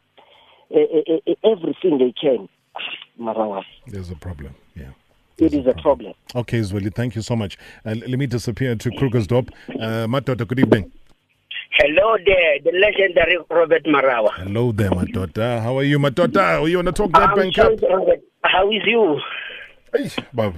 uh, 0.74 0.80
uh, 0.80 1.52
everything 1.52 1.98
they 1.98 2.14
can. 2.20 2.50
Marawa, 3.20 3.64
There's 3.88 4.10
a 4.10 4.16
problem. 4.16 4.56
Yeah. 4.76 4.90
it 5.38 5.54
is 5.54 5.68
a 5.68 5.74
problem. 5.82 6.14
Okay, 6.36 6.60
Zweli, 6.60 6.94
thank 6.94 7.16
you 7.16 7.22
so 7.22 7.36
much. 7.36 7.58
Uh, 7.86 7.96
let 8.08 8.18
me 8.18 8.26
disappear 8.26 8.76
to 8.76 8.90
Krugersdorp. 8.92 9.50
Uh, 9.70 10.08
Matota, 10.08 10.48
good 10.48 10.60
evening. 10.60 10.92
Hello 11.80 12.16
there, 12.26 12.60
the 12.64 12.72
legendary 12.78 13.38
Robert 13.50 13.84
Marawa. 13.86 14.30
Hello 14.36 14.72
there, 14.72 14.92
Matota. 14.92 15.62
How 15.62 15.78
are 15.78 15.84
you, 15.84 15.98
Matota? 16.00 16.62
Are 16.62 16.68
you 16.68 16.80
on 16.80 16.86
the 16.86 16.92
Talk 16.92 17.12
That 17.14 17.30
I'm 17.30 17.36
Bank 17.36 17.56
Cup? 17.56 17.80
sorry, 17.80 17.94
Robert. 17.96 18.22
How 18.44 18.70
is 18.72 18.82
you? 18.86 19.20
Hey, 19.96 20.12
Bob, 20.34 20.56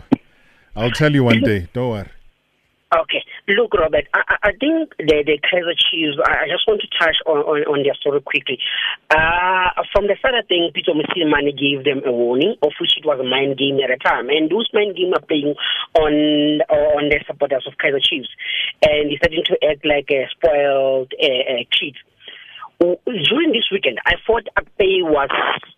I'll 0.75 0.91
tell 0.91 1.13
you 1.13 1.23
one 1.23 1.41
day. 1.41 1.67
Don't 1.73 1.89
worry. 1.91 2.09
Okay, 2.93 3.25
look, 3.47 3.73
Robert. 3.73 4.05
I, 4.13 4.37
I 4.43 4.51
think 4.59 4.93
the 4.99 5.25
the 5.25 5.41
Kaizer 5.41 5.73
Chiefs. 5.73 6.21
I 6.21 6.45
just 6.45 6.67
want 6.67 6.81
to 6.81 6.87
touch 6.93 7.17
on 7.25 7.41
on, 7.41 7.65
on 7.65 7.83
their 7.83 7.95
story 7.95 8.21
quickly. 8.21 8.59
Uh, 9.09 9.73
from 9.91 10.05
the 10.05 10.15
start, 10.19 10.35
I 10.37 10.45
think 10.45 10.75
Peter 10.75 10.93
Mane 10.93 11.49
gave 11.57 11.83
them 11.83 12.05
a 12.05 12.11
warning, 12.13 12.53
of 12.61 12.77
which 12.79 12.93
it 12.95 13.03
was 13.05 13.17
a 13.19 13.25
mind 13.25 13.57
game 13.57 13.81
at 13.81 13.89
a 13.89 13.97
time, 13.97 14.29
and 14.29 14.51
those 14.51 14.69
mind 14.71 14.95
game 14.95 15.17
are 15.17 15.25
playing 15.25 15.57
on 15.97 16.61
on 16.69 17.09
the 17.09 17.17
supporters 17.25 17.65
of 17.65 17.73
Kaizer 17.81 18.05
Chiefs, 18.05 18.29
and 18.85 19.09
they're 19.09 19.17
starting 19.17 19.45
to 19.49 19.57
act 19.65 19.81
like 19.81 20.07
a 20.13 20.29
spoiled 20.37 21.09
uh, 21.17 21.25
uh, 21.25 21.65
kid. 21.73 21.97
during 22.79 23.51
this 23.51 23.65
weekend, 23.71 23.97
I 24.05 24.13
thought 24.27 24.45
Akpeyi 24.61 25.01
was 25.01 25.33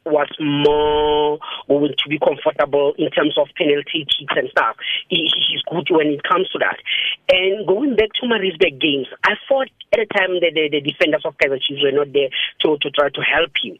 was 0.05 0.29
more 0.39 1.39
going 1.79 1.95
to 1.97 2.09
be 2.09 2.19
comfortable 2.19 2.93
in 2.97 3.09
terms 3.11 3.37
of 3.37 3.47
penalty 3.55 4.05
kicks 4.05 4.35
and 4.35 4.49
stuff. 4.49 4.75
He, 5.09 5.29
he's 5.29 5.61
good 5.69 5.87
when 5.89 6.07
it 6.07 6.23
comes 6.23 6.49
to 6.49 6.59
that. 6.59 6.77
And 7.29 7.67
going 7.67 7.95
back 7.95 8.13
to 8.21 8.27
Maritzburg 8.27 8.79
games, 8.79 9.07
I 9.23 9.35
thought 9.47 9.69
at 9.93 9.99
the 9.99 10.07
time 10.13 10.39
that 10.41 10.53
the, 10.53 10.69
the 10.71 10.81
defenders 10.81 11.23
of 11.25 11.37
Kaizer 11.37 11.61
Chiefs 11.61 11.83
were 11.83 11.91
not 11.91 12.13
there 12.13 12.29
to, 12.61 12.77
to 12.77 12.91
try 12.91 13.09
to 13.09 13.21
help 13.21 13.51
him. 13.61 13.77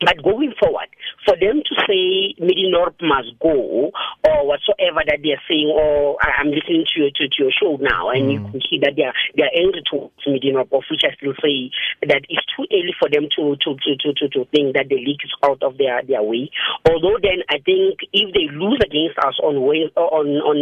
But 0.00 0.22
going 0.22 0.54
forward, 0.60 0.88
for 1.28 1.36
them 1.36 1.60
to 1.60 1.74
say 1.84 2.32
Middendorp 2.40 2.96
must 3.04 3.36
go 3.36 3.92
or 4.24 4.38
whatsoever 4.48 5.04
that 5.04 5.20
they're 5.20 5.42
saying, 5.44 5.68
or 5.68 6.16
I'm 6.24 6.48
listening 6.48 6.88
to 6.88 6.94
your, 7.04 7.10
to, 7.12 7.28
to 7.28 7.36
your 7.36 7.52
show 7.52 7.76
now, 7.76 8.08
and 8.08 8.32
you 8.32 8.40
mm. 8.40 8.50
can 8.50 8.60
see 8.64 8.80
that 8.80 8.96
they're 8.96 9.12
they're 9.36 9.52
angry 9.52 9.84
towards 9.84 10.16
Middendorp, 10.24 10.72
of 10.72 10.88
which 10.88 11.04
I 11.04 11.12
still 11.20 11.36
say 11.44 11.68
that 12.08 12.24
it's 12.32 12.46
too 12.56 12.64
early 12.72 12.96
for 12.96 13.12
them 13.12 13.28
to 13.36 13.60
to, 13.60 13.76
to, 13.76 13.90
to, 14.00 14.08
to, 14.16 14.28
to 14.32 14.40
think 14.48 14.72
that 14.72 14.88
the 14.88 14.96
league 14.96 15.20
is 15.20 15.36
out 15.44 15.62
of 15.62 15.76
their, 15.76 16.00
their 16.08 16.22
way. 16.22 16.48
Although 16.88 17.20
then 17.20 17.44
I 17.52 17.60
think 17.60 18.00
if 18.16 18.32
they 18.32 18.48
lose 18.48 18.80
against 18.80 19.20
us 19.20 19.36
on 19.44 19.60
on 19.60 20.26
on 20.40 20.58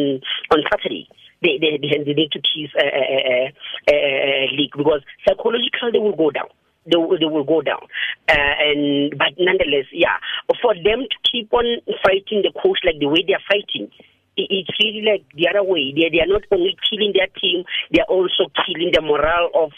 on 0.50 0.58
Saturday, 0.66 1.06
they 1.42 1.62
they, 1.62 1.78
they 1.78 2.02
need 2.10 2.34
to 2.34 2.42
a, 2.74 2.82
a, 2.82 3.02
a, 3.22 3.52
a, 3.86 3.94
a 3.94 4.56
league 4.58 4.74
because 4.74 5.06
psychologically 5.22 5.94
they 5.94 6.02
will 6.02 6.16
go 6.16 6.34
down 6.34 6.50
they, 6.90 6.96
will- 6.96 7.18
they 7.18 7.26
will 7.26 7.44
go 7.44 7.60
down. 7.62 7.82
Uh, 8.28 8.54
and 8.60 9.10
but 9.18 9.32
nonetheless, 9.38 9.86
yeah, 9.92 10.16
for 10.62 10.74
them 10.74 11.06
to 11.10 11.16
keep 11.30 11.52
on 11.52 11.64
fighting 12.04 12.42
the 12.42 12.52
coach 12.62 12.78
like 12.84 12.98
the 13.00 13.06
way 13.06 13.24
they 13.26 13.34
are 13.34 13.46
fighting. 13.48 13.90
It's 14.38 14.68
really 14.82 15.00
like 15.00 15.24
the 15.34 15.48
other 15.48 15.62
way. 15.62 15.94
They 15.96 16.10
they 16.10 16.20
are 16.20 16.26
not 16.26 16.42
only 16.52 16.76
killing 16.90 17.14
their 17.14 17.28
team, 17.40 17.64
they 17.90 18.00
are 18.00 18.06
also 18.10 18.52
killing 18.66 18.90
the 18.92 19.00
morale 19.00 19.48
of 19.54 19.72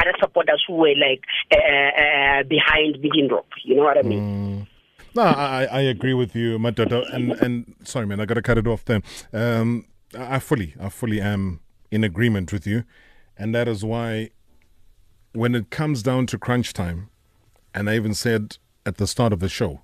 other 0.00 0.12
supporters 0.20 0.62
who 0.68 0.74
were 0.74 0.94
like 0.94 1.22
uh, 1.50 1.58
uh, 1.58 2.42
behind 2.44 3.02
Biggin 3.02 3.26
Rock. 3.26 3.46
You 3.64 3.74
know 3.74 3.82
what 3.82 3.98
I 3.98 4.02
mean? 4.02 4.68
No, 5.16 5.22
I, 5.22 5.64
I 5.64 5.80
agree 5.80 6.14
with 6.14 6.36
you, 6.36 6.58
Matata. 6.60 7.12
And 7.12 7.32
and 7.32 7.74
sorry, 7.82 8.06
man, 8.06 8.20
I 8.20 8.24
got 8.24 8.34
to 8.34 8.42
cut 8.42 8.56
it 8.56 8.68
off 8.68 8.84
there. 8.84 9.02
Um, 9.32 9.86
I 10.16 10.38
fully, 10.38 10.76
I 10.80 10.90
fully 10.90 11.20
am 11.20 11.58
in 11.90 12.04
agreement 12.04 12.52
with 12.52 12.68
you, 12.68 12.84
and 13.36 13.52
that 13.52 13.66
is 13.66 13.84
why, 13.84 14.30
when 15.34 15.54
it 15.54 15.68
comes 15.70 16.02
down 16.02 16.26
to 16.26 16.38
crunch 16.38 16.72
time, 16.72 17.10
and 17.74 17.90
I 17.90 17.96
even 17.96 18.14
said 18.14 18.56
at 18.86 18.98
the 18.98 19.06
start 19.06 19.32
of 19.32 19.40
the 19.40 19.48
show, 19.48 19.82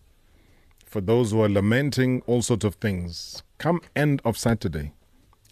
for 0.86 1.00
those 1.00 1.32
who 1.32 1.42
are 1.42 1.48
lamenting 1.48 2.22
all 2.26 2.40
sorts 2.40 2.64
of 2.64 2.76
things, 2.76 3.42
come 3.58 3.80
end 3.96 4.22
of 4.24 4.38
Saturday, 4.38 4.92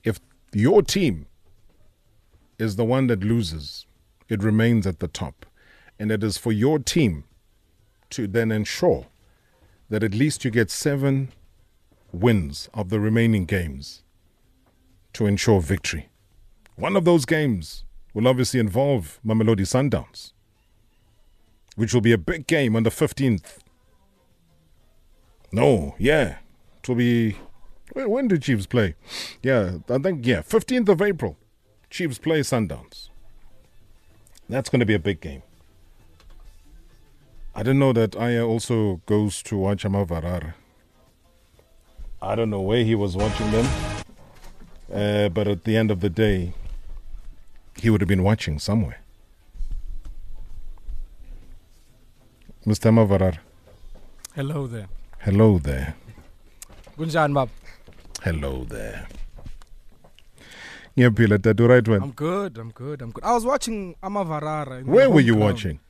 if 0.05 0.21
your 0.53 0.83
team 0.83 1.27
is 2.59 2.77
the 2.77 2.85
one 2.85 3.09
that 3.09 3.25
loses, 3.25 3.87
it 4.29 4.43
remains 4.43 4.87
at 4.87 5.01
the 5.01 5.09
top, 5.09 5.45
and 5.99 6.13
it 6.13 6.23
is 6.23 6.39
for 6.39 6.53
your 6.53 6.79
team 6.79 7.25
to 8.11 8.29
then 8.29 8.53
ensure 8.53 9.07
that 9.89 10.05
at 10.05 10.15
least 10.15 10.45
you 10.45 10.51
get 10.51 10.71
seven 10.71 11.33
wins 12.13 12.69
of 12.73 12.89
the 12.89 13.01
remaining 13.01 13.45
games 13.45 14.05
to 15.13 15.27
ensure 15.27 15.61
victory. 15.61 16.09
One 16.77 16.97
of 16.97 17.05
those 17.05 17.25
games 17.25 17.85
will 18.19 18.27
obviously 18.27 18.59
involve 18.59 19.21
Mamelodi 19.25 19.61
Sundowns, 19.61 20.33
which 21.77 21.95
will 21.95 22.01
be 22.01 22.11
a 22.11 22.19
big 22.19 22.49
game 22.49 22.75
on 22.75 22.83
the 22.83 22.91
15th. 22.91 23.59
No, 25.53 25.95
yeah. 25.99 26.39
It 26.79 26.89
will 26.89 26.97
be. 26.97 27.37
When, 27.93 28.27
do 28.27 28.37
Chiefs 28.37 28.67
play? 28.67 28.97
Yeah, 29.41 29.79
I 29.89 29.99
think, 29.99 30.27
yeah, 30.27 30.41
15th 30.41 30.89
of 30.89 31.01
April. 31.01 31.37
Chiefs 31.91 32.19
play 32.19 32.41
Sundowns. 32.41 33.09
That's 34.49 34.69
going 34.69 34.81
to 34.81 34.87
be 34.87 34.95
a 34.95 34.99
big 34.99 35.21
game. 35.21 35.45
I 37.55 37.61
didn't 37.63 37.79
know 37.79 37.93
that 37.93 38.17
Aya 38.17 38.45
also 38.45 39.01
goes 39.07 39.45
to 39.45 39.57
watch 39.57 39.85
Amavarara. 39.85 40.55
I 42.21 42.35
don't 42.35 42.51
know 42.51 42.63
where 42.63 42.83
he 42.83 42.97
was 42.97 43.17
watching 43.17 43.53
them, 43.53 43.67
uh, 44.93 45.29
but 45.29 45.47
at 45.47 45.63
the 45.63 45.77
end 45.77 45.93
of 45.93 46.01
the 46.01 46.11
day, 46.11 46.53
he 47.81 47.91
would 47.91 48.01
have 48.01 48.09
been 48.09 48.23
watching 48.23 48.59
somewhere. 48.59 49.01
Mr. 52.67 52.89
Amavarara, 52.91 53.39
Hello 54.35 54.67
there. 54.67 54.89
hello 55.21 55.59
there. 55.59 55.95
Kunjani 56.99 57.33
bab? 57.35 57.49
Hello 58.23 58.65
there. 58.65 59.07
Yeah, 60.97 61.09
Ngiyaphila 61.11 61.41
tata, 61.43 61.67
right 61.69 61.87
one? 61.87 62.03
I'm 62.03 62.11
good. 62.11 62.59
I'm 62.59 62.71
good. 62.73 63.01
I'm 63.03 63.13
good. 63.13 63.23
I 63.25 63.33
was 63.33 63.45
watching 63.47 63.95
Amavarara. 64.03 64.85
Where 64.85 65.09
were 65.09 65.21
you 65.21 65.35
ground. 65.37 65.53
watching? 65.53 65.81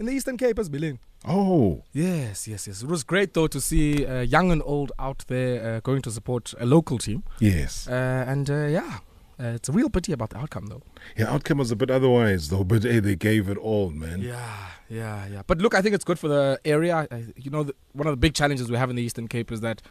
In 0.00 0.06
the 0.06 0.12
Eastern 0.12 0.36
Cape 0.36 0.58
as 0.58 0.68
Billing. 0.68 0.98
Oh, 1.26 1.82
Yes, 1.92 2.46
yes, 2.48 2.66
yes. 2.66 2.82
It 2.82 2.88
was 2.88 3.02
great 3.04 3.32
though 3.32 3.46
to 3.46 3.60
see 3.60 4.04
uh, 4.04 4.20
young 4.20 4.50
and 4.50 4.62
old 4.64 4.92
out 4.98 5.24
there 5.28 5.76
uh, 5.76 5.80
going 5.80 6.02
to 6.02 6.10
support 6.10 6.52
a 6.58 6.66
local 6.66 6.98
team. 6.98 7.22
yes. 7.38 7.86
Uh, 7.88 8.24
and 8.28 8.50
uh, 8.50 8.66
yeah, 8.66 8.98
uh, 9.38 9.48
it's 9.48 9.68
a 9.68 9.72
real 9.72 9.90
pity 9.90 10.12
about 10.12 10.30
the 10.30 10.38
outcome 10.38 10.66
though. 10.66 10.82
Yeah, 11.16 11.32
outcome 11.32 11.58
was 11.58 11.70
a 11.70 11.76
bit 11.76 11.90
otherwise 11.90 12.48
though, 12.48 12.64
but 12.64 12.82
hey, 12.84 13.00
they 13.00 13.16
gave 13.16 13.48
it 13.48 13.58
all, 13.58 13.90
man. 13.90 14.20
Yeah, 14.22 14.66
yeah, 14.88 15.26
yeah. 15.26 15.42
But 15.46 15.58
look, 15.58 15.74
I 15.74 15.82
think 15.82 15.94
it's 15.94 16.04
good 16.04 16.18
for 16.18 16.28
the 16.28 16.60
area. 16.64 17.06
I, 17.10 17.24
you 17.36 17.50
know, 17.50 17.62
the, 17.64 17.74
one 17.92 18.06
of 18.06 18.12
the 18.12 18.16
big 18.16 18.34
challenges 18.34 18.70
we 18.70 18.76
have 18.76 18.90
in 18.90 18.96
the 18.96 19.02
Eastern 19.02 19.28
Cape 19.28 19.52
is 19.52 19.60
that 19.60 19.82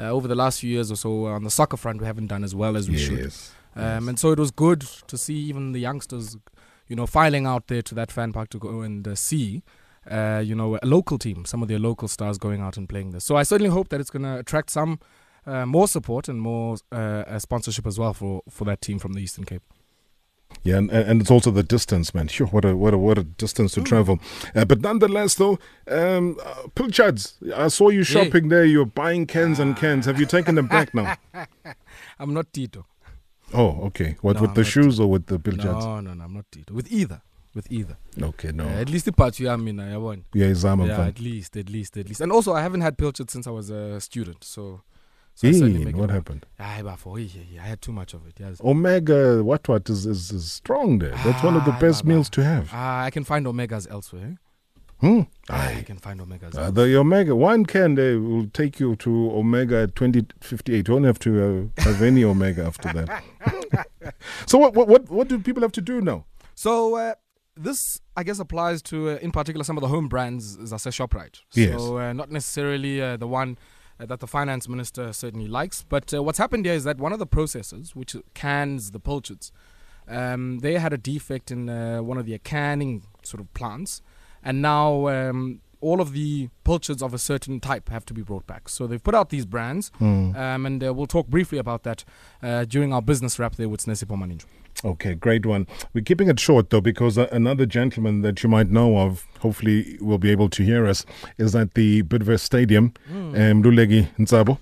uh, 0.00 0.04
over 0.04 0.26
the 0.28 0.34
last 0.34 0.60
few 0.60 0.70
years 0.70 0.90
or 0.90 0.96
so 0.96 1.26
on 1.26 1.44
the 1.44 1.50
soccer 1.50 1.76
front, 1.76 2.00
we 2.00 2.06
haven't 2.06 2.26
done 2.28 2.44
as 2.44 2.54
well 2.54 2.76
as 2.76 2.88
we 2.88 2.96
should. 2.98 3.18
Yes, 3.18 3.52
Um, 3.76 4.08
And 4.08 4.18
so 4.18 4.30
it 4.32 4.38
was 4.38 4.50
good 4.50 4.80
to 5.06 5.16
see 5.18 5.34
even 5.34 5.72
the 5.72 5.80
youngsters, 5.80 6.36
you 6.88 6.96
know, 6.96 7.06
filing 7.06 7.46
out 7.46 7.66
there 7.68 7.82
to 7.82 7.94
that 7.94 8.10
fan 8.12 8.32
park 8.32 8.48
to 8.50 8.58
go 8.58 8.80
and 8.82 9.06
uh, 9.06 9.14
see, 9.14 9.62
uh, 10.10 10.42
you 10.44 10.54
know, 10.54 10.78
a 10.82 10.86
local 10.86 11.18
team, 11.18 11.44
some 11.44 11.62
of 11.62 11.68
their 11.68 11.78
local 11.78 12.08
stars 12.08 12.38
going 12.38 12.60
out 12.60 12.76
and 12.76 12.88
playing 12.88 13.10
this. 13.10 13.24
So 13.24 13.36
I 13.36 13.42
certainly 13.44 13.70
hope 13.70 13.88
that 13.90 14.00
it's 14.00 14.10
going 14.10 14.22
to 14.24 14.38
attract 14.38 14.70
some 14.70 14.98
uh, 15.48 15.66
more 15.66 15.88
support 15.88 16.28
and 16.28 16.40
more 16.40 16.76
uh, 16.92 16.94
uh, 16.94 17.38
sponsorship 17.38 17.86
as 17.86 17.98
well 17.98 18.12
for, 18.14 18.42
for 18.50 18.64
that 18.64 18.80
team 18.80 18.98
from 18.98 19.12
the 19.14 19.20
Eastern 19.20 19.44
Cape. 19.44 19.62
Yeah, 20.62 20.78
and, 20.78 20.90
and 20.90 21.20
it's 21.20 21.30
also 21.30 21.50
the 21.50 21.62
distance, 21.62 22.14
man. 22.14 22.28
Sure, 22.28 22.46
what 22.48 22.64
a 22.64 22.74
what 22.76 22.94
a 22.94 22.98
what 22.98 23.18
a 23.18 23.22
distance 23.22 23.72
to 23.74 23.82
travel. 23.82 24.18
Uh, 24.54 24.64
but 24.64 24.80
nonetheless, 24.80 25.34
though, 25.34 25.58
um, 25.88 26.38
uh, 26.44 26.68
Pilchards, 26.74 27.34
I 27.54 27.68
saw 27.68 27.90
you 27.90 27.98
Yeah. 27.98 28.04
shopping 28.04 28.48
there. 28.48 28.64
You're 28.64 28.86
buying 28.86 29.26
cans 29.26 29.58
and 29.60 29.76
cans. 29.76 30.06
Have 30.06 30.18
you 30.18 30.26
taken 30.26 30.54
them 30.54 30.66
back 30.66 30.94
now? 30.94 31.16
I'm 32.18 32.32
not 32.32 32.52
Tito. 32.52 32.86
Oh, 33.52 33.80
okay. 33.88 34.16
What 34.22 34.36
No, 34.36 34.42
with 34.42 34.50
I'm 34.50 34.54
the 34.54 34.64
shoes 34.64 34.98
or 35.00 35.08
with 35.10 35.26
the 35.26 35.38
Pilchards? 35.38 35.84
No, 35.84 36.00
no, 36.00 36.14
no, 36.14 36.24
I'm 36.24 36.34
not 36.34 36.46
Tito. 36.50 36.72
With 36.74 36.90
either. 36.90 37.20
With 37.54 37.70
either. 37.70 37.96
Okay, 38.20 38.50
no. 38.52 38.64
Uh, 38.64 38.80
at 38.82 38.88
least 38.90 39.04
the 39.04 39.12
part 39.12 39.38
you 39.40 39.48
are 39.48 39.54
in, 39.68 39.80
I 39.80 39.96
want. 39.98 40.24
Yeah, 40.34 40.46
Izama 40.46 40.86
Yeah, 40.86 40.96
fan. 40.96 41.08
at 41.08 41.20
least, 41.20 41.56
at 41.56 41.68
least, 41.70 41.96
at 41.96 42.08
least. 42.08 42.20
And 42.20 42.30
also, 42.32 42.52
I 42.52 42.62
haven't 42.62 42.80
had 42.82 42.96
pilchard 42.98 43.30
since 43.30 43.46
I 43.46 43.50
was 43.50 43.70
a 43.70 44.00
student, 44.00 44.44
so. 44.44 44.82
So 45.38 45.48
I 45.48 45.52
certainly 45.52 45.78
Hey, 45.78 45.84
make 45.84 45.94
it 45.94 46.00
what 46.00 46.10
happened? 46.10 46.46
Ah, 46.58 46.78
yeah, 46.78 47.26
yeah, 47.52 47.62
I 47.62 47.66
had 47.66 47.80
too 47.80 47.92
much 47.92 48.12
of 48.12 48.26
it. 48.26 48.34
Yes. 48.40 48.60
Omega, 48.60 49.44
what 49.44 49.68
what 49.68 49.88
is, 49.88 50.04
is 50.04 50.32
is 50.32 50.50
strong 50.50 50.98
there. 50.98 51.14
That's 51.24 51.42
one 51.44 51.56
of 51.56 51.64
the 51.64 51.72
Ah, 51.72 51.78
best 51.78 52.02
Baba. 52.02 52.08
meals 52.14 52.28
to 52.30 52.40
have. 52.42 52.70
Ah, 52.72 53.04
I 53.04 53.10
can 53.10 53.24
find 53.24 53.46
omegas 53.46 53.88
elsewhere. 53.88 54.38
Hmm. 55.00 55.20
I 55.48 55.84
can 55.86 55.98
find 55.98 56.20
omegas. 56.20 56.58
Uh, 56.58 56.72
the 56.72 56.98
Omega 56.98 57.36
one 57.36 57.64
can 57.66 57.94
they 57.94 58.16
will 58.16 58.48
take 58.60 58.80
you 58.80 58.96
to 58.96 59.30
Omega 59.30 59.86
twenty 59.86 60.26
fifty 60.40 60.72
eight. 60.74 60.78
You 60.88 60.94
don't 60.94 61.04
have 61.04 61.20
to 61.20 61.30
uh, 61.78 61.82
have 61.84 62.02
any 62.02 62.24
Omega 62.24 62.64
after 62.64 62.92
that. 62.92 63.08
so 64.46 64.58
what, 64.58 64.74
what 64.74 64.88
what 64.88 65.08
what 65.08 65.28
do 65.28 65.38
people 65.38 65.62
have 65.62 65.72
to 65.72 65.80
do 65.80 66.00
now? 66.00 66.24
So 66.56 66.96
uh, 66.96 67.14
this, 67.56 68.00
I 68.16 68.24
guess, 68.24 68.40
applies 68.40 68.82
to, 68.82 69.10
uh, 69.10 69.18
in 69.22 69.30
particular, 69.30 69.64
some 69.64 69.76
of 69.76 69.82
the 69.82 69.88
home 69.88 70.08
brands, 70.08 70.56
as 70.58 70.72
Zase 70.72 70.90
Shoprite. 70.90 71.40
Yes. 71.54 71.78
So 71.78 71.98
uh, 71.98 72.12
not 72.12 72.30
necessarily 72.30 73.00
uh, 73.00 73.16
the 73.16 73.28
one 73.28 73.56
uh, 74.00 74.06
that 74.06 74.20
the 74.20 74.26
finance 74.26 74.68
minister 74.68 75.12
certainly 75.12 75.48
likes, 75.48 75.84
but 75.88 76.12
uh, 76.14 76.22
what's 76.22 76.38
happened 76.38 76.64
here 76.66 76.74
is 76.74 76.84
that 76.84 76.98
one 76.98 77.12
of 77.12 77.18
the 77.18 77.26
processors, 77.26 77.94
which 77.94 78.14
cans 78.34 78.90
the 78.92 79.00
pilchards, 79.00 79.52
um, 80.08 80.60
they 80.60 80.74
had 80.78 80.92
a 80.92 80.98
defect 80.98 81.50
in 81.50 81.68
uh, 81.68 81.98
one 82.02 82.16
of 82.18 82.26
their 82.26 82.38
canning 82.38 83.02
sort 83.22 83.40
of 83.40 83.52
plants, 83.54 84.00
and 84.42 84.62
now 84.62 85.08
um, 85.08 85.60
all 85.80 86.00
of 86.00 86.12
the 86.12 86.48
pilchards 86.64 87.02
of 87.02 87.12
a 87.14 87.18
certain 87.18 87.60
type 87.60 87.88
have 87.88 88.04
to 88.06 88.14
be 88.14 88.22
brought 88.22 88.46
back. 88.46 88.68
So 88.68 88.86
they've 88.86 89.02
put 89.02 89.14
out 89.14 89.28
these 89.30 89.46
brands, 89.46 89.90
Hmm. 89.98 90.34
um, 90.36 90.66
and 90.66 90.82
uh, 90.84 90.94
we'll 90.94 91.06
talk 91.06 91.26
briefly 91.28 91.58
about 91.58 91.82
that 91.82 92.04
uh, 92.42 92.64
during 92.64 92.92
our 92.92 93.02
business 93.02 93.38
wrap 93.38 93.56
there 93.56 93.68
with 93.68 93.84
Snesipo 93.84 94.16
Maninjo. 94.16 94.46
Okay, 94.84 95.14
great 95.14 95.44
one. 95.44 95.66
We're 95.92 96.04
keeping 96.04 96.28
it 96.28 96.38
short 96.38 96.70
though 96.70 96.80
because 96.80 97.18
uh, 97.18 97.26
another 97.32 97.66
gentleman 97.66 98.22
that 98.22 98.42
you 98.44 98.48
might 98.48 98.70
know 98.70 98.98
of, 98.98 99.26
hopefully 99.40 99.98
will 100.00 100.18
be 100.18 100.30
able 100.30 100.48
to 100.50 100.62
hear 100.62 100.86
us, 100.86 101.04
is 101.36 101.56
at 101.56 101.74
the 101.74 102.02
Bidvest 102.04 102.40
Stadium, 102.40 102.92
Mm. 103.12 103.50
um, 103.50 103.62
Lulegi 103.64 104.06
Ntsabo. 104.18 104.58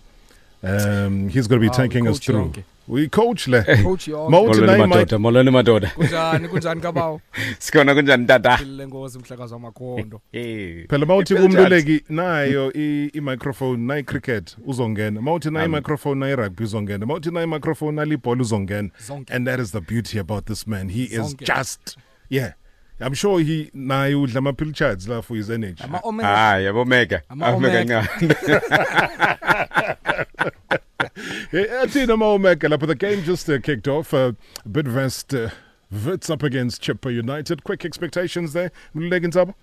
Um, 0.66 1.28
he's 1.28 1.46
going 1.48 1.60
to 1.60 1.66
be 1.66 1.68
Ah, 1.68 1.76
taking 1.82 2.08
us 2.08 2.18
through. 2.18 2.40
yonke. 2.52 2.64
We 2.88 3.08
coach 3.08 3.48
le. 3.48 3.62
Coach 3.82 4.08
yonke. 4.08 4.30
Mawuthi 4.30 4.60
Molweni 4.60 4.66
nayi 4.66 4.86
madoda, 4.86 5.18
molweni 5.18 5.50
madoda. 5.50 5.88
kunjani 5.94 6.48
kunjani 6.48 6.80
kabawo 6.80 7.20
Sikhona 7.58 7.94
kunjani 7.94 8.26
tata? 8.26 8.56
philile 8.56 8.86
ngozi 8.86 9.18
mhlekazi 9.18 9.52
wamakhondo 9.54 10.20
phela 10.88 11.06
mawuthi 11.06 11.34
kumluleki 11.34 12.04
nayo 12.08 12.72
i- 12.72 13.10
i-microphone 13.14 13.76
nayi 13.86 14.02
cricket 14.02 14.56
uzongena 14.66 15.20
mawuthi 15.20 15.50
nayi 15.50 15.68
microphone 15.68 16.20
nayi 16.20 16.36
rugby 16.36 16.64
uzongena 16.64 17.06
mawuthi 17.06 17.30
nayi 17.30 17.46
microphone 17.46 17.96
nali 17.96 18.14
ibhola 18.14 18.42
uzongena 18.42 18.90
and 19.30 19.46
that 19.46 19.60
is 19.60 19.72
the 19.72 19.80
beauty 19.80 20.18
about 20.18 20.44
this 20.46 20.66
man 20.66 20.88
he 20.88 21.02
is 21.04 21.36
just 21.36 21.98
yeah 22.30 22.52
i'm 23.01 23.14
sure 23.14 23.40
he 23.40 23.70
naye 23.74 24.14
udla 24.14 24.36
ama-pill 24.38 24.72
charts 24.72 25.09
la 25.09 25.20
for 25.20 25.36
his 25.36 25.51
energy 25.51 25.82
Ama-omega. 25.84 26.28
Ah, 26.28 26.55
yabo 26.66 26.80
Omega. 26.80 27.22
Ama-omega. 27.30 28.09
Hey, 31.51 31.66
athina 31.82 32.12
ama-omega 32.14 32.68
lapho 32.68 32.86
the 32.86 32.94
game 32.94 33.22
just 33.22 33.49
uh, 33.49 33.59
kicked 33.59 33.88
off 33.88 34.12
uh, 34.14 34.32
bidvest 34.68 35.34
uh, 35.47 35.51
Wits 36.05 36.28
up 36.30 36.42
against 36.42 36.82
Chippa 36.82 37.14
United. 37.14 37.62
Quick 37.62 37.84
expectations 37.84 38.53
there. 38.55 38.72
Mluleki 38.94 39.26
Ntsabo? 39.26 39.55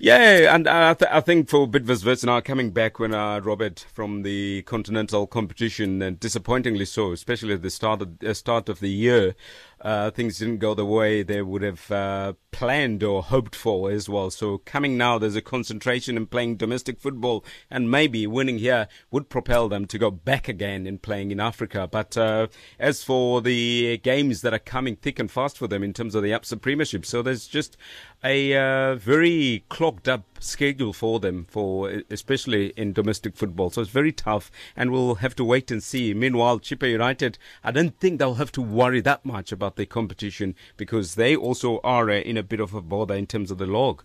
Yeah, 0.00 0.54
and 0.54 0.66
I, 0.66 0.94
th- 0.94 1.10
I 1.12 1.20
think 1.20 1.48
for 1.48 1.68
Bidvest 1.68 2.04
Wits 2.06 2.24
now 2.24 2.40
coming 2.40 2.70
back 2.70 2.98
when 2.98 3.14
uh, 3.14 3.38
Robert 3.40 3.84
from 3.92 4.22
the 4.22 4.62
continental 4.62 5.26
competition, 5.26 6.00
and 6.02 6.18
disappointingly 6.18 6.84
so, 6.86 7.12
especially 7.12 7.54
at 7.54 7.62
the 7.62 7.70
start 7.70 8.02
of, 8.02 8.08
uh, 8.26 8.34
start 8.34 8.68
of 8.68 8.80
the 8.80 8.88
year, 8.88 9.36
uh, 9.80 10.10
things 10.10 10.38
didn't 10.38 10.58
go 10.58 10.74
the 10.74 10.84
way 10.84 11.22
they 11.22 11.42
would 11.42 11.62
have 11.62 11.90
uh, 11.90 12.32
planned 12.50 13.02
or 13.02 13.22
hoped 13.22 13.54
for 13.54 13.90
as 13.90 14.08
well. 14.08 14.30
So 14.30 14.58
coming 14.58 14.98
now, 14.98 15.18
there's 15.18 15.36
a 15.36 15.42
concentration 15.42 16.16
in 16.16 16.26
playing 16.26 16.56
domestic 16.56 17.00
football, 17.00 17.44
and 17.70 17.90
maybe 17.90 18.26
winning 18.26 18.58
here 18.58 18.88
would 19.10 19.28
propel 19.28 19.68
them 19.68 19.86
to 19.86 19.98
go 19.98 20.10
back 20.10 20.48
again 20.48 20.86
in 20.86 20.98
playing 20.98 21.30
in 21.30 21.40
Africa. 21.40 21.88
But 21.90 22.16
uh, 22.16 22.48
as 22.78 23.04
for 23.04 23.40
the 23.40 23.98
games 23.98 24.42
that 24.42 24.54
are 24.54 24.58
coming 24.58 24.96
thick 24.96 25.18
and 25.18 25.30
fast 25.30 25.58
for 25.58 25.68
them 25.68 25.82
in 25.82 25.92
terms 25.92 26.14
of 26.14 26.22
the 26.22 26.30
ABSA 26.30 26.60
Premiership, 26.60 27.06
so 27.06 27.22
there's 27.22 27.46
just 27.46 27.76
a 28.24 28.56
uh, 28.56 28.96
very 28.96 29.64
clogged 29.68 30.08
up 30.08 30.24
schedule 30.40 30.92
for 30.92 31.20
them, 31.20 31.46
for 31.48 32.02
especially 32.10 32.68
in 32.76 32.92
domestic 32.92 33.36
football. 33.36 33.70
So 33.70 33.82
it's 33.82 33.90
very 33.90 34.12
tough, 34.12 34.50
and 34.76 34.90
we'll 34.90 35.16
have 35.16 35.36
to 35.36 35.44
wait 35.44 35.70
and 35.70 35.82
see. 35.82 36.12
Meanwhile, 36.14 36.60
Chippa 36.60 36.90
United, 36.90 37.38
I 37.62 37.70
don't 37.70 37.98
think 37.98 38.18
they'll 38.18 38.34
have 38.34 38.52
to 38.52 38.62
worry 38.62 39.00
that 39.02 39.24
much 39.24 39.52
about 39.52 39.67
their 39.76 39.86
competition 39.86 40.54
because 40.76 41.14
they 41.14 41.34
also 41.34 41.80
are 41.84 42.10
uh, 42.10 42.14
in 42.14 42.36
a 42.36 42.42
bit 42.42 42.60
of 42.60 42.74
a 42.74 42.80
bother 42.80 43.14
in 43.14 43.26
terms 43.26 43.50
of 43.50 43.58
the 43.58 43.66
log. 43.66 44.02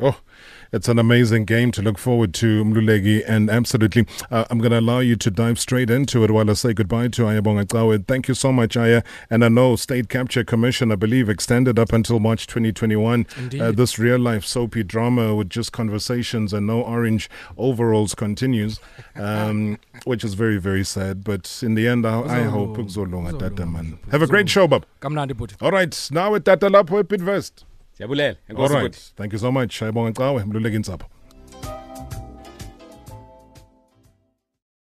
Oh, 0.00 0.18
it's 0.72 0.88
an 0.88 0.98
amazing 0.98 1.44
game 1.46 1.72
to 1.72 1.82
look 1.82 1.98
forward 1.98 2.32
to, 2.34 2.64
Mluleki, 2.64 3.24
and 3.26 3.50
absolutely, 3.50 4.06
uh, 4.30 4.44
I'm 4.50 4.58
going 4.58 4.70
to 4.70 4.78
allow 4.78 5.00
you 5.00 5.16
to 5.16 5.30
dive 5.30 5.58
straight 5.58 5.90
into 5.90 6.22
it 6.24 6.30
while 6.30 6.48
I 6.48 6.52
say 6.52 6.72
goodbye 6.72 7.08
to 7.08 7.22
Ayabonga 7.22 7.64
Tsawe. 7.66 8.06
Thank 8.06 8.28
you 8.28 8.34
so 8.34 8.52
much, 8.52 8.76
Aya. 8.76 9.02
And 9.28 9.44
I 9.44 9.48
know 9.48 9.74
State 9.76 10.08
Capture 10.08 10.44
Commission, 10.44 10.92
I 10.92 10.94
believe, 10.94 11.28
extended 11.28 11.78
up 11.78 11.92
until 11.92 12.20
March 12.20 12.46
2021. 12.46 13.26
Indeed. 13.36 13.60
Uh, 13.60 13.72
this 13.72 13.98
real 13.98 14.18
life 14.18 14.44
soapy 14.44 14.84
drama 14.84 15.34
with 15.34 15.50
just 15.50 15.72
conversations 15.72 16.52
and 16.52 16.66
no 16.66 16.82
orange 16.82 17.28
overalls 17.58 18.14
continues, 18.14 18.78
um, 19.16 19.78
which 20.04 20.22
is 20.24 20.34
very, 20.34 20.58
very 20.58 20.84
sad. 20.84 21.24
But 21.24 21.60
in 21.62 21.74
the 21.74 21.88
end, 21.88 22.06
I, 22.06 22.20
I 22.20 22.42
hope 22.44 22.76
kuzolunga 22.76 23.38
tata 23.38 23.66
man. 23.66 23.98
Have 24.12 24.22
a 24.22 24.26
great 24.26 24.48
show, 24.48 24.68
Bob. 24.68 24.86
All 25.60 25.72
right, 25.72 26.08
now 26.12 26.32
with 26.32 26.44
Tata 26.44 26.68
Lapho 26.68 27.02
Epidvest. 27.02 27.64
Siyabulela. 28.00 28.36
All 28.56 28.68
right, 28.68 28.96
thank 29.16 29.32
you 29.32 29.38
so 29.38 29.52
much. 29.52 29.82
Ayabonga 29.82 30.12
Tsawe, 30.12 30.44
Mluleki 30.44 30.78
Ntsabo. 30.78 31.04